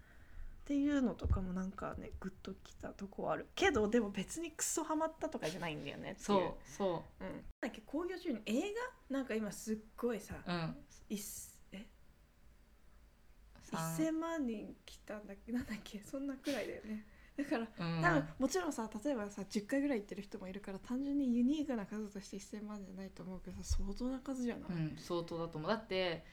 [0.66, 3.48] ていうのとかもなんかねグッときたとこはある。
[3.56, 6.26] けどでも別にクソハマったとかじゃないんだよねっていう。
[6.26, 7.24] そうそう。
[7.24, 8.74] ん、なんだっけ興行中に映
[9.10, 10.76] 画なんか今すっごいさ、ううん。
[11.10, 11.18] い
[11.72, 11.86] え？
[13.72, 17.06] 三1000万人来たんだっけなんだっけそんなくらいだよね
[17.38, 18.02] だからうん。
[18.02, 25.70] 多分もちろんさ例えばさ10回ぐらい行ってる人もいるから単純にユニークな数として1000万じゃないと思うけどさ相当な数じゃない、うん、相当だと思う。
[25.70, 26.24] だって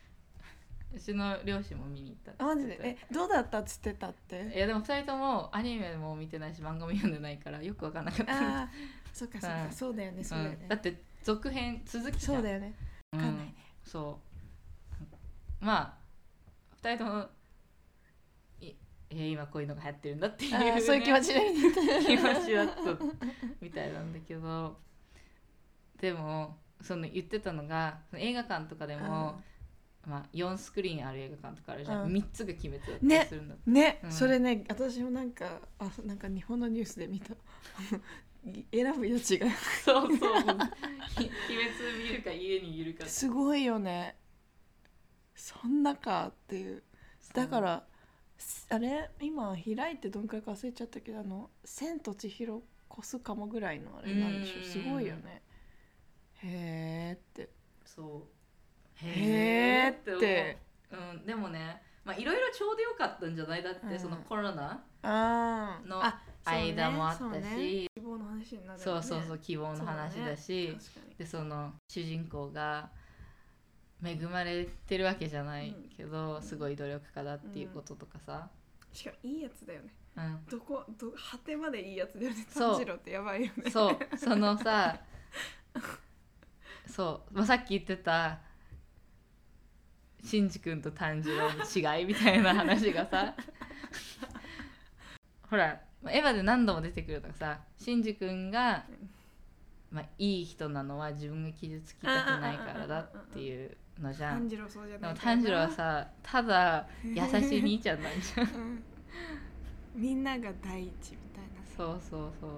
[0.95, 2.79] うちの両親も見に行ったマジで？
[2.83, 4.45] えどうだったっつってたって？
[4.45, 8.33] たいやでも2人ともアニメも見てないし漫画も読んでないからよく分かんなかった。
[8.33, 8.71] ああ
[9.13, 9.73] そっかそっか、うん。
[9.73, 10.59] そうだよねそうだよね。
[10.63, 12.75] うん、だって続編続きそうだよね。
[13.13, 13.55] うん分かんないね、
[13.85, 14.21] そ
[15.61, 15.65] う。
[15.65, 15.95] まあ
[16.81, 17.27] 2人ともい
[19.15, 21.33] えー今こういうのが流行ってるんだっていう、あね、ーそういう気持ち
[22.07, 22.75] 気持ちだった
[23.61, 24.77] みたいなんだけど。
[26.01, 29.41] でもその言ってたのがその映画館とかでも、
[30.07, 32.13] まあ、4スクリーンある映画館とかあるじゃん、うん。
[32.13, 33.27] 3つが鬼滅だったりね。
[33.29, 34.13] するんだって、ね、うん。
[34.13, 37.35] それね私もなんかあなんか日本のニュースで見た。
[38.45, 39.47] 選ぶ余地が。
[39.83, 40.59] そうそう鬼滅
[42.03, 44.19] 見るか家にいるかすごいよね。
[45.35, 46.83] そんなかっていう。
[47.33, 47.94] だからす
[48.71, 49.11] あれ？
[49.21, 52.63] 今開いてどんくらいか忘れちゃったけどあの「千と千尋
[52.99, 54.59] 越すかも」ぐらいのあれなんでしょ？
[54.59, 54.65] うん。
[54.65, 55.43] すごいよね。
[56.43, 57.51] へーって。
[57.85, 59.07] そう。
[59.07, 60.59] へーって
[60.93, 63.63] 思う、うん、でもねまあいろいろちょうどよかったんじゃない？
[63.63, 63.99] だって、うん。
[63.99, 67.19] そのコロナのあ間もあったし。
[67.19, 67.89] そうね。
[67.95, 70.69] 希望の話になるそう,、そうそうう希望の話だし。
[70.69, 71.15] 確かに。
[71.17, 72.91] でその主人公が
[74.03, 78.49] 恵まれてるわけじゃないけど、すごい努力家だっていうこととかさ、
[78.93, 79.89] しかもいいやつだよね。
[80.17, 80.39] うん。
[80.49, 83.71] どこど果てまでいいやつだよねそう炭治郎ってやばいよね。
[83.71, 83.99] そう。
[84.17, 85.01] そのさ
[86.87, 88.39] そう、まあ、さっき言ってた
[90.23, 93.35] シンジ君と炭治郎の違いみたいな話がさ。
[95.51, 98.85] ほらまあエヴァで何度も出てくるのがさシンジ君が、
[99.91, 104.41] まあ、いい人なのは自分が傷つきたくないからだっていうのじゃん。
[104.41, 108.49] 炭治郎そうじゃない炭治郎はさただ優しい兄ちゃんなんじゃん。
[108.49, 108.83] うん。
[109.95, 111.65] みんなが第一みたいな。
[111.77, 112.51] そうそうそう。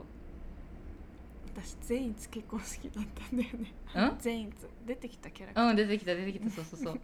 [1.55, 3.73] 私善逸結構好きだったんだよね。
[3.95, 4.19] うん？
[4.19, 4.53] 善逸。
[4.87, 5.69] 出てきたキャラクター。
[5.71, 6.51] うん出てきた出てきた。
[6.51, 7.01] そうそうそう。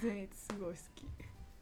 [0.00, 1.06] 善逸すごい好き。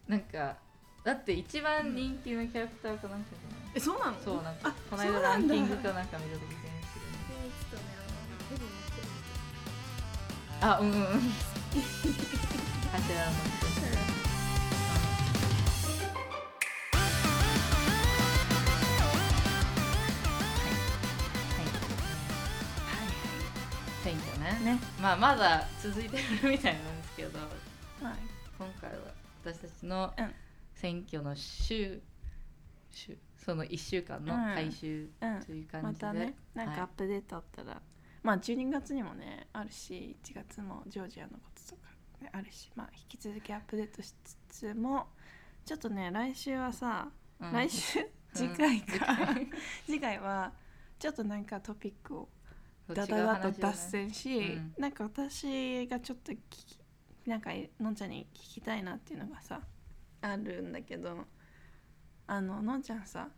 [0.09, 0.56] なんか
[1.05, 3.72] だって一番人気のキャラクターかなんかじゃない？
[3.74, 4.16] えそうなの？
[4.20, 6.77] そうなんかあこの間ランキングかなんか見た時に
[10.60, 11.05] あうんうんうん。
[12.93, 13.32] 柱の
[24.02, 26.09] 選挙ねねまあまだ続い。
[26.09, 26.74] てるみたい。
[26.74, 27.48] なんですけどはい。
[28.59, 28.97] 今回は
[29.44, 30.12] 私たちの
[30.74, 32.01] 選挙の週
[32.90, 35.09] 週その1週間の回収
[35.47, 35.62] とい。
[35.62, 37.80] う感じで、またねなんかアップデートあったら、
[38.28, 41.88] まあ12月にもねあるし1月もジョージアのこととか、
[42.20, 45.06] ね、あるしまあ引き続きアップデートしつつも
[45.64, 47.09] ちょっとね来週はさ、
[47.40, 47.52] うん。
[47.52, 48.00] 来週？
[48.34, 49.34] 次回か、
[49.86, 50.18] 次回。
[50.20, 50.52] は
[50.98, 52.28] ちょっとなんかトピックを
[52.88, 54.74] ダダダと脱線し、うん。
[54.76, 56.78] なんか私がちょっと聞き
[57.26, 59.62] なんかのんちゃんに聞きたいなっていうのがさ
[60.20, 61.24] あるんだけど
[62.26, 63.30] あののんちゃんさ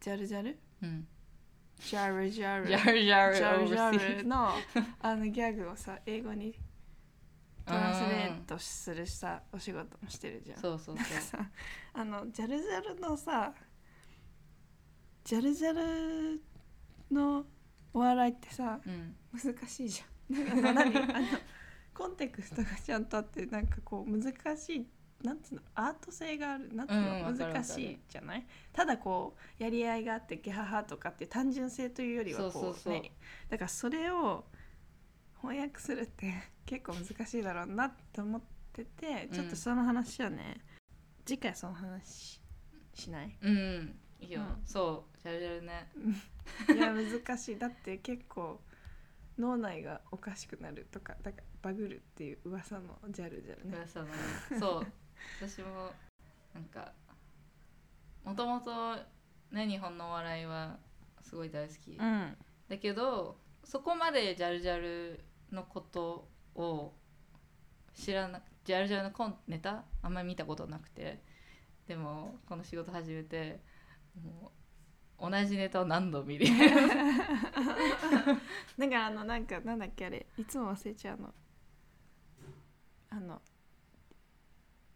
[0.00, 0.58] ジャルジャル？
[0.82, 1.06] うん、
[1.80, 4.50] ジャルジャルジャルジャルジャルジャルの
[5.00, 6.54] あのギャグをさ英語に
[7.66, 10.58] トランスレートするさお仕事もしてるじゃん。
[10.60, 11.06] そうそうそう。
[11.20, 11.38] さ
[11.94, 13.54] あのジャルジャルのさ
[15.24, 16.42] ジャルジャル
[17.10, 17.46] の
[17.92, 19.16] お笑いってさうん。
[19.32, 20.46] 難しいじゃん。
[20.46, 20.96] なんか何？
[20.96, 21.26] あの
[21.94, 24.86] コンテクストがちゃんとあってなんかこう難しい
[25.24, 28.46] なんつうのアート性があるなんつうの、うん難しいじゃない？
[28.72, 32.92] ただこうやり合いがあってゲハハとかって単純性というよりはこうそうそうそう。
[32.92, 33.12] ね
[33.48, 34.44] だからそれを
[35.40, 36.32] 翻訳するって
[36.66, 38.42] 結構難しいだろうなって思っ
[38.72, 40.60] ててちょっとその話をね、
[41.24, 42.40] 次回その話
[42.94, 43.36] しない？
[43.40, 44.62] うんいいよ、うん。
[44.66, 45.90] そうジャルジャルね
[46.74, 47.58] いや難しい。
[47.58, 48.60] だって結構
[49.38, 54.08] 脳内がおかしくなるとかだからバグるっていう噂のジャルジャルね噂の
[54.60, 54.86] そう
[55.40, 55.92] 私も
[56.54, 56.92] なんか
[58.24, 58.96] もともと
[59.50, 60.78] ね日本のお笑いは
[61.22, 62.36] すごい大好き、うん。
[62.68, 66.92] だけどそこまでジャルジャルのことを
[67.94, 71.22] 知らなジャルジャルのコンネタあんまり見たことなくて。
[71.86, 73.60] でもこの仕事始めて
[74.22, 74.50] も
[75.18, 76.46] う同じネタを何度も見る？
[78.78, 81.34] だからあのなんかなんだっけあれいつも忘れちゃうの。
[83.10, 83.42] あの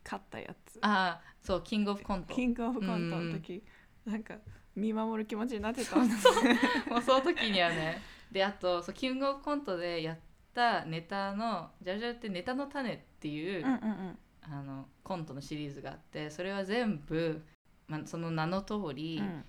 [0.04, 0.78] 勝ったやつ。
[0.82, 3.62] ああそうキングオブコントキングオブコントの時、
[4.04, 4.36] なんか
[4.74, 8.00] 見守る気持ちになってた もうその時にはね。
[8.30, 10.18] であとそうキングオブコントでやっ
[10.54, 14.18] たネタのジャルジャルってネタの種っていう、うんうんうん。
[14.42, 17.44] あのコントのシリーズがあってそれは全部、
[17.86, 19.44] まあ、その名の通り、うん。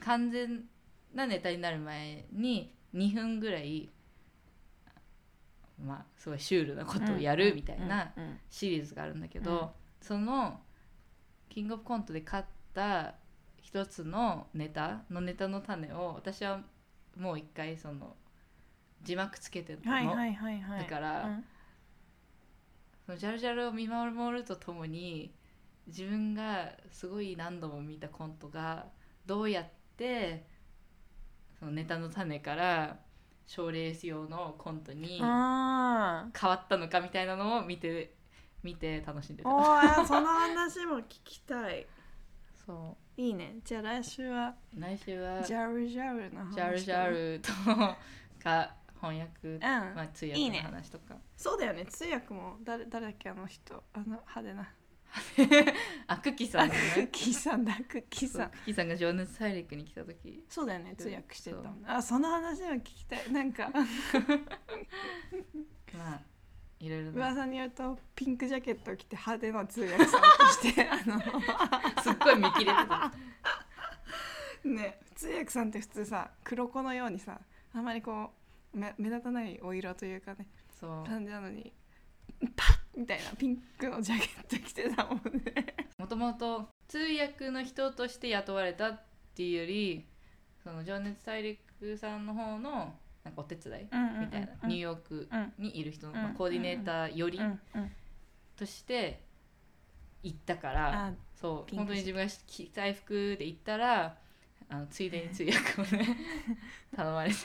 [0.00, 0.64] 完全
[1.14, 3.90] なネタになる前に2分ぐらい
[5.82, 8.40] まあすごいシュールなことをやるみたいなうんうん。
[8.50, 10.60] シリーズがあるんだけど、うんその
[11.48, 13.14] キングオブコントで勝った
[13.62, 16.60] 一つのネタのネタの種を私は
[17.16, 18.14] もう一回その
[19.02, 20.80] 字幕つけてたの、はいはいはいはい。
[20.80, 21.44] だからうん。
[23.06, 25.32] そのジャルジャルを見守るとともに
[25.86, 28.86] 自分がすごい何度も見たコントが
[29.24, 29.66] どうやっ
[29.96, 30.44] て
[31.58, 32.98] そのネタの種から
[33.46, 38.14] 賞レース用のコントに変わったのかみたいなのを見て
[38.64, 39.48] 見て楽しんでた。
[39.48, 41.86] おーその話も聞きたい。
[42.66, 43.56] そいいね。
[43.64, 47.52] じゃあ来週はう来週はジャルジャルの話ジャルジャルと
[48.42, 50.60] か翻訳、うん、まあ、通訳のいいね。
[50.60, 51.16] 話とか。
[51.36, 51.84] そうだよね。
[51.86, 53.84] 通訳も誰誰だっけあの人？
[53.92, 54.72] あの派手な。
[56.08, 57.76] あクッキーさんクのッねキーさんだ。
[57.88, 60.42] クッキーさんクッキーさんが情熱大陸に来た時。
[60.48, 60.96] そうだよね。
[60.96, 63.30] 通訳してたあその話も聞きたい。
[63.30, 63.70] なんか。
[65.96, 66.20] まあ
[66.84, 70.28] いろいろな噂によるとピンクジャケットを着て派手な通訳さんと
[70.68, 71.20] して あの
[72.02, 73.12] すっごい見切れてた。
[74.64, 77.40] ね通訳さんって普通さ黒子のようにさ
[77.72, 78.32] あまりこ
[78.74, 80.46] う目目立たないお色というかね
[80.78, 81.04] そう。
[81.06, 81.72] 感じなのに
[82.56, 85.74] パッみたいなピンクのジャケット着てたもんね。
[85.98, 89.02] もともと通訳の人として雇われたっ
[89.34, 90.06] ていうより
[90.62, 92.94] その情熱大陸さんの方の
[93.24, 93.82] なんかお手伝い
[94.20, 95.52] みたいな、ニューヨークうん。
[95.58, 97.40] にいる人の、コーディネーターより
[98.56, 99.22] として
[100.22, 104.16] 行ったから、あそう本当に自分が着たい服で行ったら
[104.68, 106.16] あのついでに通訳をね
[106.94, 107.36] 頼まれて。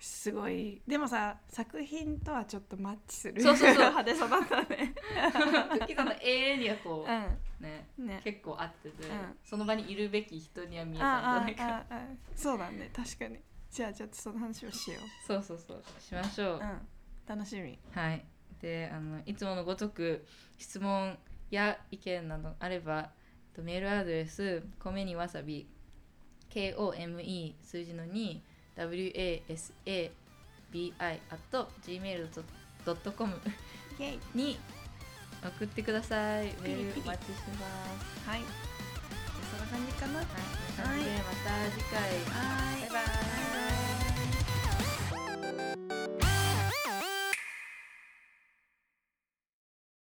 [0.00, 0.80] すごい。
[0.86, 3.88] でもさ作品とはちょっとマッチするそうそうそう。
[3.90, 4.94] 派手さだったね。
[5.72, 8.06] クッキーさんの永遠にはこう、うねん。
[8.06, 9.38] ね結構合ってて、うん。
[9.44, 11.84] その場にいるべき人には見えたんじゃあないか。
[12.36, 13.40] そうだね確かに
[13.70, 15.82] じゃあちょっとその話をしよそうそうそう。
[16.00, 16.78] しましょう、ううん。
[17.26, 17.78] 楽しみ。
[17.92, 18.24] はい。
[18.60, 20.26] であのいつものごとく
[20.58, 21.16] 質問
[21.50, 23.02] や意見などあればえ
[23.52, 25.68] っとメールアドレス米にわさび
[26.50, 30.10] KOME 数字の 2WASABI
[30.98, 31.18] at
[31.86, 33.40] gmail.com
[34.34, 34.58] に
[35.44, 36.46] 送ってください。
[36.46, 37.58] メールお待ちしてま
[38.24, 38.28] す。
[38.28, 38.67] はい
[39.50, 40.18] そんな感じかな。
[40.18, 42.00] はい、また次回。
[42.00, 42.80] はい。
[42.80, 43.77] バイバイ